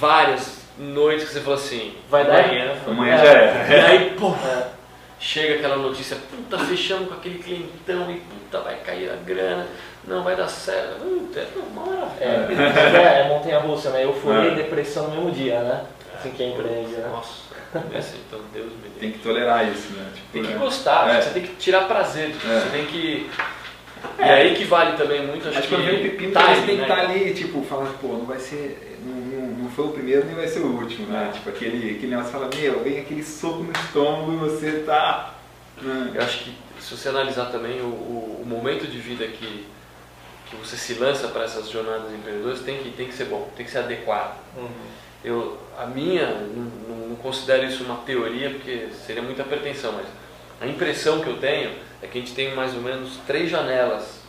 várias 0.00 0.62
noites 0.78 1.26
que 1.28 1.34
você 1.34 1.40
falou 1.40 1.58
assim, 1.58 1.94
Vai 2.08 2.24
dar? 2.26 2.44
amanhã. 2.46 2.74
Amanhã 2.86 3.18
já 3.18 3.24
é. 3.26 3.66
E 3.70 3.74
aí, 3.74 4.10
pô, 4.18 4.28
É. 4.30 4.68
chega 5.20 5.56
aquela 5.56 5.76
notícia, 5.76 6.16
puta, 6.30 6.58
fechamos 6.64 7.08
com 7.08 7.14
aquele 7.14 7.38
clientão 7.40 8.10
e 8.10 8.20
puta, 8.20 8.60
vai 8.62 8.76
cair 8.76 9.10
a 9.10 9.16
grana, 9.16 9.66
não 10.04 10.22
vai 10.22 10.34
dar 10.34 10.48
certo. 10.48 10.98
Puta, 11.00 11.40
é 11.40 11.48
uma 11.74 11.84
maravilha. 11.84 12.98
É, 12.98 13.20
é 13.20 13.28
montanha 13.28 13.58
russa, 13.58 13.90
né? 13.90 14.02
Euforia 14.02 14.48
É. 14.48 14.52
e 14.52 14.56
depressão 14.56 15.08
no 15.08 15.16
mesmo 15.16 15.30
dia, 15.30 15.60
né? 15.60 15.82
Assim 16.18 16.30
que 16.30 16.42
é 16.42 16.46
empreende, 16.48 16.92
né? 16.92 17.08
Nossa, 17.12 17.45
esse, 17.94 18.16
então 18.26 18.40
Deus 18.52 18.66
me 18.72 18.82
livre. 18.84 19.00
Tem 19.00 19.12
que 19.12 19.18
tolerar 19.18 19.70
isso, 19.70 19.92
né? 19.92 20.10
Tipo, 20.14 20.26
Tem 20.32 20.42
que 20.42 20.52
né? 20.52 20.58
gostar, 20.58 21.08
É. 21.14 21.20
você 21.22 21.30
tem 21.30 21.42
que 21.42 21.54
tirar 21.56 21.86
prazer 21.86 22.30
disso, 22.32 22.46
É. 22.48 22.60
você 22.60 22.68
tem 22.70 22.86
que. 22.86 23.30
E 24.18 24.22
aí 24.22 24.54
que 24.54 24.64
vale 24.64 24.96
também 24.96 25.26
muito, 25.26 25.48
acho 25.48 25.56
Mas 25.58 25.66
que. 25.66 25.76
vem 25.76 26.00
o 26.00 26.02
pepino, 26.02 26.32
timing, 26.32 26.54
você 26.54 26.60
tem 26.66 26.66
que 26.66 26.74
né? 26.76 26.82
estar 26.82 26.98
ali, 27.00 27.34
tipo, 27.34 27.62
falar, 27.64 27.86
pô, 28.00 28.08
não 28.08 28.26
vai 28.26 28.38
ser. 28.38 28.98
Não, 29.04 29.14
não, 29.14 29.46
não 29.64 29.70
foi 29.70 29.86
o 29.86 29.90
primeiro 29.92 30.24
nem 30.26 30.34
vai 30.34 30.46
ser 30.48 30.60
o 30.60 30.66
último, 30.66 31.06
né? 31.08 31.28
É. 31.28 31.32
Tipo, 31.32 31.48
aquele, 31.50 31.90
aquele 31.96 32.08
negócio 32.08 32.32
fala, 32.32 32.48
meu, 32.54 32.82
vem 32.82 33.00
aquele 33.00 33.22
soco 33.24 33.62
no 33.62 33.72
estômago 33.72 34.32
e 34.32 34.36
você 34.36 34.82
tá. 34.86 35.34
né? 35.82 36.12
Eu 36.14 36.22
acho 36.22 36.44
que 36.44 36.54
se 36.80 36.96
você 36.96 37.08
analisar 37.08 37.46
também 37.46 37.80
o, 37.80 37.86
o, 37.86 38.40
o 38.42 38.46
momento 38.46 38.86
de 38.86 38.98
vida 38.98 39.26
que, 39.26 39.66
que 40.50 40.56
você 40.56 40.76
se 40.76 40.94
lança 40.94 41.28
para 41.28 41.44
essas 41.44 41.68
jornadas 41.68 42.12
empreendedoras 42.12 42.60
tem 42.60 42.78
que, 42.78 42.90
tem 42.90 43.06
que 43.08 43.14
ser 43.14 43.24
bom, 43.24 43.48
tem 43.56 43.64
que 43.66 43.72
ser 43.72 43.78
adequado. 43.78 44.36
Uhum. 44.56 44.68
Eu, 45.24 45.58
a 45.78 45.86
minha, 45.86 46.26
não, 46.26 46.64
não- 46.88 47.16
considero 47.16 47.64
isso 47.64 47.82
uma 47.82 47.96
teoria 47.96 48.50
porque 48.50 48.88
seria 49.04 49.22
muita 49.22 49.42
pretensão, 49.42 49.92
mas 49.92 50.06
a 50.60 50.66
impressão 50.66 51.20
que 51.20 51.28
eu 51.28 51.38
tenho 51.38 51.70
é 52.00 52.06
que 52.06 52.18
a 52.18 52.20
gente 52.20 52.34
tem 52.34 52.54
mais 52.54 52.72
ou 52.74 52.80
menos 52.80 53.16
três 53.26 53.50
janelas 53.50 54.20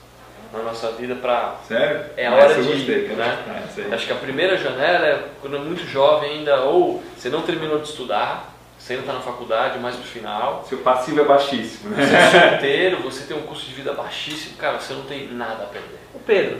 na 0.51 0.63
nossa 0.63 0.91
vida 0.93 1.13
para 1.15 1.57
Sério? 1.67 2.05
É 2.15 2.25
a 2.25 2.33
hora 2.33 2.55
de 2.55 2.61
gostei, 2.63 3.05
ir, 3.05 3.09
né? 3.09 3.37
Ah. 3.47 3.93
Acho 3.95 4.07
que 4.07 4.13
a 4.13 4.15
primeira 4.15 4.57
janela 4.57 5.05
é 5.05 5.25
quando 5.41 5.57
é 5.57 5.59
muito 5.59 5.85
jovem 5.85 6.31
ainda, 6.31 6.61
ou 6.61 7.03
você 7.15 7.29
não 7.29 7.41
terminou 7.43 7.77
de 7.79 7.87
estudar, 7.89 8.55
você 8.79 8.93
ainda 8.93 9.03
está 9.03 9.13
na 9.13 9.21
faculdade, 9.21 9.77
mais 9.77 9.95
pro 9.95 10.05
final, 10.05 10.65
Seu 10.67 10.79
passivo 10.79 11.21
é 11.21 11.25
baixíssimo, 11.25 11.89
né? 11.91 12.03
você 12.03 12.15
é 12.15 12.49
solteiro, 12.49 13.01
você 13.03 13.25
tem 13.25 13.37
um 13.37 13.41
custo 13.41 13.65
de 13.67 13.73
vida 13.73 13.93
baixíssimo, 13.93 14.57
cara, 14.57 14.79
você 14.79 14.93
não 14.93 15.03
tem 15.03 15.27
nada 15.27 15.63
a 15.63 15.67
perder. 15.67 15.99
O 16.15 16.19
Pedro, 16.19 16.59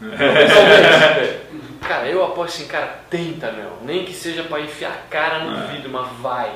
Talvez. 0.00 1.36
cara, 1.86 2.06
eu 2.08 2.24
apoio 2.24 2.46
assim, 2.48 2.66
cara, 2.66 3.00
tenta, 3.10 3.50
meu. 3.52 3.70
Nem 3.82 4.04
que 4.04 4.12
seja 4.12 4.42
para 4.44 4.60
enfiar 4.60 4.90
a 4.90 5.08
cara 5.10 5.40
no 5.40 5.64
É. 5.64 5.72
vidro, 5.72 5.90
mas 5.90 6.08
vai. 6.20 6.52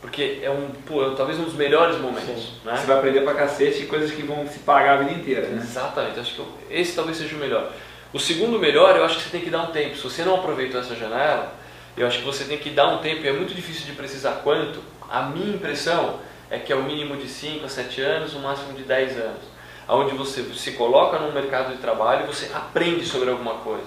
Porque 0.00 0.40
é 0.42 0.50
um, 0.50 0.68
pô, 0.86 1.12
é 1.12 1.14
talvez 1.16 1.38
um 1.38 1.44
dos 1.44 1.54
melhores 1.54 1.96
momentos, 1.98 2.52
né? 2.62 2.76
Você 2.76 2.86
vai 2.86 2.98
aprender 2.98 3.22
pra 3.22 3.32
cacete 3.34 3.86
coisas 3.86 4.10
que 4.10 4.22
vão 4.22 4.46
se 4.46 4.58
pagar 4.58 4.94
a 4.94 4.96
vida 4.98 5.12
inteira, 5.12 5.48
né? 5.48 5.58
Exatamente, 5.62 6.20
acho 6.20 6.34
que 6.34 6.40
eu- 6.40 6.58
esse 6.70 6.94
talvez 6.94 7.16
seja 7.16 7.34
o 7.34 7.38
melhor. 7.38 7.70
O 8.12 8.18
segundo 8.20 8.58
melhor, 8.58 8.94
eu 8.96 9.04
acho 9.04 9.16
que 9.16 9.22
você 9.22 9.30
tem 9.30 9.40
que 9.40 9.48
dar 9.50 9.62
um 9.62 9.66
tempo. 9.72 9.96
Se 9.96 10.02
você 10.02 10.22
não 10.22 10.34
aproveitou 10.34 10.78
essa 10.78 10.94
janela, 10.94 11.54
eu 11.96 12.06
acho 12.06 12.18
que 12.18 12.24
você 12.24 12.44
tem 12.44 12.58
que 12.58 12.68
dar 12.70 12.88
um 12.88 12.98
tempo, 12.98 13.24
e 13.24 13.28
é 13.28 13.32
muito 13.32 13.54
difícil 13.54 13.86
de 13.86 13.92
precisar 13.92 14.40
quanto. 14.44 14.80
A 15.10 15.22
minha 15.22 15.54
impressão 15.56 16.20
é 16.50 16.58
que 16.58 16.70
é 16.70 16.76
o 16.76 16.82
mínimo 16.82 17.16
de 17.16 17.26
5 17.26 17.64
a 17.64 17.68
7 17.68 18.02
anos, 18.02 18.34
o 18.34 18.40
máximo 18.40 18.74
de 18.74 18.82
10 18.82 19.16
anos. 19.18 19.42
Onde 19.88 20.14
você 20.14 20.42
se 20.54 20.72
coloca 20.72 21.18
num 21.18 21.32
mercado 21.32 21.72
de 21.72 21.78
trabalho 21.78 22.24
e 22.24 22.26
você 22.26 22.50
aprende 22.54 23.04
sobre 23.04 23.30
alguma 23.30 23.54
coisa. 23.56 23.84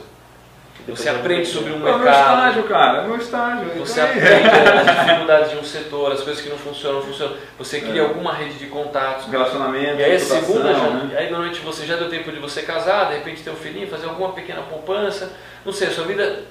Você 0.87 1.09
aprende 1.09 1.45
sobre 1.47 1.71
um 1.71 1.75
É 1.75 1.77
o 1.77 1.79
meu 1.79 1.99
mercado. 1.99 2.37
estágio, 2.37 2.63
cara, 2.63 2.97
é 2.99 3.07
meu 3.07 3.17
estágio. 3.17 3.65
Você 3.79 3.99
Então, 3.99 4.11
aprende 4.11 4.47
as 4.89 5.05
dificuldades 5.05 5.49
de 5.51 5.57
um 5.57 5.63
setor, 5.63 6.11
as 6.13 6.21
coisas 6.21 6.41
que 6.41 6.49
não 6.49 6.57
funcionam, 6.57 7.01
funcionam. 7.01 7.35
Você 7.57 7.81
cria 7.81 8.03
É. 8.03 8.05
alguma 8.05 8.31
rede 8.31 8.53
de 8.53 8.67
contatos. 8.67 9.25
Relacionamento, 9.25 9.99
E 9.99 10.03
aí 10.03 10.15
a 10.15 10.19
reputação, 10.19 10.39
segunda 10.41 10.73
já, 10.73 10.79
né? 10.89 11.15
aí 11.17 11.29
normalmente 11.31 11.59
você 11.61 11.85
já 11.85 11.97
deu 11.97 12.09
tempo 12.09 12.31
de 12.31 12.39
você 12.39 12.61
casar, 12.61 13.07
de 13.07 13.15
repente 13.15 13.41
ter 13.43 13.49
um 13.49 13.55
filhinho, 13.55 13.87
fazer 13.89 14.05
alguma 14.07 14.31
pequena 14.33 14.61
poupança, 14.61 15.33
não 15.65 15.73
sei, 15.73 15.87
a 15.87 15.91
sua 15.91 16.05
vida 16.05 16.43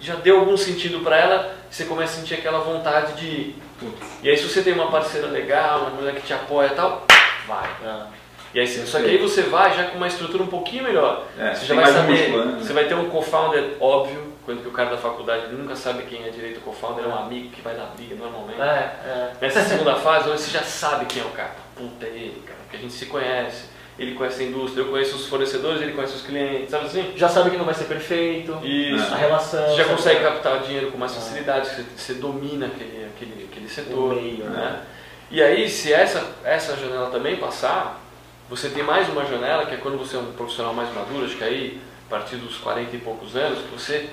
já 0.00 0.16
deu 0.16 0.40
algum 0.40 0.56
sentido 0.56 0.98
para 1.00 1.16
ela, 1.16 1.54
você 1.70 1.84
começa 1.84 2.14
a 2.14 2.20
sentir 2.20 2.34
aquela 2.34 2.58
vontade 2.58 3.12
de 3.14 3.26
ir. 3.26 3.62
E 4.22 4.28
aí 4.28 4.36
se 4.36 4.46
você 4.48 4.60
tem 4.60 4.74
uma 4.74 4.90
parceira 4.90 5.28
legal, 5.28 5.82
uma 5.82 5.90
mulher 5.90 6.14
que 6.16 6.22
te 6.22 6.34
apoia 6.34 6.66
e 6.66 6.74
tal, 6.74 7.06
vai. 7.46 7.70
ah, 7.86 8.06
E 8.54 8.60
aí, 8.60 8.66
só 8.68 8.98
que 8.98 9.06
aí 9.06 9.16
você 9.18 9.42
vai 9.42 9.74
já 9.74 9.84
com 9.84 9.96
uma 9.96 10.06
estrutura 10.06 10.42
um 10.42 10.46
pouquinho 10.48 10.84
melhor. 10.84 11.24
É, 11.38 11.54
você 11.54 11.64
já 11.64 11.74
vai 11.74 11.90
saber, 11.92 12.12
músculo, 12.12 12.44
né? 12.44 12.58
você 12.60 12.72
vai 12.72 12.84
ter 12.84 12.94
um 12.94 13.08
co-founder 13.08 13.76
óbvio, 13.80 14.32
quando 14.44 14.60
que 14.62 14.68
o 14.68 14.72
cara 14.72 14.90
da 14.90 14.98
faculdade 14.98 15.52
nunca 15.52 15.74
sabe 15.74 16.02
quem 16.02 16.24
é 16.26 16.30
direito 16.30 16.58
o 16.58 16.60
co-founder, 16.60 17.04
é 17.04 17.08
um 17.08 17.16
amigo 17.16 17.48
que 17.50 17.62
vai 17.62 17.74
dar 17.74 17.86
briga 17.96 18.14
normalmente. 18.14 18.60
é, 18.60 18.64
é. 19.06 19.32
Nessa 19.40 19.62
segunda 19.62 19.94
fase, 19.96 20.28
onde 20.28 20.40
você 20.40 20.50
já 20.50 20.62
sabe 20.62 21.06
quem 21.06 21.22
é 21.22 21.24
o 21.24 21.30
cara. 21.30 21.52
Puta, 21.74 22.04
é 22.04 22.10
ele, 22.10 22.42
cara, 22.46 22.58
porque 22.64 22.76
a 22.76 22.80
gente 22.80 22.92
se 22.92 23.06
conhece. 23.06 23.72
Ele 23.98 24.14
conhece 24.14 24.42
a 24.42 24.46
indústria, 24.46 24.82
eu 24.82 24.88
conheço 24.88 25.16
os 25.16 25.26
fornecedores, 25.26 25.80
ele 25.82 25.92
conhece 25.92 26.14
os 26.16 26.22
clientes, 26.22 26.70
sabe 26.70 26.86
assim? 26.86 27.12
Já 27.14 27.28
sabe 27.28 27.50
que 27.50 27.56
não 27.58 27.64
vai 27.66 27.74
ser 27.74 27.84
perfeito. 27.84 28.58
Isso. 28.62 29.12
A 29.12 29.16
relação. 29.16 29.64
Você 29.66 29.76
já 29.76 29.84
sabe? 29.84 29.96
consegue 29.96 30.20
captar 30.20 30.60
dinheiro 30.60 30.90
com 30.90 30.98
mais 30.98 31.12
Ah. 31.12 31.14
facilidade, 31.16 31.68
você, 31.68 31.84
você 31.96 32.14
domina 32.14 32.66
aquele, 32.66 33.06
aquele, 33.14 33.48
aquele 33.50 33.68
setor. 33.68 34.12
O 34.12 34.14
meio, 34.14 34.44
né? 34.44 34.80
E 35.30 35.42
aí, 35.42 35.68
se 35.68 35.92
essa, 35.92 36.26
essa 36.42 36.74
janela 36.76 37.10
também 37.10 37.36
passar, 37.36 38.01
você 38.56 38.68
tem 38.68 38.82
mais 38.82 39.08
uma 39.08 39.24
janela, 39.24 39.64
que 39.64 39.74
é 39.74 39.78
quando 39.78 39.96
você 39.96 40.14
é 40.14 40.18
um 40.18 40.32
profissional 40.32 40.74
mais 40.74 40.92
maduro, 40.94 41.24
acho 41.24 41.36
que 41.36 41.44
aí, 41.44 41.80
a 42.06 42.10
partir 42.10 42.36
dos 42.36 42.58
40 42.58 42.94
e 42.94 42.98
poucos 42.98 43.34
anos, 43.34 43.60
que 43.60 43.68
você, 43.68 44.10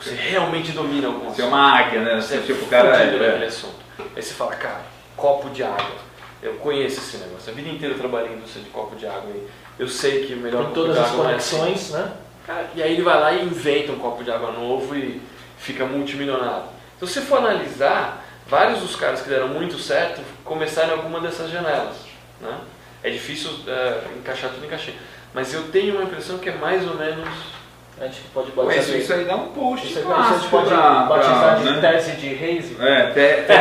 você 0.00 0.14
realmente 0.14 0.72
domina 0.72 1.06
alguma 1.06 1.32
Você 1.32 1.42
é 1.42 1.44
uma 1.44 1.78
águia, 1.78 2.00
né? 2.00 2.20
você 2.20 2.38
é 2.38 2.40
tipo, 2.40 2.64
o 2.64 2.68
cara 2.68 2.88
é, 2.88 3.06
naquele 3.12 3.44
assunto. 3.44 3.76
Aí 4.16 4.20
você 4.20 4.34
fala, 4.34 4.56
cara, 4.56 4.80
copo 5.16 5.48
de 5.50 5.62
água. 5.62 6.06
Eu 6.42 6.54
conheço 6.54 6.98
esse 6.98 7.18
negócio. 7.18 7.52
A 7.52 7.54
vida 7.54 7.68
inteira 7.68 7.94
eu 7.94 7.98
trabalhei 7.98 8.32
em 8.32 8.36
indústria 8.36 8.64
de 8.64 8.70
copo 8.70 8.96
de 8.96 9.06
água. 9.06 9.30
aí. 9.32 9.48
Eu 9.78 9.86
sei 9.88 10.26
que 10.26 10.34
o 10.34 10.38
melhor 10.38 10.64
Com 10.64 10.68
copo 10.70 10.74
todas 10.74 10.96
de 10.96 11.02
as 11.02 11.12
não 11.12 11.30
é 11.30 11.34
assim. 11.34 11.56
conexões, 11.58 11.90
né? 11.92 12.12
Cara, 12.46 12.66
e 12.74 12.82
aí 12.82 12.92
ele 12.94 13.02
vai 13.02 13.20
lá 13.20 13.32
e 13.32 13.44
inventa 13.44 13.92
um 13.92 13.98
copo 13.98 14.24
de 14.24 14.30
água 14.30 14.50
novo 14.50 14.96
e 14.96 15.22
fica 15.56 15.84
multimilionário. 15.86 16.66
Então, 16.96 17.06
se 17.06 17.14
você 17.14 17.20
for 17.20 17.38
analisar, 17.38 18.24
vários 18.46 18.80
dos 18.80 18.96
caras 18.96 19.22
que 19.22 19.28
deram 19.28 19.48
muito 19.48 19.78
certo 19.78 20.20
começaram 20.44 20.88
em 20.88 20.92
alguma 20.98 21.20
dessas 21.20 21.50
janelas. 21.50 21.96
Né? 22.40 22.58
É 23.06 23.10
difícil 23.10 23.50
é, 23.68 23.98
encaixar 24.18 24.50
tudo 24.50 24.64
em 24.66 24.68
caixinha. 24.68 24.96
Mas 25.32 25.52
eu 25.54 25.62
tenho 25.64 25.94
uma 25.94 26.02
impressão 26.04 26.38
que 26.38 26.48
é 26.48 26.52
mais 26.56 26.86
ou 26.86 26.94
menos. 26.96 27.28
A 28.00 28.04
gente 28.04 28.20
pode 28.34 28.50
batizar 28.50 28.78
isso, 28.82 28.92
de- 28.92 28.98
isso 28.98 29.12
aí 29.14 29.24
dá 29.24 29.36
um 29.36 29.48
post 29.52 29.86
Isso 29.86 29.98
aí 29.98 30.04
a 30.04 30.06
clássico 30.08 30.38
gente 30.40 30.50
pode 30.50 30.68
pra- 30.68 31.02
batizar 31.04 31.40
pra, 31.40 31.54
de 31.54 31.70
né? 31.80 31.80
tese 31.92 32.12
de 32.16 32.28
Reise. 32.34 32.76
É, 32.78 33.06
te, 33.10 33.42
te, 33.46 33.52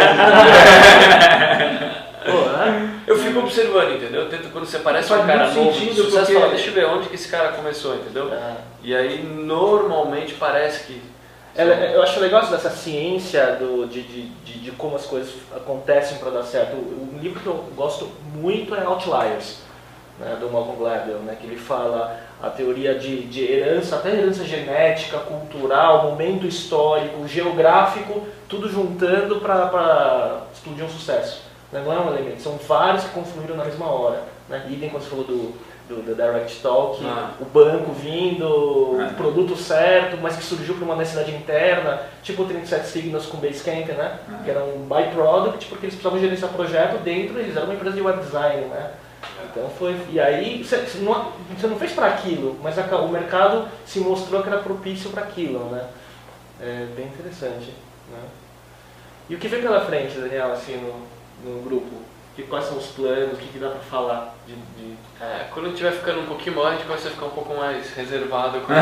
Pô, 2.25 2.37
né? 2.49 2.89
Eu 3.05 3.17
fico 3.19 3.39
observando, 3.39 3.91
entendeu? 3.95 4.21
Eu 4.23 4.29
tento, 4.29 4.49
quando 4.51 4.65
você 4.65 4.79
parece 4.79 5.09
Faz 5.09 5.23
um 5.23 5.27
cara 5.27 5.47
novo, 5.51 5.71
de 5.71 5.77
sentido, 5.79 5.95
sucesso, 6.05 6.17
porque- 6.25 6.33
fala, 6.39 6.49
deixa 6.49 6.69
eu 6.69 6.73
ver 6.73 6.85
onde 6.87 7.07
que 7.07 7.15
esse 7.15 7.29
cara 7.29 7.49
começou, 7.49 7.95
entendeu? 7.95 8.31
Ah. 8.33 8.55
E 8.83 8.95
aí, 8.95 9.23
normalmente, 9.23 10.33
parece 10.33 10.85
que... 10.85 11.01
É, 11.57 11.95
Eu 11.95 12.03
acho 12.03 12.19
legal 12.19 12.41
isso 12.41 12.51
dessa 12.51 12.69
ciência 12.69 13.55
do, 13.55 13.87
de, 13.87 14.01
de, 14.03 14.27
de, 14.27 14.59
de 14.59 14.71
como 14.71 14.95
as 14.95 15.05
coisas 15.05 15.33
acontecem 15.55 16.17
para 16.17 16.29
dar 16.29 16.43
certo. 16.43 16.75
Um 16.75 17.17
livro 17.19 17.39
que 17.39 17.47
eu 17.47 17.65
gosto 17.75 18.11
muito 18.33 18.75
é 18.75 18.83
Outliers, 18.83 19.59
né, 20.19 20.37
do 20.39 20.49
Malcolm 20.49 20.77
Gladwell, 20.77 21.19
né, 21.19 21.37
que 21.39 21.47
ele 21.47 21.55
fala 21.55 22.19
a 22.41 22.49
teoria 22.49 22.99
de, 22.99 23.23
de 23.23 23.49
herança, 23.49 23.95
até 23.95 24.09
herança 24.09 24.43
genética, 24.43 25.17
cultural, 25.19 26.03
momento 26.03 26.45
histórico, 26.45 27.25
geográfico, 27.25 28.27
tudo 28.49 28.69
juntando 28.69 29.39
para 29.39 30.41
explodir 30.53 30.83
um 30.83 30.89
sucesso. 30.89 31.41
Né, 31.71 31.81
Não 31.85 31.93
é 31.93 31.99
um 31.99 32.13
elemento, 32.13 32.41
são 32.41 32.57
vários 32.57 33.05
que 33.05 33.11
confluíram 33.11 33.55
na 33.55 33.63
mesma 33.63 33.87
hora. 33.87 34.23
Né? 34.49 34.65
Idem 34.69 34.89
quando 34.89 35.03
você 35.03 35.09
falou 35.09 35.25
do, 35.25 35.55
do, 35.87 36.01
do 36.01 36.15
Direct 36.15 36.61
Talk, 36.61 36.99
Ah. 37.05 37.31
o 37.39 37.45
banco 37.45 37.91
vindo, 37.91 38.97
É. 39.01 39.07
o 39.07 39.13
produto 39.15 39.55
certo, 39.55 40.17
mas 40.21 40.35
que 40.35 40.43
surgiu 40.43 40.75
por 40.75 40.83
uma 40.83 40.95
necessidade 40.95 41.31
interna, 41.35 42.01
tipo 42.23 42.41
o 42.43 42.45
37 42.47 42.87
Signals 42.87 43.25
com 43.27 43.37
Basecamp, 43.37 43.87
né? 43.89 44.19
Ah. 44.27 44.41
Que 44.43 44.49
era 44.49 44.63
um 44.63 44.87
byproduct, 44.87 45.65
porque 45.67 45.85
eles 45.85 45.95
precisavam 45.95 46.19
gerenciar 46.19 46.51
projeto 46.51 46.97
dentro, 47.03 47.39
eles 47.39 47.55
eram 47.55 47.65
uma 47.67 47.75
empresa 47.75 47.95
de 47.95 48.01
web 48.01 48.19
design, 48.19 48.65
né? 48.65 48.91
Então 49.51 49.69
foi. 49.77 49.95
E 50.11 50.19
aí 50.19 50.63
você, 50.63 50.77
você 50.77 50.97
não, 50.99 51.31
você 51.57 51.67
não 51.67 51.77
fez 51.77 51.91
para 51.93 52.07
aquilo, 52.07 52.57
mas 52.63 52.77
a- 52.77 52.97
o 52.97 53.09
mercado 53.09 53.67
se 53.85 53.99
mostrou 53.99 54.41
que 54.41 54.49
era 54.49 54.57
propício 54.59 55.09
para 55.11 55.23
aquilo, 55.23 55.59
né? 55.69 55.85
É 56.61 56.85
bem 56.95 57.05
interessante. 57.07 57.73
Né? 58.11 58.19
E 59.29 59.35
o 59.35 59.37
que 59.39 59.47
vem 59.47 59.61
pela 59.61 59.81
frente, 59.81 60.17
Daniel, 60.19 60.51
assim, 60.51 60.77
no, 60.77 61.51
no 61.51 61.61
grupo? 61.63 61.89
Que, 62.35 62.43
quais 62.43 62.65
são 62.65 62.77
os 62.77 62.87
planos? 62.87 63.33
O 63.33 63.37
que, 63.37 63.47
que 63.47 63.59
dá 63.59 63.69
para 63.69 63.79
falar 63.79 64.35
de, 64.45 64.53
de- 64.53 64.97
É, 65.21 65.45
quando 65.53 65.67
a 65.67 65.69
gente 65.69 65.81
vai 65.81 65.93
ficando 65.93 66.19
um 66.19 66.25
pouquinho 66.25 66.57
maior, 66.57 66.69
a 66.69 66.71
gente 66.73 66.83
começa 66.85 67.07
a 67.07 67.11
ficar 67.11 67.25
um 67.27 67.29
pouco 67.29 67.55
mais 67.55 67.93
reservado. 67.95 68.59
Com... 68.59 68.73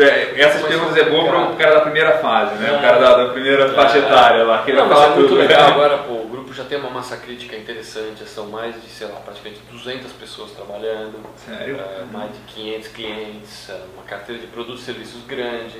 é, 0.00 0.40
essas 0.40 0.62
perguntas 0.66 0.96
é 0.96 1.04
boa 1.10 1.24
para 1.26 1.38
o 1.50 1.56
cara 1.56 1.74
da 1.74 1.80
primeira 1.82 2.12
fase, 2.18 2.54
né? 2.54 2.72
O 2.72 2.76
É. 2.76 2.80
cara 2.80 2.98
da, 2.98 3.16
da 3.24 3.32
primeira 3.32 3.68
faixa 3.74 3.98
etária 3.98 4.42
lá, 4.44 4.62
que 4.62 4.70
ele 4.70 4.80
Não, 4.80 4.88
vai 4.88 4.96
mas 4.96 4.98
é 4.98 5.02
falar 5.06 5.16
muito 5.16 5.28
tudo. 5.28 5.40
legal 5.40 5.68
agora, 5.70 5.98
pô, 5.98 6.14
o 6.14 6.28
grupo 6.28 6.54
já 6.54 6.64
tem 6.64 6.78
uma 6.78 6.88
massa 6.90 7.16
crítica 7.18 7.54
interessante, 7.56 8.24
são 8.26 8.46
mais 8.46 8.74
de, 8.82 8.88
sei 8.88 9.06
lá, 9.06 9.16
praticamente 9.20 9.60
200 9.70 10.10
pessoas 10.12 10.50
trabalhando, 10.52 11.18
Sério? 11.36 11.76
é, 11.78 12.04
mais 12.10 12.32
de 12.32 12.38
500 12.54 12.88
clientes, 12.88 13.68
é, 13.68 13.78
uma 13.94 14.04
carteira 14.04 14.40
de 14.40 14.46
produtos 14.46 14.80
e 14.80 14.84
serviços 14.84 15.22
grande, 15.26 15.76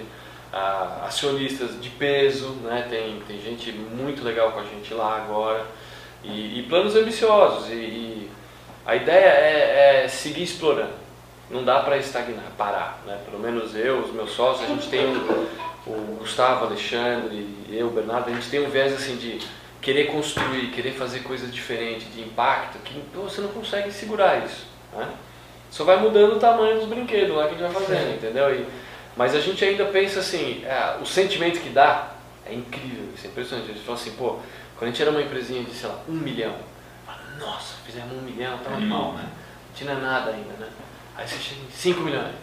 ah, 0.52 1.04
acionistas 1.06 1.80
de 1.80 1.88
peso, 1.88 2.50
né? 2.62 2.86
tem, 2.90 3.20
tem 3.26 3.40
gente 3.40 3.72
muito 3.72 4.22
legal 4.22 4.52
com 4.52 4.60
a 4.60 4.64
gente 4.64 4.92
lá 4.92 5.16
agora. 5.16 5.66
E, 6.22 6.60
e 6.60 6.66
planos 6.68 6.94
ambiciosos. 6.94 7.70
E, 7.70 7.74
e 7.74 8.30
a 8.84 8.94
ideia 8.94 9.26
é, 9.26 10.02
é, 10.04 10.08
seguir 10.08 10.42
explorando. 10.42 11.02
Não 11.50 11.64
dá 11.64 11.80
para 11.80 11.96
estagnar, 11.96 12.50
parar. 12.56 13.02
Né? 13.06 13.18
Pelo 13.24 13.42
menos 13.42 13.74
eu, 13.74 14.00
os 14.00 14.12
meus 14.12 14.30
sócios, 14.32 14.68
a 14.68 14.74
gente 14.74 14.88
tem 14.88 15.06
um, 15.06 15.46
o 15.86 16.16
Gustavo, 16.18 16.66
Alexandre, 16.66 17.48
eu, 17.70 17.90
Bernardo, 17.90 18.30
a 18.30 18.34
gente 18.34 18.48
tem 18.48 18.64
um 18.64 18.70
viés 18.70 18.92
assim 18.92 19.16
de 19.16 19.38
querer 19.80 20.06
construir, 20.06 20.70
querer 20.70 20.92
fazer 20.92 21.20
coisas 21.20 21.52
diferentes, 21.52 22.12
de 22.14 22.20
impacto, 22.20 22.78
que 22.78 23.02
você 23.14 23.40
não 23.40 23.48
consegue 23.48 23.90
segurar 23.90 24.44
isso. 24.44 24.66
Né? 24.96 25.08
Só 25.70 25.84
vai 25.84 25.96
mudando 25.96 26.36
o 26.36 26.38
tamanho 26.38 26.78
dos 26.78 26.88
brinquedos 26.88 27.34
lá 27.34 27.48
que 27.48 27.54
a 27.54 27.58
gente 27.58 27.72
vai 27.72 27.82
fazendo, 27.82 28.14
entendeu? 28.14 28.54
E, 28.54 28.66
mas 29.16 29.34
a 29.34 29.40
gente 29.40 29.64
ainda 29.64 29.84
pensa 29.86 30.20
assim, 30.20 30.64
é, 30.64 30.98
o 31.00 31.06
sentimento 31.06 31.60
que 31.60 31.70
dá 31.70 32.12
é 32.46 32.54
incrível, 32.54 33.08
isso 33.14 33.26
é 33.26 33.30
impressionante. 33.30 33.70
A 33.70 33.74
gente 33.74 33.84
fala 33.84 33.98
assim, 33.98 34.12
pô, 34.12 34.38
quando 34.76 34.84
a 34.84 34.86
gente 34.86 35.02
era 35.02 35.10
uma 35.10 35.22
empresinha 35.22 35.62
de, 35.62 35.72
sei 35.72 35.88
lá, 35.88 35.98
um 36.08 36.12
milhão, 36.12 36.56
fala, 37.06 37.18
nossa, 37.38 37.74
fizemos 37.84 38.12
um 38.12 38.22
milhão, 38.22 38.58
tá 38.58 38.70
mal, 38.70 39.12
né? 39.12 39.24
Não 39.24 39.74
tinha 39.74 39.94
nada 39.94 40.30
ainda, 40.30 40.52
né? 40.58 40.68
Aí 41.16 41.26
você 41.28 41.36
chega 41.36 41.60
em 41.60 41.70
5 41.70 42.00
milhões, 42.00 42.34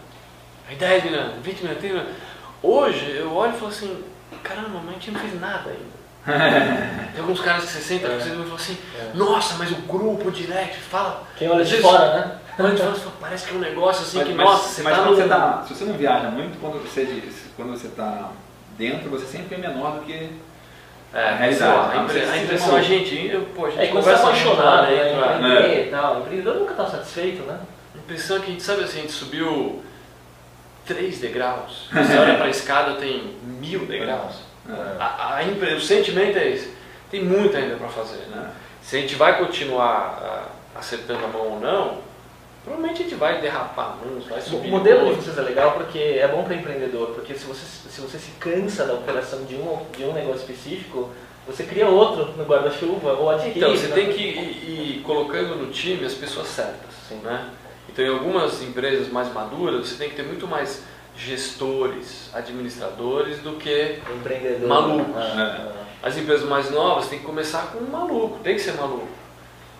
aí 0.67 0.75
10 0.75 1.03
milhões, 1.05 1.33
20 1.41 1.61
milhões, 1.61 1.79
30 1.79 1.95
milhões. 1.95 2.15
Hoje 2.61 3.15
eu 3.17 3.33
olho 3.33 3.53
e 3.53 3.57
falo 3.57 3.71
assim, 3.71 4.03
caramba, 4.43 4.79
mas 4.85 4.89
a 4.89 4.93
gente 4.93 5.11
não 5.11 5.19
fez 5.19 5.39
nada 5.39 5.69
ainda. 5.71 5.99
Tem 7.13 7.21
alguns 7.21 7.39
caras 7.39 7.65
que 7.65 7.71
você 7.71 7.79
senta 7.79 8.07
é. 8.07 8.17
e 8.17 8.19
fala 8.19 8.55
assim, 8.55 8.77
é. 8.95 9.11
nossa, 9.15 9.55
mas 9.55 9.71
o 9.71 9.75
grupo 9.77 10.29
direct 10.29 10.77
fala. 10.79 11.23
Quem 11.35 11.49
olha 11.49 11.65
de 11.65 11.77
fora, 11.77 12.19
né? 12.19 12.38
Quando 12.63 12.75
de 12.75 12.81
fora, 12.81 13.15
parece 13.21 13.47
que 13.47 13.53
é 13.53 13.57
um 13.57 13.61
negócio 13.61 14.03
assim 14.03 14.17
mas, 14.17 14.27
que, 14.27 14.33
mas, 14.33 14.45
nossa, 14.45 14.67
você 14.69 14.83
mas 14.83 14.95
tá 14.95 15.03
quando 15.03 15.15
no... 15.15 15.21
você 15.21 15.29
tá, 15.29 15.63
Se 15.67 15.73
você 15.75 15.85
não 15.85 15.93
viaja 15.93 16.29
muito, 16.29 16.59
quando 16.59 16.81
você, 16.81 17.23
quando 17.55 17.71
você 17.71 17.87
tá 17.89 18.31
dentro, 18.77 19.09
você 19.09 19.25
sempre 19.25 19.55
é 19.55 19.57
menor 19.57 19.99
do 19.99 20.05
que 20.05 20.29
é, 21.13 21.29
a 21.29 21.35
realidade. 21.35 21.97
A, 21.97 22.03
impre, 22.03 22.21
a 22.21 22.37
impressão, 22.37 22.75
a 22.75 22.81
gente, 22.81 23.27
eu, 23.27 23.41
pô, 23.55 23.65
a 23.65 23.69
gente 23.69 23.81
é, 23.81 23.87
conversa 23.87 24.23
apaixonado, 24.23 24.87
né? 24.87 25.13
Empreender 25.13 25.77
é. 25.79 25.87
e 25.87 25.89
tal. 25.89 26.15
O 26.15 26.19
empreendedor 26.19 26.55
nunca 26.55 26.71
está 26.71 26.85
satisfeito, 26.85 27.43
né? 27.43 27.59
A 27.95 27.97
impressão 27.97 28.37
é 28.37 28.39
que 28.39 28.45
a 28.45 28.49
gente 28.49 28.63
sabe 28.63 28.83
assim, 28.83 28.99
a 28.99 29.01
gente 29.01 29.13
subiu 29.13 29.83
três 30.85 31.19
degraus. 31.19 31.87
Você 31.91 32.17
olha 32.17 32.35
para 32.35 32.45
a 32.45 32.49
escada, 32.49 32.93
tem 32.95 33.35
mil 33.43 33.85
degraus. 33.85 34.35
É. 34.69 34.73
A, 34.99 35.05
a, 35.05 35.39
a, 35.39 35.75
o 35.75 35.81
sentimento 35.81 36.37
é 36.37 36.49
esse. 36.49 36.73
Tem 37.09 37.23
muito 37.23 37.55
ainda 37.57 37.75
para 37.75 37.87
fazer. 37.87 38.27
Né? 38.27 38.51
Se 38.81 38.97
a 38.97 39.01
gente 39.01 39.15
vai 39.15 39.39
continuar 39.39 40.47
acertando 40.75 41.25
a 41.25 41.27
mão 41.27 41.53
ou 41.53 41.59
não, 41.59 42.08
provavelmente 42.69 43.01
a 43.01 43.03
gente 43.03 43.15
vai 43.15 43.41
derrapar 43.41 43.97
uns, 44.05 44.25
vai 44.25 44.39
subir. 44.39 44.67
O 44.67 44.71
modelo 44.71 45.09
de 45.09 45.21
vocês 45.21 45.37
é 45.37 45.41
legal 45.41 45.71
porque 45.71 45.97
é 45.97 46.27
bom 46.27 46.43
para 46.43 46.53
empreendedor, 46.53 47.07
porque 47.15 47.33
se 47.33 47.45
você, 47.45 47.65
se 47.65 47.99
você 47.99 48.19
se 48.19 48.31
cansa 48.39 48.85
da 48.85 48.93
operação 48.93 49.43
de 49.45 49.55
um, 49.55 49.79
de 49.97 50.03
um 50.03 50.13
negócio 50.13 50.41
específico, 50.41 51.09
você 51.47 51.63
cria 51.63 51.87
outro 51.87 52.31
no 52.37 52.43
guarda-chuva 52.43 53.13
ou 53.13 53.31
adquire. 53.31 53.57
Então, 53.57 53.75
você 53.75 53.87
né? 53.87 53.95
tem 53.95 54.13
que 54.13 54.21
ir, 54.21 54.97
ir, 54.97 55.01
colocando 55.01 55.55
no 55.55 55.71
time 55.71 56.05
as 56.05 56.13
pessoas 56.13 56.47
certas. 56.47 56.91
Sim. 57.07 57.15
Né? 57.23 57.49
Então, 57.91 58.05
em 58.05 58.09
algumas 58.09 58.61
empresas 58.61 59.11
mais 59.11 59.33
maduras, 59.33 59.87
você 59.87 59.95
tem 59.95 60.09
que 60.09 60.15
ter 60.15 60.23
muito 60.23 60.47
mais 60.47 60.83
gestores, 61.17 62.29
administradores 62.33 63.39
do 63.39 63.53
que 63.53 63.99
malucos. 64.67 65.15
Ah, 65.15 65.71
ah. 65.71 66.07
As 66.07 66.15
empresas 66.15 66.47
mais 66.47 66.69
novas 66.69 67.07
tem 67.07 67.17
que 67.17 67.25
começar 67.25 67.71
com 67.73 67.79
um 67.79 67.89
maluco, 67.89 68.37
tem 68.43 68.53
que 68.53 68.61
ser 68.61 68.73
maluco. 68.73 69.07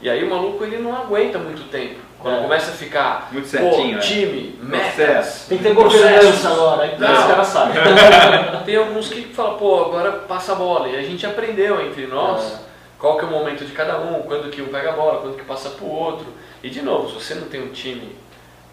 E 0.02 0.10
aí 0.10 0.24
o 0.24 0.30
maluco 0.30 0.64
ele 0.64 0.80
não 0.80 0.96
aguenta 0.96 1.38
muito 1.38 1.70
tempo. 1.70 2.09
Quando 2.20 2.40
é. 2.40 2.42
começa 2.42 2.72
a 2.72 2.74
ficar 2.74 3.30
muito 3.32 3.48
certinho, 3.48 3.96
pô, 3.96 4.02
time, 4.02 4.60
é. 4.62 4.66
metas, 4.66 5.46
tem 5.48 5.58
que 5.58 5.64
ter 5.64 5.74
governança 5.74 6.50
agora, 6.50 6.84
aí 6.84 6.94
os 6.94 7.00
caras 7.00 7.48
sabem. 7.48 7.76
tem 8.66 8.76
alguns 8.76 9.08
que 9.08 9.22
falam, 9.34 9.58
pô, 9.58 9.86
agora 9.86 10.12
passa 10.12 10.52
a 10.52 10.56
bola. 10.56 10.90
E 10.90 10.98
a 10.98 11.02
gente 11.02 11.26
aprendeu 11.26 11.82
entre 11.82 12.08
nós 12.08 12.54
é. 12.54 12.58
qual 13.00 13.18
que 13.18 13.24
é 13.24 13.28
o 13.28 13.32
momento 13.32 13.64
de 13.64 13.72
cada 13.72 14.00
um, 14.00 14.22
quando 14.24 14.52
que 14.52 14.62
um 14.62 14.68
pega 14.68 14.90
a 14.90 14.94
bola, 14.94 15.22
quando 15.22 15.38
que 15.38 15.46
passa 15.46 15.70
pro 15.70 15.88
outro. 15.88 16.28
E 16.62 16.70
de 16.70 16.82
novo, 16.82 17.08
se 17.10 17.26
você 17.26 17.36
não 17.36 17.48
tem 17.48 17.64
um 17.64 17.72
time 17.72 18.14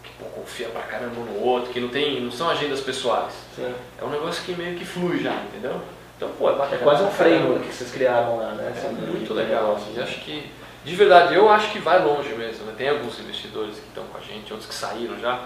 que 0.03 0.11
pô, 0.19 0.25
confia 0.25 0.67
pra 0.67 0.81
caramba 0.81 1.15
no 1.15 1.41
outro, 1.41 1.71
que 1.71 1.79
não 1.79 1.87
tem, 1.87 2.19
não 2.19 2.31
são 2.31 2.49
agendas 2.49 2.81
pessoais, 2.81 3.33
Sim. 3.55 3.73
é 4.01 4.03
um 4.03 4.09
negócio 4.09 4.43
que 4.43 4.53
meio 4.53 4.77
que 4.77 4.83
flui 4.83 5.23
já, 5.23 5.33
entendeu? 5.33 5.81
Então, 6.17 6.29
pô, 6.37 6.49
é, 6.49 6.53
é 6.73 6.77
quase 6.77 7.03
um 7.03 7.11
framework 7.11 7.67
que 7.67 7.75
vocês 7.75 7.91
criaram 7.91 8.37
lá, 8.37 8.51
né? 8.53 8.73
É 8.75 8.89
muito 8.89 9.33
legal. 9.33 9.75
Assim, 9.75 10.01
acho 10.01 10.19
que, 10.21 10.51
de 10.87 10.95
verdade, 10.95 11.35
eu 11.35 11.49
acho 11.49 11.69
que 11.71 11.79
vai 11.79 12.01
longe 12.01 12.33
mesmo. 12.33 12.65
Né? 12.65 12.73
Tem 12.77 12.87
alguns 12.87 13.19
investidores 13.19 13.75
que 13.75 13.87
estão 13.89 14.05
com 14.05 14.17
a 14.17 14.21
gente, 14.21 14.53
outros 14.53 14.69
que 14.69 14.73
saíram 14.73 15.19
já. 15.19 15.41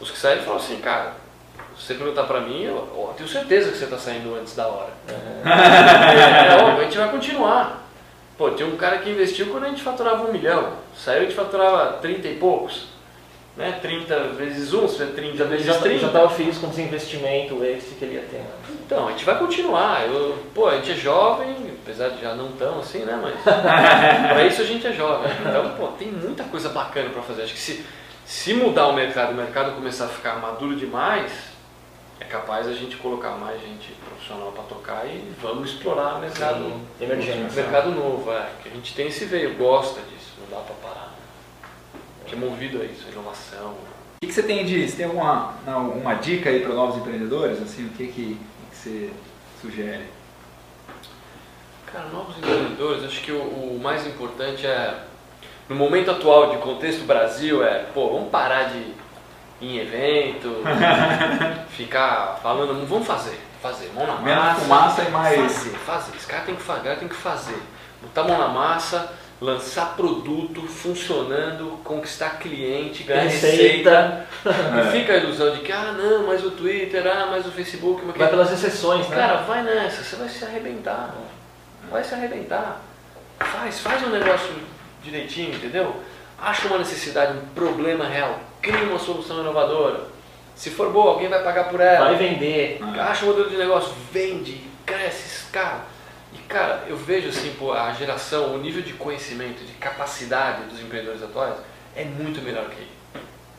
Os 0.00 0.08
que 0.08 0.16
saíram 0.16 0.44
falam 0.44 0.60
assim, 0.60 0.80
cara, 0.80 1.14
se 1.76 1.86
você 1.86 1.94
perguntar 1.94 2.22
pra 2.22 2.40
mim, 2.40 2.62
eu, 2.62 2.76
eu 2.76 3.14
tenho 3.16 3.28
certeza 3.28 3.72
que 3.72 3.76
você 3.76 3.84
está 3.84 3.98
saindo 3.98 4.32
antes 4.36 4.54
da 4.54 4.68
hora. 4.68 4.92
É. 5.08 6.54
é, 6.54 6.62
óbvio, 6.62 6.80
a 6.80 6.84
gente 6.84 6.96
vai 6.96 7.10
continuar. 7.10 7.82
Pô, 8.38 8.52
tinha 8.52 8.68
um 8.68 8.76
cara 8.76 8.98
que 8.98 9.10
investiu 9.10 9.46
quando 9.46 9.64
a 9.64 9.68
gente 9.68 9.82
faturava 9.82 10.28
um 10.28 10.32
milhão. 10.32 10.74
Saiu, 10.96 11.22
a 11.22 11.24
gente 11.24 11.34
faturava 11.34 11.94
30 11.94 12.28
e 12.28 12.36
poucos. 12.36 12.86
Né? 13.56 13.78
30 13.80 14.18
vezes 14.30 14.72
1, 14.74 14.86
30 15.14 15.36
já, 15.36 15.44
vezes 15.44 15.66
já, 15.66 15.78
30. 15.78 16.00
Já 16.00 16.06
estava 16.08 16.28
feliz 16.30 16.58
com 16.58 16.66
o 16.66 16.70
desinvestimento 16.70 17.64
esse 17.64 17.94
que 17.94 18.04
ele 18.04 18.14
ia 18.14 18.22
ter. 18.22 18.38
Né? 18.38 18.50
Então, 18.84 19.06
a 19.06 19.10
gente 19.12 19.24
vai 19.24 19.38
continuar. 19.38 20.06
Eu, 20.08 20.36
pô, 20.52 20.66
a 20.66 20.76
gente 20.76 20.90
é 20.90 20.94
jovem, 20.94 21.56
apesar 21.82 22.08
de 22.10 22.20
já 22.20 22.34
não 22.34 22.50
tão 22.52 22.80
assim, 22.80 23.00
né? 23.00 23.18
Mas 23.22 23.40
para 23.42 24.44
isso 24.44 24.60
a 24.60 24.64
gente 24.64 24.86
é 24.86 24.92
jovem. 24.92 25.30
Então, 25.40 25.70
pô, 25.76 25.88
tem 25.88 26.08
muita 26.08 26.42
coisa 26.44 26.68
bacana 26.68 27.10
para 27.10 27.22
fazer. 27.22 27.42
Acho 27.42 27.54
que 27.54 27.60
se, 27.60 27.84
se 28.24 28.54
mudar 28.54 28.88
o 28.88 28.92
mercado, 28.92 29.30
o 29.30 29.34
mercado 29.34 29.76
começar 29.76 30.06
a 30.06 30.08
ficar 30.08 30.40
maduro 30.40 30.74
demais, 30.74 31.30
é 32.18 32.24
capaz 32.24 32.66
a 32.66 32.72
gente 32.72 32.96
colocar 32.96 33.30
mais 33.30 33.60
gente 33.60 33.92
profissional 34.08 34.50
para 34.52 34.64
tocar 34.64 35.06
e 35.06 35.32
vamos 35.40 35.70
explorar 35.70 36.16
o 36.16 36.20
mercado 36.20 36.72
emergente, 37.00 37.54
mercado 37.54 37.90
novo, 37.90 38.32
é, 38.32 38.48
que 38.62 38.68
a 38.68 38.72
gente 38.72 38.94
tem 38.94 39.08
esse 39.08 39.24
veio, 39.26 39.54
gosta 39.54 40.00
disso, 40.00 40.32
não 40.40 40.58
dá 40.58 40.64
para 40.64 40.74
parar. 40.76 41.03
Que 42.34 42.44
é 42.44 42.48
movido 42.48 42.82
a 42.82 42.84
isso, 42.84 43.06
a 43.06 43.12
inovação. 43.12 43.70
O 43.70 44.20
que, 44.20 44.26
que, 44.26 44.32
você 44.32 44.42
tem 44.42 44.64
de, 44.64 44.88
você 44.88 44.96
tem 44.96 45.06
alguma 45.06 45.54
uma 45.66 46.14
dica 46.14 46.50
aí 46.50 46.60
para 46.60 46.74
novos 46.74 46.96
empreendedores, 46.96 47.62
assim, 47.62 47.86
o 47.86 47.90
que 47.90 48.08
que, 48.08 48.36
que 48.70 48.76
você 48.76 49.10
sugere? 49.62 50.04
Cara, 51.86 52.08
novos 52.08 52.36
empreendedores, 52.38 53.04
acho 53.04 53.20
que 53.20 53.30
o, 53.30 53.40
o 53.40 53.80
mais 53.80 54.04
importante 54.06 54.66
é 54.66 55.04
no 55.68 55.76
momento 55.76 56.10
atual 56.10 56.50
de 56.50 56.58
contexto 56.58 57.06
Brasil 57.06 57.64
é, 57.64 57.84
pô, 57.94 58.08
vamos 58.14 58.30
parar 58.30 58.64
de 58.64 58.92
em 59.60 59.78
evento, 59.78 60.56
ficar 61.70 62.40
falando, 62.42 62.86
vamos 62.86 63.06
fazer, 63.06 63.40
fazer, 63.62 63.92
mão 63.94 64.06
na 64.06 64.16
massa. 64.16 64.60
fumaça 64.60 65.02
e 65.02 65.10
mais. 65.10 65.40
Fazer, 65.40 65.70
fazer. 65.70 66.16
Esse 66.16 66.26
cara 66.26 66.42
tem 66.42 66.56
que 66.56 66.62
fazer, 66.62 66.96
tem 66.96 67.08
que 67.08 67.14
fazer. 67.14 67.62
Botar 68.02 68.22
a 68.22 68.24
mão 68.24 68.38
na 68.38 68.48
massa, 68.48 69.12
lançar 69.44 69.94
produto 69.94 70.62
funcionando, 70.62 71.78
conquistar 71.84 72.38
cliente, 72.38 73.02
ganhar 73.02 73.24
receita. 73.24 73.56
receita. 73.56 74.26
É. 74.44 74.44
E 74.88 74.92
fica 74.92 75.12
a 75.12 75.16
ilusão 75.16 75.54
de 75.54 75.60
que, 75.60 75.72
ah 75.72 75.92
não, 75.92 76.26
mas 76.26 76.44
o 76.44 76.50
Twitter, 76.50 77.06
ah, 77.06 77.28
mas 77.30 77.46
o 77.46 77.50
Facebook. 77.50 78.02
Mas 78.04 78.16
vai 78.16 78.28
pelas 78.28 78.52
exceções, 78.52 79.08
né? 79.08 79.16
Cara, 79.16 79.36
vai 79.42 79.62
nessa, 79.62 80.02
você 80.02 80.16
vai 80.16 80.28
se 80.28 80.44
arrebentar. 80.44 81.14
Vai 81.90 82.02
se 82.02 82.14
arrebentar. 82.14 82.80
Faz, 83.38 83.80
faz 83.80 84.02
um 84.02 84.10
negócio 84.10 84.52
direitinho, 85.02 85.54
entendeu? 85.54 85.94
Acha 86.38 86.66
uma 86.66 86.78
necessidade, 86.78 87.36
um 87.36 87.46
problema 87.54 88.06
real 88.06 88.40
cria 88.64 88.88
uma 88.88 88.98
solução 88.98 89.40
inovadora. 89.40 90.00
Se 90.56 90.70
for 90.70 90.90
boa, 90.90 91.12
alguém 91.12 91.28
vai 91.28 91.42
pagar 91.42 91.68
por 91.68 91.80
ela. 91.80 92.06
Vai 92.06 92.16
vender. 92.16 92.80
Acha 92.98 93.24
um 93.24 93.28
modelo 93.28 93.50
de 93.50 93.56
negócio, 93.56 93.92
vende, 94.10 94.64
cresce, 94.86 95.44
escala. 95.44 95.84
E 96.34 96.38
cara, 96.48 96.84
eu 96.88 96.96
vejo 96.96 97.28
assim, 97.28 97.54
pô, 97.58 97.72
a 97.72 97.92
geração, 97.92 98.54
o 98.54 98.58
nível 98.58 98.82
de 98.82 98.92
conhecimento, 98.94 99.64
de 99.64 99.72
capacidade 99.74 100.64
dos 100.64 100.80
empreendedores 100.80 101.22
atuais 101.22 101.56
é 101.94 102.04
muito 102.04 102.42
melhor 102.42 102.68
que, 102.70 102.86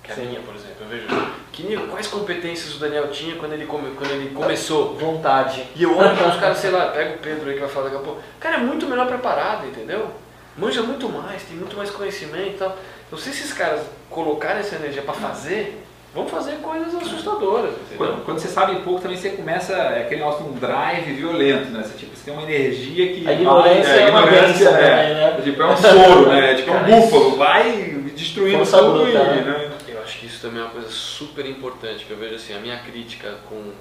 que 0.04 0.12
a 0.12 0.16
Sim. 0.16 0.28
minha, 0.28 0.42
por 0.42 0.54
exemplo. 0.54 0.76
Eu 0.82 0.88
vejo 0.88 1.08
que 1.52 1.64
nível, 1.64 1.88
quais 1.88 2.08
competências 2.08 2.76
o 2.76 2.80
Daniel 2.80 3.10
tinha 3.10 3.36
quando 3.36 3.54
ele, 3.54 3.66
come, 3.66 3.96
quando 3.96 4.12
ele 4.12 4.34
começou. 4.34 4.96
Vontade. 4.96 5.66
E 5.74 5.84
eu 5.84 5.98
olho 5.98 6.16
para 6.18 6.30
os 6.30 6.40
caras, 6.40 6.58
sei 6.58 6.70
lá, 6.70 6.88
pega 6.88 7.16
o 7.16 7.20
Pedro 7.20 7.50
aí 7.50 7.56
que 7.56 7.62
vai 7.62 7.70
falar 7.70 7.86
daqui 7.86 7.98
a 7.98 8.06
pouco. 8.06 8.20
O 8.20 8.40
cara 8.40 8.58
é 8.58 8.60
muito 8.60 8.86
melhor 8.88 9.08
preparado, 9.08 9.66
entendeu? 9.66 10.12
Manja 10.58 10.82
muito 10.82 11.08
mais, 11.10 11.44
tem 11.44 11.56
muito 11.58 11.76
mais 11.78 11.90
conhecimento 11.90 12.56
e 12.56 12.58
tal. 12.58 12.78
Então, 13.08 13.20
se 13.20 13.30
esses 13.30 13.54
caras 13.54 13.82
colocarem 14.10 14.60
essa 14.60 14.76
energia 14.76 15.02
para 15.02 15.14
fazer, 15.14 15.82
vão 16.16 16.26
fazer 16.26 16.54
coisas 16.62 16.96
assustadoras. 16.96 17.74
Quando, 17.98 18.24
quando, 18.24 18.40
você 18.40 18.48
sabe 18.48 18.80
pouco, 18.82 19.02
também 19.02 19.18
você 19.18 19.32
começa 19.32 19.74
é 19.74 20.04
aquele 20.04 20.22
nosso 20.22 20.44
um 20.46 20.54
drive 20.54 21.14
violento, 21.14 21.70
né? 21.72 21.84
Você, 21.84 21.98
tipo, 21.98 22.16
você 22.16 22.24
tem 22.24 22.34
uma 22.34 22.44
energia 22.44 23.14
que. 23.14 23.28
A 23.28 23.34
ignorância, 23.34 23.90
é, 23.90 24.04
a 24.04 24.08
ignorância 24.08 24.70
é, 24.70 25.12
é, 25.12 25.14
né? 25.14 25.42
tipo, 25.44 25.62
é 25.62 25.66
um 25.66 25.78
soro, 25.78 26.30
né? 26.30 26.56
tipo, 26.56 26.72
é 26.72 26.74
um 26.74 26.84
búfalo, 26.84 27.36
vai 27.36 27.72
destruindo 28.16 28.58
Força 28.60 28.78
tudo. 28.80 29.10
E, 29.10 29.14
né? 29.14 29.72
Eu 29.90 30.02
acho 30.02 30.18
que 30.18 30.26
isso 30.26 30.42
também 30.42 30.62
é 30.62 30.64
uma 30.64 30.72
coisa 30.72 30.90
super 30.90 31.46
importante, 31.46 32.06
que 32.06 32.12
eu 32.12 32.18
vejo 32.18 32.36
assim, 32.36 32.56
a 32.56 32.60
minha 32.60 32.80
crítica 32.80 33.36
com 33.50 33.56
o 33.56 33.74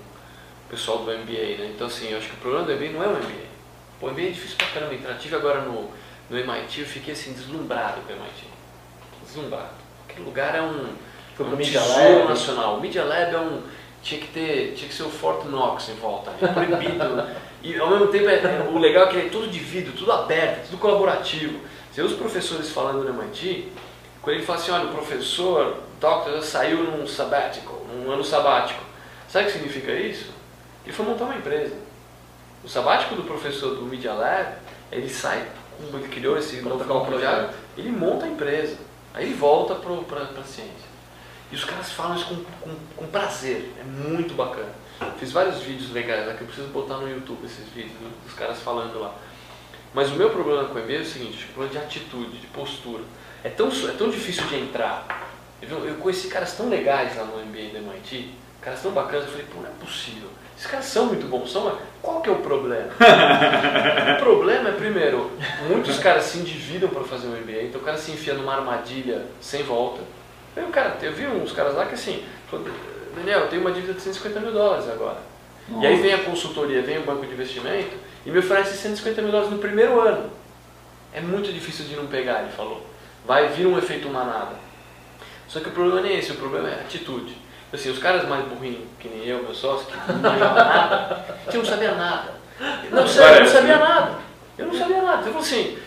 pessoal 0.69 0.99
do 0.99 1.05
MBA, 1.05 1.57
né? 1.59 1.71
Então, 1.75 1.87
assim, 1.87 2.11
eu 2.11 2.19
acho 2.19 2.29
que 2.29 2.35
o 2.35 2.39
problema 2.39 2.67
do 2.67 2.73
MBA 2.75 2.91
não 2.91 3.05
é 3.05 3.07
o 3.07 3.13
MBA. 3.13 3.55
O 4.03 4.11
MBA 4.11 4.23
é 4.23 4.31
difícil 4.31 4.57
pra 4.57 4.67
caramba 4.69 4.95
entrar. 4.95 5.15
Tive 5.15 5.37
agora 5.37 5.61
no, 5.61 5.89
no 6.29 6.37
MIT, 6.37 6.81
eu 6.81 6.87
fiquei 6.87 7.13
assim, 7.13 7.33
deslumbrado 7.33 8.01
com 8.01 8.13
o 8.13 8.17
MIT 8.17 8.55
deslumbrado. 9.25 9.75
Aquele 10.09 10.25
lugar 10.25 10.55
é 10.55 10.63
um, 10.63 10.95
Foi 11.37 11.47
um 11.47 11.57
Media 11.57 11.81
Lab. 11.81 12.29
nacional. 12.29 12.77
O 12.77 12.81
Media 12.81 13.05
Lab 13.05 13.35
é 13.35 13.39
um. 13.39 13.63
Tinha 14.03 14.21
que 14.21 14.29
ter. 14.29 14.75
Tinha 14.77 14.89
que 14.89 14.95
ser 14.95 15.03
o 15.03 15.11
Fort 15.11 15.45
Knox 15.47 15.89
em 15.89 15.95
volta. 15.95 16.33
É 16.41 16.47
proibido. 16.47 17.27
e 17.63 17.79
ao 17.79 17.91
mesmo 17.91 18.09
tempo 18.09 18.29
é, 18.29 18.35
é, 18.35 18.69
o 18.71 18.79
legal 18.79 19.07
é 19.07 19.11
que 19.11 19.17
é 19.19 19.29
tudo 19.29 19.49
de 19.49 19.59
vidro, 19.59 19.93
tudo 19.93 20.13
aberto, 20.13 20.67
tudo 20.67 20.79
colaborativo. 20.79 21.59
Você 21.91 22.03
vê 22.03 22.07
os 22.07 22.15
professores 22.15 22.71
falando 22.71 23.05
no 23.05 23.23
MIT, 23.23 23.73
quando 24.21 24.37
ele 24.37 24.45
fala 24.45 24.59
assim, 24.59 24.73
olha, 24.73 24.87
o 24.87 24.93
professor 24.93 25.77
Doctor 26.01 26.43
saiu 26.43 26.79
num 26.79 27.07
sabbatical, 27.07 27.85
num 27.89 28.11
ano 28.11 28.25
sabático. 28.25 28.83
Sabe 29.29 29.45
o 29.45 29.47
que 29.49 29.53
significa 29.55 29.93
isso? 29.93 30.33
Ele 30.85 30.93
foi 30.93 31.07
montar 31.07 31.25
uma 31.25 31.37
empresa. 31.37 31.75
O 32.65 32.69
sabático 32.69 33.15
do 33.15 33.23
professor 33.23 33.75
do 33.77 33.83
Media 33.83 34.13
Lab, 34.13 34.55
ele 34.91 35.09
sai, 35.09 35.47
ele 35.81 36.09
criou 36.09 36.37
esse 36.37 36.57
Monta 36.63 36.85
novo 36.85 37.07
projeto, 37.07 37.31
projeto. 37.33 37.55
ele 37.79 37.91
monta 37.91 38.27
a 38.27 38.29
empresa. 38.29 38.77
Aí 39.15 39.27
ele 39.27 39.35
volta 39.35 39.75
para 39.75 39.93
a 40.41 40.45
ciência. 40.45 40.84
E 41.55 41.57
os 41.57 41.65
caras 41.65 41.93
falam 41.93 42.17
isso 42.17 42.25
com, 42.27 42.35
com, 42.69 42.75
com 42.97 43.07
prazer, 43.07 43.73
é 43.79 43.85
muito 43.85 44.35
bacana. 44.35 44.73
Fiz 45.21 45.31
vários 45.31 45.61
vídeos 45.61 45.93
legais 45.93 46.27
lá 46.27 46.35
que 46.35 46.41
eu 46.41 46.49
preciso 46.49 46.67
botar 46.71 46.97
no 46.97 47.09
YouTube 47.09 47.45
esses 47.45 47.69
vídeos 47.69 47.93
do- 47.93 48.25
dos 48.25 48.35
caras 48.35 48.59
falando 48.59 48.99
lá. 48.99 49.15
Mas 49.95 50.11
o 50.11 50.17
meu 50.17 50.31
problema 50.31 50.65
com 50.65 50.75
o 50.75 50.83
MBA 50.83 50.95
é 50.95 51.01
o 51.03 51.05
seguinte, 51.05 51.45
o 51.45 51.53
problema 51.53 51.79
de 51.79 51.79
atitude, 51.79 52.39
de 52.39 52.47
postura. 52.49 53.05
É 53.45 53.49
tão, 53.49 53.69
é 53.69 53.93
tão 53.97 54.11
difícil 54.11 54.45
de 54.49 54.57
entrar. 54.57 55.07
Eu, 55.63 55.87
eu 55.87 55.95
conheci 55.95 56.27
caras 56.27 56.57
tão 56.57 56.69
legais 56.69 57.17
lá 57.17 57.23
no 57.23 57.37
MBA 57.47 57.73
da 57.73 57.79
MIT, 57.79 58.35
caras 58.61 58.83
tão 58.83 58.91
bacanas, 58.91 59.27
eu 59.27 59.31
falei, 59.31 59.47
pô, 59.55 59.61
não 59.61 59.69
é 59.69 59.73
possível. 59.79 60.29
Esses 60.59 60.67
caras 60.67 60.87
são 60.87 61.07
muito 61.07 61.29
bons, 61.29 61.53
são, 61.53 61.67
mas 61.67 61.75
qual 62.03 62.21
que 62.21 62.29
é 62.29 62.33
o 62.33 62.41
problema? 62.41 62.89
o 64.19 64.19
problema 64.19 64.71
é, 64.71 64.73
primeiro, 64.73 65.31
muitos 65.69 66.01
caras 66.01 66.25
se 66.25 66.39
endividam 66.39 66.89
para 66.89 67.05
fazer 67.05 67.29
um 67.29 67.37
MBA, 67.41 67.63
então 67.63 67.81
o 67.81 67.85
cara 67.85 67.97
se 67.97 68.11
enfia 68.11 68.35
numa 68.35 68.57
armadilha 68.57 69.25
sem 69.41 69.63
volta. 69.63 70.03
O 70.57 70.71
cara, 70.71 70.97
eu 71.03 71.13
vi 71.13 71.27
uns 71.27 71.53
caras 71.53 71.75
lá 71.75 71.87
que 71.87 71.95
assim, 71.95 72.25
falou, 72.51 72.67
Daniel, 73.17 73.41
eu 73.41 73.49
tenho 73.49 73.63
uma 73.63 73.73
dívida 73.73 73.95
de 73.95 74.01
150 74.01 74.41
mil 74.41 74.53
dólares 74.53 74.89
agora. 74.89 75.19
E 75.81 75.87
aí 75.87 75.97
vem 76.01 76.13
a 76.13 76.19
consultoria, 76.19 76.83
vem 76.83 76.99
o 76.99 77.03
banco 77.03 77.27
de 77.27 77.33
investimento 77.33 77.97
e 78.27 78.31
me 78.31 78.39
oferece 78.39 78.77
150 78.77 79.23
mil 79.23 79.31
dólares 79.31 79.51
no 79.51 79.59
primeiro 79.59 80.01
ano. 80.01 80.31
É 81.13 81.21
muito 81.21 81.53
difícil 81.53 81.87
de 81.87 81.97
não 81.97 82.07
pegar, 82.07 82.43
ele 82.43 82.53
falou. 82.53 82.85
Vai 83.27 83.49
vir 83.49 83.67
um 83.67 83.79
efeito 83.79 84.09
manada. 84.09 84.57
Só 85.49 85.61
que 85.61 85.69
o 85.69 85.73
problema 85.73 86.01
nem 86.01 86.13
é 86.13 86.19
esse, 86.19 86.33
o 86.33 86.37
problema 86.37 86.69
é 86.69 86.75
a 86.75 86.81
atitude. 86.81 87.37
Assim, 87.73 87.91
os 87.91 87.99
caras 87.99 88.29
mais 88.29 88.45
burrinhos, 88.47 88.85
que 89.01 89.09
nem 89.09 89.27
eu, 89.27 89.43
meu 89.43 89.55
sócio, 89.55 89.87
que 89.87 90.13
não 90.13 90.19
manjavam 90.19 90.55
nada, 90.55 91.27
que 91.51 91.57
não 91.57 91.65
sabia 91.65 91.95
nada. 91.95 92.35
Não, 92.91 93.07
sério, 93.07 93.39
eu 93.39 93.45
não 93.45 93.51
sabia 93.51 93.79
nada. 93.79 94.19
Eu 94.57 94.67
não 94.67 94.75
sabia 94.75 95.03
nada. 95.03 95.21
Então, 95.23 95.33
eu 95.33 95.39
assim, 95.39 95.79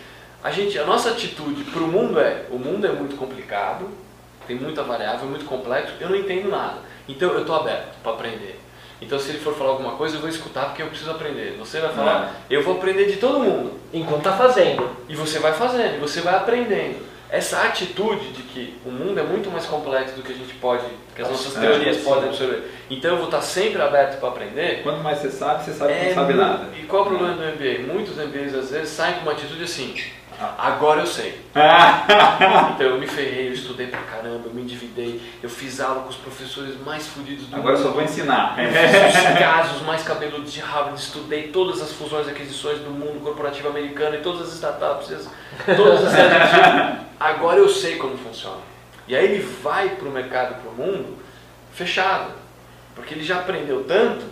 a, 0.44 0.52
gente, 0.52 0.78
a 0.78 0.86
nossa 0.86 1.12
atitude 1.12 1.64
para 1.66 1.82
o 1.82 1.88
mundo 1.88 2.20
é, 2.20 2.46
o 2.50 2.58
mundo 2.58 2.86
é 2.86 2.92
muito 2.92 3.16
complicado, 3.16 3.90
tem 4.48 4.56
muita 4.56 4.84
variável, 4.84 5.28
é 5.28 5.30
muito 5.30 5.46
complexo, 5.46 5.94
eu 6.00 6.10
não 6.10 6.16
entendo 6.16 6.50
nada. 6.50 6.76
Então 7.08 7.32
eu 7.32 7.42
estou 7.42 7.56
aberto 7.56 7.96
para 8.02 8.14
aprender. 8.14 8.60
Então 9.02 9.20
se 9.20 9.30
ele 9.30 9.40
for 9.40 9.54
falar 9.54 9.72
alguma 9.72 9.92
coisa, 9.92 10.16
eu 10.16 10.22
vou 10.22 10.30
escutar 10.30 10.66
porque 10.66 10.82
eu 10.82 10.88
preciso 10.88 11.12
aprender. 11.12 11.56
Você 11.60 11.80
vai 11.80 11.94
falar, 11.94 12.34
eu 12.50 12.64
vou 12.64 12.78
aprender 12.78 13.06
de 13.06 13.18
todo 13.18 13.40
mundo. 13.40 13.74
Enquanto 13.94 14.24
tá 14.24 14.34
fazendo. 14.34 14.90
E 15.08 15.16
você 15.16 15.38
vai 15.40 15.54
fazendo, 15.54 15.96
e 15.96 16.00
você 16.00 16.22
vai 16.22 16.36
aprendendo. 16.36 17.06
Essa 17.30 17.62
atitude 17.64 18.32
de 18.32 18.42
que 18.44 18.78
o 18.86 18.90
mundo 18.90 19.20
é 19.20 19.24
muito 19.24 19.52
mais 19.52 19.66
complexo 19.66 20.16
do 20.16 20.22
que 20.24 20.32
a 20.32 20.36
gente 20.36 20.54
pode, 20.56 20.86
que 21.14 21.22
as 21.22 21.30
nossas 21.30 21.58
É, 21.58 21.60
teorias 21.60 21.98
sim. 21.98 22.04
podem 22.06 22.30
absorver. 22.30 22.64
Então 22.90 23.12
eu 23.12 23.18
vou 23.18 23.26
estar 23.26 23.42
sempre 23.42 23.82
aberto 23.82 24.18
para 24.20 24.30
aprender. 24.30 24.82
Quanto 24.82 25.04
mais 25.04 25.20
você 25.20 25.30
sabe, 25.30 25.66
você 25.66 25.74
sabe 25.74 25.92
que 25.94 26.00
É 26.00 26.08
não 26.08 26.16
sabe 26.16 26.34
mu- 26.34 26.40
nada. 26.42 26.66
E 26.80 26.84
qual 26.84 27.04
é 27.04 27.06
o 27.06 27.10
problema 27.10 27.34
do 27.36 27.44
MBA? 27.44 27.94
Muitos 27.94 28.16
MBAs 28.18 28.56
às 28.56 28.72
vezes 28.72 28.90
saem 28.90 29.16
com 29.16 29.22
uma 29.24 29.34
atitude 29.34 29.62
assim. 29.64 29.94
Agora 30.58 31.02
eu 31.02 31.08
sei. 31.08 31.40
Então 32.76 32.88
eu 32.88 33.00
me 33.00 33.08
ferrei, 33.08 33.48
eu 33.50 33.54
estudei 33.54 33.88
pra 33.88 34.02
caramba, 34.02 34.44
eu 34.46 34.54
me 34.54 34.62
endividei, 34.62 35.20
eu 35.42 35.50
fiz 35.50 35.80
aula 35.82 36.02
com 36.04 36.10
os 36.10 36.16
professores 36.16 36.80
mais 36.86 37.08
fodidos 37.08 37.48
do 37.48 37.56
Agora 37.56 37.74
eu 37.74 37.80
mundo. 37.80 37.88
só 37.88 37.94
vou 37.94 38.04
ensinar. 38.04 38.56
Eu 38.60 38.70
fiz 38.72 39.16
os 39.34 39.40
casos 39.40 39.82
mais 39.82 40.04
cabeludos 40.04 40.54
de 40.54 40.60
Harvard, 40.60 41.00
estudei 41.00 41.48
todas 41.48 41.82
as 41.82 41.92
fusões 41.94 42.28
e 42.28 42.32
aquisições 42.32 42.80
do 42.80 42.92
mundo 42.92 43.20
corporativo 43.24 43.68
americano 43.70 44.16
e 44.16 44.20
todas 44.20 44.48
as 44.48 44.54
startups, 44.54 45.12
as- 45.12 45.30
todas 45.76 46.04
as. 46.06 46.14
Agora 47.20 47.58
eu 47.58 47.68
sei 47.70 47.96
como 47.96 48.16
funciona. 48.18 48.62
E 49.08 49.16
aí 49.16 49.26
ele 49.26 49.42
vai 49.64 49.90
para 49.90 50.08
o 50.08 50.12
mercado, 50.12 50.62
para 50.62 50.70
o 50.70 50.76
mundo, 50.76 51.18
fechado. 51.74 52.32
Porque 52.96 53.14
ele 53.16 53.24
já 53.24 53.38
aprendeu 53.40 53.84
tanto 53.88 54.26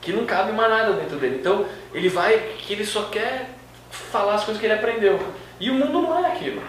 que 0.00 0.12
não 0.12 0.24
cabe 0.26 0.50
mais 0.52 0.70
nada 0.70 0.92
dentro 0.94 1.18
dele. 1.18 1.36
Então 1.38 1.64
ele 1.94 2.08
vai 2.08 2.36
que 2.58 2.72
ele 2.72 2.84
só 2.84 3.02
quer 3.04 3.50
falar 3.90 4.34
as 4.34 4.44
coisas 4.44 4.60
que 4.60 4.66
ele 4.66 4.74
aprendeu. 4.74 5.20
E 5.60 5.70
o 5.70 5.74
mundo 5.74 6.02
não 6.02 6.24
é 6.24 6.32
aquilo. 6.32 6.62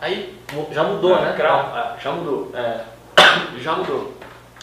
Aí, 0.00 0.38
Já 0.70 0.82
mudou, 0.82 1.14
Ah, 1.14 1.20
né? 1.20 1.34
grau, 1.36 1.58
ah, 1.58 1.96
já 2.02 2.12
mudou. 2.12 2.50
É, 2.54 2.80
Já 3.60 3.72
mudou. 3.72 4.12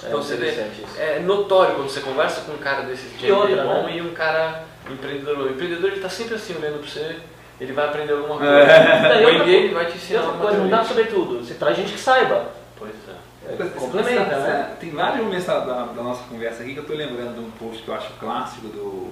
é 0.04 0.08
Então 0.08 0.22
você 0.22 0.36
vê, 0.36 0.50
é 0.98 1.20
notório 1.20 1.76
quando 1.76 1.90
você 1.90 2.02
conversa 2.02 2.42
com 2.42 2.54
um 2.54 2.58
cara 2.58 2.82
desse 2.84 3.08
de 3.08 3.28
E 3.28 3.32
bom 3.32 3.46
né? 3.48 3.96
e 3.98 4.02
um 4.02 4.14
cara 4.14 4.64
empreendedor. 4.90 5.38
O 5.38 5.50
empreendedor 5.52 5.88
ele 5.88 5.96
está 5.98 6.10
sempre 6.10 6.36
assim 6.36 6.56
olhando 6.56 6.80
para 6.80 6.90
você, 6.90 7.18
ele 7.60 7.74
vai 7.74 7.86
aprender 7.88 8.14
alguma 8.14 8.38
coisa. 8.38 8.66
Daí 8.66 9.24
O 9.26 9.28
outra 9.30 9.44
MBA 9.44 9.52
ele 9.52 9.74
vai 9.74 9.86
te 9.86 9.98
ensinar 9.98 10.20
alguma 10.22 10.38
coisa, 10.46 10.58
não 10.60 10.70
dá 10.70 10.84
sobre 10.84 11.06
tudo. 11.06 11.40
Você 11.46 11.54
traz 11.56 11.76
gente 11.78 11.94
que 11.94 12.00
saiba. 12.00 12.46
Pois 12.78 12.92
é. 13.08 13.54
É, 13.54 13.70
complementa, 13.80 14.36
né? 14.38 14.76
Tem 14.80 14.92
vários 14.92 15.24
momentos 15.26 15.46
da, 15.48 15.60
da- 15.60 15.86
da 15.86 16.04
nossa 16.04 16.24
conversa 16.26 16.62
aqui 16.62 16.74
que 16.74 16.80
eu 16.80 16.84
estou 16.84 16.96
lembrando 16.98 17.34
de 17.36 17.40
um 17.40 17.50
post 17.52 17.82
que 17.82 17.88
eu 17.90 17.96
acho 17.96 18.12
clássico 18.20 18.68
do 18.68 19.12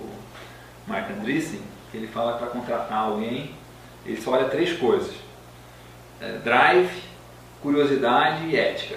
Mark 0.88 1.10
Andreessen, 1.10 1.62
que 1.92 1.98
ele 1.98 2.08
fala 2.08 2.34
que 2.34 2.40
para 2.40 2.48
contratar 2.50 3.06
alguém, 3.06 3.56
ele 4.06 4.22
só 4.22 4.32
olha 4.32 4.46
três 4.46 4.78
coisas. 4.78 5.12
É, 6.22 6.34
drive, 6.44 6.90
curiosidade 7.62 8.46
e 8.48 8.56
ética. 8.56 8.96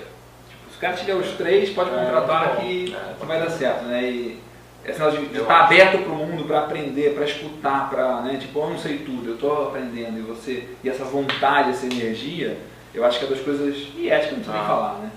Tipo, 0.49 0.71
se 0.71 0.77
o 0.77 0.81
cara 0.81 0.95
tiver 0.95 1.15
os 1.15 1.29
três, 1.33 1.71
pode 1.71 1.91
É, 1.91 2.05
contratar 2.05 2.55
bom. 2.57 2.61
que, 2.63 2.95
É, 2.95 3.15
que 3.21 3.27
vai 3.27 3.41
dar 3.41 3.51
certo, 3.51 3.85
né? 3.85 4.03
E 4.11 4.41
negócio 4.85 5.21
de, 5.21 5.27
de 5.27 5.39
estar 5.41 5.55
acho. 5.55 5.65
aberto 5.65 5.99
para 6.03 6.13
o 6.13 6.17
mundo, 6.17 6.45
para 6.45 6.59
aprender, 6.61 7.15
para 7.15 7.25
escutar, 7.25 7.89
para, 7.89 8.23
né? 8.23 8.37
Tipo, 8.41 8.59
eu 8.61 8.71
não 8.71 8.79
sei 8.79 8.99
tudo, 8.99 9.29
eu 9.31 9.35
estou 9.35 9.69
aprendendo 9.69 10.19
e 10.19 10.23
você 10.23 10.69
e 10.83 10.89
essa 10.89 11.05
vontade, 11.05 11.71
essa 11.71 11.87
energia, 11.87 12.59
eu 12.93 13.05
acho 13.05 13.19
que 13.21 13.25
é 13.25 13.29
das 13.29 13.41
coisas 13.41 13.77
e 13.97 14.11
ética 14.11 14.33
não 14.33 14.39
precisa 14.41 14.53
nem 14.57 14.63
Ah. 14.65 14.67
falar, 14.67 14.95
né? 14.99 15.11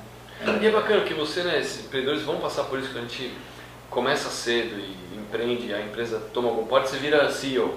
E 0.62 0.68
é 0.68 0.70
bacana 0.72 1.02
que 1.04 1.14
você, 1.16 1.42
né, 1.44 1.60
esses 1.60 1.86
empreendedores 1.86 2.22
vão 2.22 2.38
passar 2.38 2.66
por 2.66 2.78
isso 2.78 2.92
que 2.92 2.98
a 3.00 3.02
gente 3.02 3.32
começa 3.90 4.30
cedo 4.30 4.76
e 4.78 5.18
empreende, 5.18 5.74
a 5.74 5.82
empresa 5.82 6.22
toma 6.34 6.50
algum 6.50 6.66
porte, 6.68 6.90
você 6.90 6.98
vira 6.98 7.32
CEO. 7.32 7.74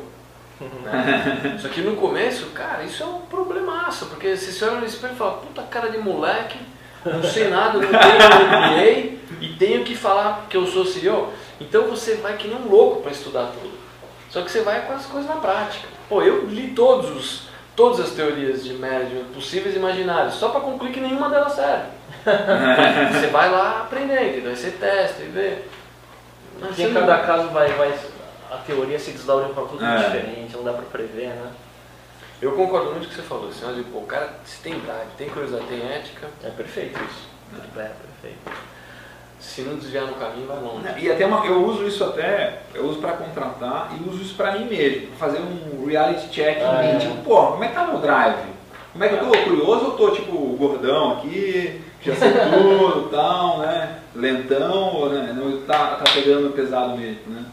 Né? 0.61 1.57
Só 1.61 1.69
que 1.69 1.81
no 1.81 1.97
começo, 1.97 2.47
cara, 2.47 2.83
isso 2.83 3.03
é 3.03 3.07
um 3.07 3.21
problemaço, 3.23 4.07
porque 4.07 4.37
você 4.37 4.51
se 4.51 4.65
olha 4.65 4.81
no 4.81 4.87
espelho 4.87 5.15
e 5.15 5.17
fala, 5.17 5.39
puta 5.39 5.63
cara 5.63 5.89
de 5.91 5.99
moleque, 5.99 6.59
não 7.05 7.23
sei 7.23 7.49
nada, 7.49 7.79
não 7.79 7.89
tenho 7.89 8.49
MBA 8.49 9.19
e 9.41 9.57
tenho 9.59 9.85
que 9.85 9.95
falar 9.95 10.47
que 10.51 10.57
eu 10.57 10.67
sou 10.67 10.85
CEO. 10.85 11.33
Então 11.61 11.85
você 11.87 12.17
vai 12.17 12.37
que 12.37 12.49
nem 12.49 12.57
um 12.57 12.69
louco 12.69 13.03
para 13.03 13.13
estudar 13.13 13.53
tudo. 13.53 13.73
Só 14.31 14.43
que 14.43 14.51
você 14.51 14.63
vai 14.63 14.83
com 14.87 14.93
as 14.93 15.07
coisas 15.07 15.29
na 15.29 15.37
prática. 15.37 15.87
Pô, 16.09 16.23
eu 16.23 16.47
li 16.47 16.69
todos 16.73 17.11
os, 17.17 17.43
todas 17.77 18.01
as 18.01 18.11
teorias 18.11 18.65
de 18.65 18.75
management 18.75 19.25
possíveis 19.35 19.75
e 19.75 19.79
imaginárias, 19.79 20.35
só 20.35 20.49
para 20.49 20.61
concluir 20.61 20.93
que 20.93 21.01
nenhuma 21.01 21.31
delas 21.31 21.53
serve. 21.53 21.87
você 23.13 23.27
vai 23.29 23.51
lá 23.51 23.83
aprender, 23.83 24.31
entendeu? 24.33 24.51
Aí 24.51 24.57
você 24.57 24.71
testa 24.73 25.23
e 25.23 25.27
vê. 25.27 25.59
Mas 26.61 26.75
você 26.77 26.83
em 26.83 26.89
não- 26.93 27.01
cada 27.01 27.19
caso 27.21 27.49
vai, 27.49 27.69
vai. 27.73 27.95
A 28.51 28.57
teoria 28.59 28.99
se 28.99 29.11
desdobra 29.11 29.49
para 29.51 29.65
tudo 29.65 29.85
É. 29.85 29.97
diferente, 29.99 30.57
não 30.57 30.65
dá 30.65 30.73
pra 30.73 30.83
prever, 30.83 31.29
né? 31.29 31.51
Eu 32.41 32.53
concordo 32.53 32.91
muito 32.93 33.01
com 33.01 33.07
o 33.07 33.09
que 33.11 33.17
você 33.17 33.23
falou. 33.23 33.49
Assim, 33.49 33.65
olha, 33.67 33.83
pô, 33.93 33.99
o 33.99 34.07
cara 34.07 34.31
se 34.45 34.61
tem 34.63 34.79
drive, 34.79 35.09
tem 35.19 35.29
curiosidade, 35.29 35.67
tem 35.67 35.83
ética, 35.83 36.29
É 36.45 36.51
perfeito 36.51 36.99
isso. 37.05 37.29
É 37.77 37.91
perfeito. 37.91 38.69
se 39.41 39.63
não 39.63 39.77
desviar 39.77 40.05
no 40.07 40.15
caminho, 40.15 40.47
vai 40.47 40.59
longe. 40.61 40.87
E 40.99 41.11
até 41.11 41.25
uma- 41.27 41.45
eu 41.47 41.65
uso 41.65 41.87
isso 41.87 42.03
até, 42.05 42.63
eu 42.75 42.85
uso 42.87 42.99
para 43.01 43.13
contratar 43.13 43.93
e 43.99 44.09
uso 44.09 44.21
isso 44.23 44.35
para 44.35 44.53
mim 44.53 44.65
mesmo, 44.65 45.09
pra 45.09 45.17
fazer 45.29 45.39
um 45.41 45.87
reality 45.87 46.29
check 46.29 46.59
Ah, 46.61 46.85
em 46.85 46.89
mim, 46.89 46.97
é. 46.97 46.99
tipo, 46.99 47.17
pô, 47.25 47.47
como 47.53 47.63
é 47.65 47.69
que 47.69 47.75
tá 47.75 47.87
meu 47.87 47.99
drive? 47.99 48.47
Como 48.93 49.05
é 49.05 49.09
que 49.09 49.15
eu 49.15 49.21
tô 49.31 49.39
curioso 49.45 49.85
ou 49.87 49.91
tô 49.93 50.11
tipo 50.11 50.37
gordão 50.57 51.13
aqui, 51.19 51.81
já 52.03 52.15
sei 52.17 52.31
tudo, 52.33 53.09
tal, 53.15 53.59
né? 53.59 53.99
Lentão, 54.15 54.95
ou, 54.95 55.09
né? 55.11 55.33
Não 55.37 55.63
tá, 55.63 55.97
tá 55.97 56.05
pegando 56.13 56.53
pesado 56.53 56.97
mesmo, 56.97 57.23
né? 57.33 57.45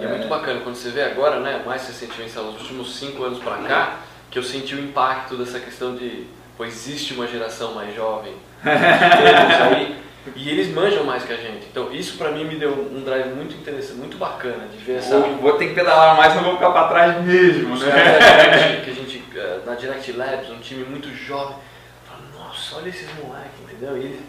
E 0.00 0.04
é 0.04 0.08
muito 0.08 0.28
bacana 0.28 0.60
quando 0.60 0.76
você 0.76 0.90
vê 0.90 1.02
agora, 1.02 1.40
né, 1.40 1.62
mais 1.64 1.86
recentemente, 1.86 2.32
sei 2.32 2.42
lá, 2.42 2.50
nos 2.50 2.60
últimos 2.62 2.96
cinco 2.96 3.24
anos 3.24 3.38
pra 3.38 3.56
cá, 3.58 3.96
que 4.30 4.38
eu 4.38 4.42
senti 4.42 4.74
o 4.74 4.80
impacto 4.80 5.36
dessa 5.36 5.58
questão 5.58 5.94
de, 5.94 6.26
pô, 6.56 6.64
existe 6.64 7.14
uma 7.14 7.26
geração 7.26 7.74
mais 7.74 7.94
jovem, 7.94 8.34
aí, 8.64 9.96
e 10.34 10.50
eles 10.50 10.74
manjam 10.74 11.04
mais 11.04 11.22
que 11.22 11.32
a 11.32 11.36
gente. 11.36 11.66
Então 11.70 11.92
isso 11.92 12.18
pra 12.18 12.30
mim 12.30 12.44
me 12.44 12.56
deu 12.56 12.72
um 12.72 13.02
drive 13.04 13.28
muito 13.34 13.54
interessante, 13.54 13.98
muito 13.98 14.18
bacana 14.18 14.66
de 14.66 14.76
ver 14.78 14.98
essa... 14.98 15.18
Vou, 15.18 15.36
vou 15.36 15.52
ter 15.54 15.68
que 15.68 15.74
pedalar 15.74 16.16
mais, 16.16 16.32
senão 16.32 16.44
vou 16.44 16.54
ficar 16.54 16.70
para 16.70 16.88
trás 16.88 17.24
mesmo, 17.24 17.76
né? 17.78 18.18
Direct, 18.18 18.84
que 18.84 18.90
a 18.90 18.94
gente, 18.94 19.24
eh, 19.34 19.60
na 19.64 19.74
Direct 19.74 20.12
Labs, 20.12 20.50
um 20.50 20.58
time 20.58 20.84
muito 20.84 21.08
jovem, 21.14 21.56
fala, 22.04 22.20
nossa, 22.44 22.76
olha 22.76 22.88
esses 22.88 23.08
moleques, 23.14 23.60
entendeu? 23.62 23.96
E 23.96 24.04
eles, 24.04 24.20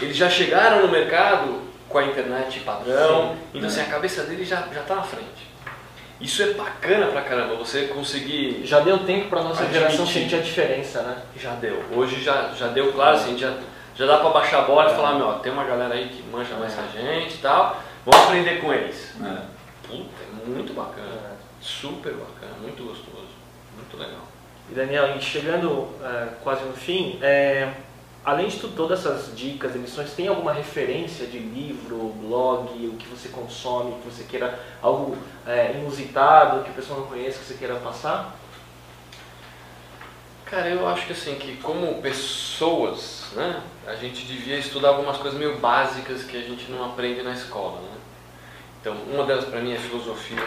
eles 0.00 0.16
já 0.16 0.28
chegaram 0.28 0.82
no 0.82 0.92
mercado 0.92 1.67
com 1.88 1.98
a 1.98 2.04
internet 2.04 2.60
padrão, 2.60 3.30
Sim. 3.30 3.38
então 3.54 3.68
assim, 3.68 3.80
a 3.80 3.86
cabeça 3.86 4.24
deles 4.24 4.46
já, 4.46 4.66
já 4.72 4.82
tá 4.82 4.96
na 4.96 5.02
frente. 5.02 5.48
Isso 6.20 6.42
é 6.42 6.52
bacana 6.54 7.06
pra 7.06 7.22
caramba, 7.22 7.54
você 7.54 7.86
conseguir. 7.86 8.62
Já 8.64 8.80
deu 8.80 8.98
tempo 9.04 9.28
pra 9.28 9.40
nossa 9.42 9.62
Admitir. 9.62 9.80
geração 9.80 10.06
sentir 10.06 10.34
a 10.34 10.40
diferença, 10.40 11.02
né? 11.02 11.22
Já 11.36 11.54
deu. 11.54 11.80
Hoje 11.92 12.20
já, 12.20 12.50
já 12.56 12.66
deu, 12.66 12.92
claro, 12.92 13.16
assim, 13.16 13.38
já, 13.38 13.54
já 13.94 14.04
dá 14.04 14.18
pra 14.18 14.30
baixar 14.30 14.58
a 14.58 14.62
bola 14.62 14.90
e 14.90 14.96
falar, 14.96 15.14
meu, 15.14 15.26
ó, 15.28 15.32
tem 15.34 15.52
uma 15.52 15.64
galera 15.64 15.94
aí 15.94 16.08
que 16.08 16.22
manja 16.24 16.54
mais 16.56 16.74
que 16.74 16.80
a 16.80 17.00
gente 17.00 17.34
e 17.34 17.38
tal, 17.38 17.80
vamos 18.04 18.26
aprender 18.26 18.60
com 18.60 18.74
eles. 18.74 19.14
É. 19.24 19.42
Puta, 19.86 20.10
é 20.44 20.48
muito 20.48 20.72
bacana. 20.74 21.38
Super 21.60 22.12
bacana, 22.14 22.52
muito 22.62 22.82
gostoso, 22.82 23.28
muito 23.76 23.96
legal. 23.96 24.22
E 24.70 24.74
Daniel, 24.74 25.20
chegando 25.20 25.88
é, 26.02 26.28
quase 26.42 26.64
no 26.64 26.72
fim, 26.72 27.18
é, 27.22 27.68
além 28.28 28.46
de 28.46 28.58
tudo, 28.58 28.76
todas 28.76 29.06
essas 29.06 29.34
dicas, 29.34 29.74
emissões, 29.74 30.12
tem 30.12 30.28
alguma 30.28 30.52
referência 30.52 31.26
de 31.26 31.38
livro, 31.38 32.12
blog, 32.20 32.68
o 32.86 32.96
que 32.96 33.08
você 33.08 33.30
consome, 33.30 33.94
que 34.02 34.06
você 34.06 34.24
queira, 34.24 34.60
algo 34.82 35.16
é, 35.46 35.72
inusitado, 35.72 36.62
que 36.62 36.70
o 36.70 36.74
pessoal 36.74 37.00
não 37.00 37.06
conheça, 37.06 37.38
que 37.38 37.46
você 37.46 37.54
queira 37.54 37.76
passar? 37.76 38.36
Cara, 40.44 40.68
eu 40.68 40.86
acho 40.86 41.06
que 41.06 41.12
assim, 41.14 41.36
que 41.36 41.56
como 41.56 42.02
pessoas, 42.02 43.28
né, 43.32 43.62
a 43.86 43.94
gente 43.94 44.26
devia 44.26 44.58
estudar 44.58 44.88
algumas 44.88 45.16
coisas 45.16 45.38
meio 45.38 45.58
básicas 45.58 46.22
que 46.24 46.36
a 46.36 46.42
gente 46.42 46.70
não 46.70 46.84
aprende 46.84 47.22
na 47.22 47.32
escola, 47.32 47.80
né? 47.80 47.96
Então, 48.82 48.94
uma 49.10 49.24
delas 49.24 49.46
para 49.46 49.60
mim 49.60 49.72
é 49.72 49.78
filosofia. 49.78 50.44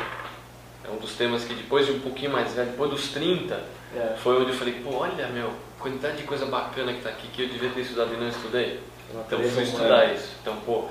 É 0.84 0.92
um 0.92 0.98
dos 0.98 1.14
temas 1.14 1.44
que 1.44 1.54
depois 1.54 1.86
de 1.86 1.92
um 1.94 2.00
pouquinho 2.00 2.32
mais 2.32 2.54
velho, 2.54 2.72
depois 2.72 2.90
dos 2.92 3.10
30, 3.10 3.64
é. 3.96 4.16
foi 4.18 4.42
onde 4.42 4.52
eu 4.52 4.56
falei, 4.56 4.82
pô, 4.84 4.98
olha, 4.98 5.28
meu, 5.28 5.52
quantidade 5.80 6.18
de 6.18 6.24
coisa 6.24 6.46
bacana 6.46 6.92
que 6.92 7.00
está 7.00 7.10
aqui 7.10 7.28
que 7.28 7.44
eu 7.44 7.50
devia 7.50 7.70
ter 7.70 7.82
estudado 7.82 8.14
e 8.14 8.18
não 8.18 8.28
estudei. 8.28 8.80
Então, 9.14 9.40
eu 9.40 9.50
fui 9.50 9.64
estudar 9.64 10.14
isso. 10.14 10.30
Então, 10.42 10.56
pô, 10.66 10.86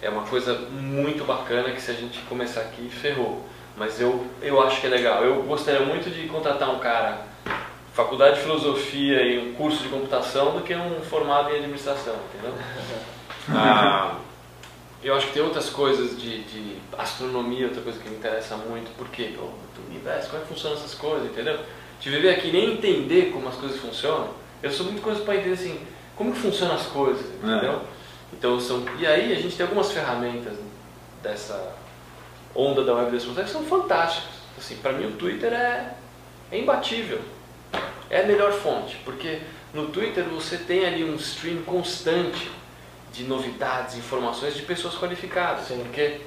é 0.00 0.08
uma 0.08 0.22
coisa 0.22 0.54
muito 0.70 1.24
bacana 1.24 1.70
que 1.70 1.80
se 1.80 1.90
a 1.90 1.94
gente 1.94 2.18
começar 2.22 2.62
aqui, 2.62 2.88
ferrou. 2.88 3.44
Mas 3.76 4.00
eu, 4.00 4.26
eu 4.40 4.60
acho 4.62 4.80
que 4.80 4.86
é 4.86 4.90
legal. 4.90 5.22
Eu 5.22 5.42
gostaria 5.42 5.84
muito 5.84 6.10
de 6.10 6.26
contratar 6.28 6.70
um 6.70 6.78
cara 6.78 7.26
faculdade 7.92 8.36
de 8.36 8.42
filosofia 8.42 9.22
e 9.22 9.38
um 9.38 9.54
curso 9.54 9.82
de 9.82 9.88
computação 9.88 10.52
do 10.52 10.62
que 10.62 10.74
um 10.74 11.00
formado 11.00 11.50
em 11.50 11.56
administração, 11.56 12.14
entendeu? 12.28 12.54
ah, 13.50 14.16
eu 15.06 15.14
acho 15.14 15.28
que 15.28 15.34
tem 15.34 15.42
outras 15.42 15.70
coisas 15.70 16.18
de, 16.18 16.42
de, 16.44 16.76
astronomia, 16.98 17.66
outra 17.66 17.82
coisa 17.82 17.98
que 17.98 18.08
me 18.08 18.16
interessa 18.16 18.56
muito, 18.56 18.90
porque 18.96 19.36
o 19.38 19.52
universo, 19.88 20.30
como 20.30 20.42
é 20.42 20.44
que 20.44 20.52
funcionam 20.52 20.76
essas 20.76 20.94
coisas, 20.94 21.30
entendeu? 21.30 21.58
De 22.00 22.10
viver 22.10 22.30
aqui 22.30 22.50
nem 22.50 22.74
entender 22.74 23.30
como 23.32 23.48
as 23.48 23.54
coisas 23.54 23.78
funcionam, 23.80 24.30
eu 24.62 24.70
sou 24.70 24.86
muito 24.86 25.02
coisa 25.02 25.22
para 25.22 25.36
entender 25.36 25.54
assim, 25.54 25.80
como 26.16 26.32
que 26.32 26.38
funcionam 26.38 26.74
as 26.74 26.86
coisas, 26.86 27.24
é. 27.24 27.46
entendeu? 27.46 27.72
É. 27.72 27.80
Então 28.32 28.58
são, 28.58 28.84
e 28.98 29.06
aí 29.06 29.32
a 29.32 29.36
gente 29.36 29.56
tem 29.56 29.64
algumas 29.64 29.92
ferramentas 29.92 30.58
dessa 31.22 31.74
onda 32.54 32.82
da 32.82 32.94
web 32.94 33.12
das 33.12 33.24
que 33.24 33.50
são 33.50 33.64
fantásticas. 33.64 34.36
Assim, 34.58 34.76
para 34.76 34.92
mim 34.92 35.06
o 35.06 35.12
Twitter 35.12 35.52
é, 35.52 35.94
é 36.50 36.58
imbatível 36.58 37.20
é 38.08 38.22
a 38.22 38.26
melhor 38.26 38.52
fonte, 38.52 38.96
porque 39.04 39.40
no 39.74 39.88
Twitter 39.88 40.24
você 40.24 40.56
tem 40.56 40.84
ali 40.84 41.04
um 41.04 41.16
stream 41.16 41.62
constante 41.62 42.50
de 43.16 43.24
novidades, 43.24 43.96
informações 43.96 44.54
de 44.54 44.62
pessoas 44.62 44.94
qualificadas. 44.94 45.66
Sim. 45.66 45.80
Porque 45.82 46.20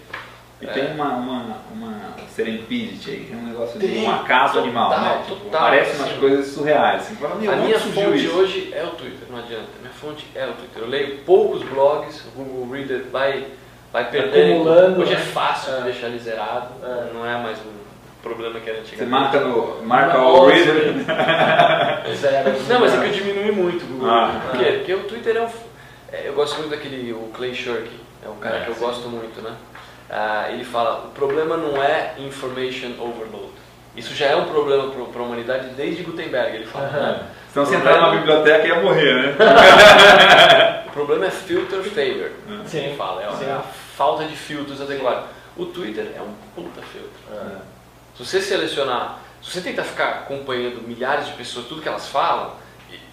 e 0.61 0.65
é. 0.65 0.71
tem 0.71 0.91
uma, 0.91 1.13
uma, 1.13 1.57
uma 1.71 2.15
serendipity 2.35 3.11
aí, 3.11 3.25
tem 3.29 3.37
um 3.37 3.47
negócio 3.47 3.79
tem, 3.79 3.91
de 3.91 3.97
um 3.99 4.11
acaso 4.11 4.55
total, 4.55 4.63
animal, 4.63 4.89
né? 4.89 5.23
Tipo, 5.25 5.35
total, 5.37 5.61
Parece 5.61 5.91
assim, 5.91 6.03
umas 6.03 6.19
coisas 6.19 6.47
surreais. 6.47 7.03
Você 7.03 7.15
fala, 7.15 7.35
a 7.35 7.37
minha 7.37 7.79
fonte 7.79 8.25
isso? 8.25 8.35
hoje 8.35 8.73
é 8.73 8.83
o 8.83 8.89
Twitter, 8.89 9.27
não 9.29 9.39
adianta. 9.39 9.69
Minha 9.79 9.93
fonte 9.93 10.25
é 10.35 10.45
o 10.45 10.51
Twitter. 10.51 10.83
Eu 10.83 10.89
leio 10.89 11.19
poucos 11.19 11.63
blogs, 11.63 12.25
o 12.25 12.31
Google 12.31 12.75
Reader 12.75 13.05
vai, 13.09 13.47
vai 13.93 14.09
perdendo. 14.11 14.69
Hoje 14.99 15.13
é 15.13 15.17
né? 15.17 15.21
fácil 15.21 15.75
é. 15.75 15.77
de 15.77 15.83
deixar 15.83 16.07
ele 16.07 16.19
zerado, 16.19 16.73
é. 16.83 17.13
não 17.13 17.25
é 17.25 17.41
mais 17.41 17.57
um 17.59 17.79
problema 18.21 18.59
que 18.59 18.69
era 18.69 18.79
antigamente. 18.79 19.05
Você 19.05 19.05
marca 19.05 19.39
no 19.39 19.81
marca 19.83 20.19
o 20.19 20.45
reader. 20.45 20.93
Não, 22.67 22.79
mas 22.81 22.93
é 22.93 22.97
que 22.99 23.05
eu 23.07 23.11
diminui 23.13 23.51
muito 23.51 23.83
o 23.85 23.87
Google. 23.87 24.09
Ah, 24.09 24.41
Por 24.51 24.59
quê? 24.59 24.71
Porque 24.73 24.93
o 24.93 25.03
Twitter 25.03 25.37
é 25.37 25.41
um. 25.41 25.49
É, 26.11 26.27
eu 26.27 26.33
gosto 26.33 26.57
muito 26.57 26.71
daquele, 26.71 27.13
o 27.13 27.29
Clay 27.33 27.53
Shirky, 27.53 27.99
é 28.25 28.29
um 28.29 28.37
cara 28.37 28.57
é, 28.57 28.63
que 28.65 28.69
eu 28.69 28.75
sim. 28.75 28.79
gosto 28.81 29.07
muito, 29.09 29.41
né? 29.41 29.55
Ah, 30.09 30.47
ele 30.49 30.63
fala, 30.63 31.05
o 31.05 31.11
problema 31.11 31.55
não 31.55 31.81
é 31.81 32.15
information 32.17 32.91
overload. 32.99 33.53
Isso 33.95 34.15
já 34.15 34.27
é 34.27 34.35
um 34.35 34.45
problema 34.45 34.89
para 34.89 35.21
a 35.21 35.25
humanidade 35.25 35.69
desde 35.69 36.03
Gutenberg, 36.03 36.55
ele 36.55 36.65
fala. 36.65 36.87
Né? 36.87 37.27
Então 37.51 37.65
se 37.65 37.75
entrar 37.75 37.97
numa 37.97 38.15
biblioteca 38.15 38.67
ia 38.67 38.81
morrer, 38.81 39.13
né? 39.15 40.83
o 40.87 40.91
problema 40.91 41.25
é 41.25 41.31
filter 41.31 41.81
failure, 41.83 42.31
sim. 42.65 42.79
ele 42.79 42.95
fala, 42.95 43.23
é, 43.23 43.25
é 43.25 43.51
a 43.51 43.63
falta 43.95 44.23
de 44.25 44.35
filtros 44.35 44.81
adequados. 44.81 45.25
O 45.57 45.65
Twitter 45.65 46.11
é 46.15 46.21
um 46.21 46.33
puta 46.55 46.81
filtro. 46.81 47.11
É. 47.31 47.57
Se 48.15 48.25
você 48.25 48.41
selecionar, 48.41 49.19
se 49.41 49.51
você 49.51 49.61
tentar 49.61 49.83
ficar 49.83 50.09
acompanhando 50.09 50.81
milhares 50.87 51.25
de 51.27 51.33
pessoas, 51.33 51.65
tudo 51.67 51.81
que 51.81 51.87
elas 51.87 52.07
falam, 52.07 52.53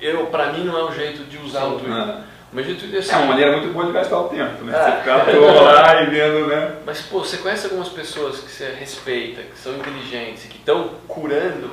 eu, 0.01 0.27
pra 0.27 0.53
mim 0.53 0.65
não 0.65 0.79
é 0.79 0.85
o 0.85 0.93
jeito 0.93 1.25
de 1.25 1.39
usar 1.39 1.63
Sim, 1.63 1.75
o 1.75 1.79
Twitter. 1.79 2.09
É. 2.09 2.36
Mas 2.53 2.67
é, 2.67 2.99
assim, 2.99 3.13
é 3.13 3.17
uma 3.17 3.27
maneira 3.27 3.53
muito 3.53 3.73
boa 3.73 3.87
de 3.87 3.93
gastar 3.93 4.21
o 4.21 4.29
tempo, 4.29 4.65
né? 4.65 4.73
É. 4.77 4.85
Você 4.85 4.97
ficar 4.99 5.17
lá 5.17 6.03
e 6.03 6.07
vendo, 6.07 6.47
né? 6.47 6.77
Mas, 6.87 7.01
pô, 7.03 7.19
você 7.21 7.39
conhece 7.39 7.67
algumas 7.67 7.89
pessoas 7.89 8.39
que 8.39 8.51
você 8.51 8.71
respeita, 8.71 9.43
que 9.43 9.59
são 9.59 9.75
inteligentes, 9.77 10.45
que 10.45 10.57
estão 10.57 10.91
curando. 11.09 11.71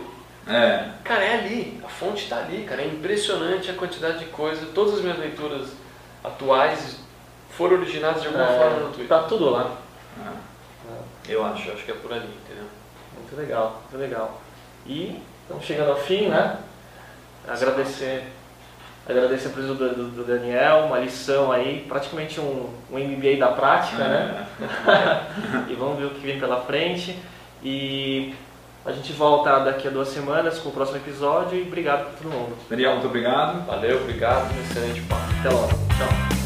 É. 0.48 0.90
Cara, 1.04 1.24
é 1.24 1.40
ali, 1.40 1.80
a 1.86 1.88
fonte 1.88 2.24
está 2.24 2.38
ali, 2.38 2.64
cara. 2.64 2.82
É 2.82 2.88
impressionante 2.88 3.70
a 3.70 3.74
quantidade 3.76 4.20
de 4.20 4.26
coisa. 4.26 4.66
Todas 4.74 4.96
as 4.96 5.02
minhas 5.02 5.18
leituras 5.18 5.70
atuais 6.24 6.98
foram 7.52 7.78
originadas 7.78 8.22
de 8.22 8.28
alguma 8.28 8.50
é, 8.50 8.58
forma 8.58 8.80
no 8.80 8.90
Twitter. 8.90 9.08
Tá 9.08 9.24
tudo 9.24 9.50
lá. 9.52 9.78
É. 10.20 11.34
Eu 11.34 11.46
acho, 11.46 11.72
acho 11.72 11.86
que 11.86 11.92
é 11.92 11.96
por 11.96 12.12
ali, 12.12 12.28
entendeu? 12.44 12.68
Muito 13.16 13.36
legal, 13.38 13.82
muito 13.90 14.02
legal. 14.02 14.42
E 14.86 15.22
estamos 15.44 15.64
chegando 15.64 15.92
ao 15.92 15.98
fim, 15.98 16.28
né? 16.28 16.58
Agradecer, 17.48 18.26
agradecer 19.08 19.48
a 19.48 19.52
presença 19.52 19.74
do, 19.74 19.90
do, 19.90 20.10
do, 20.10 20.24
Daniel, 20.24 20.86
uma 20.86 21.00
lição 21.00 21.52
aí, 21.52 21.86
praticamente 21.88 22.40
um, 22.40 22.70
um 22.92 22.98
MBA 22.98 23.38
da 23.38 23.48
prática, 23.48 24.08
né? 24.08 24.48
É. 24.62 25.66
e 25.72 25.76
vamos 25.76 25.98
ver 25.98 26.06
o 26.06 26.10
que 26.12 26.26
vem 26.26 26.40
pela 26.40 26.62
frente. 26.62 27.18
E 27.62 28.34
a 28.86 28.92
gente 28.92 29.14
volta 29.14 29.60
daqui 29.60 29.88
a 29.88 29.92
duas 29.92 30.10
semanas 30.10 30.60
com 30.60 30.70
o 30.70 30.72
próximo 30.72 30.98
episódio 30.98 31.58
e 31.58 31.64
obrigado 31.64 32.12
por 32.12 32.24
todo 32.24 32.32
mundo. 32.32 32.58
Daniel, 32.70 32.94
muito 32.94 33.08
obrigado. 33.08 33.66
Valeu, 33.66 34.02
obrigado, 34.02 34.54
excelente 34.60 35.02
papo. 35.02 35.24
Até 35.40 35.50
logo. 35.50 35.68
Tchau. 35.68 36.43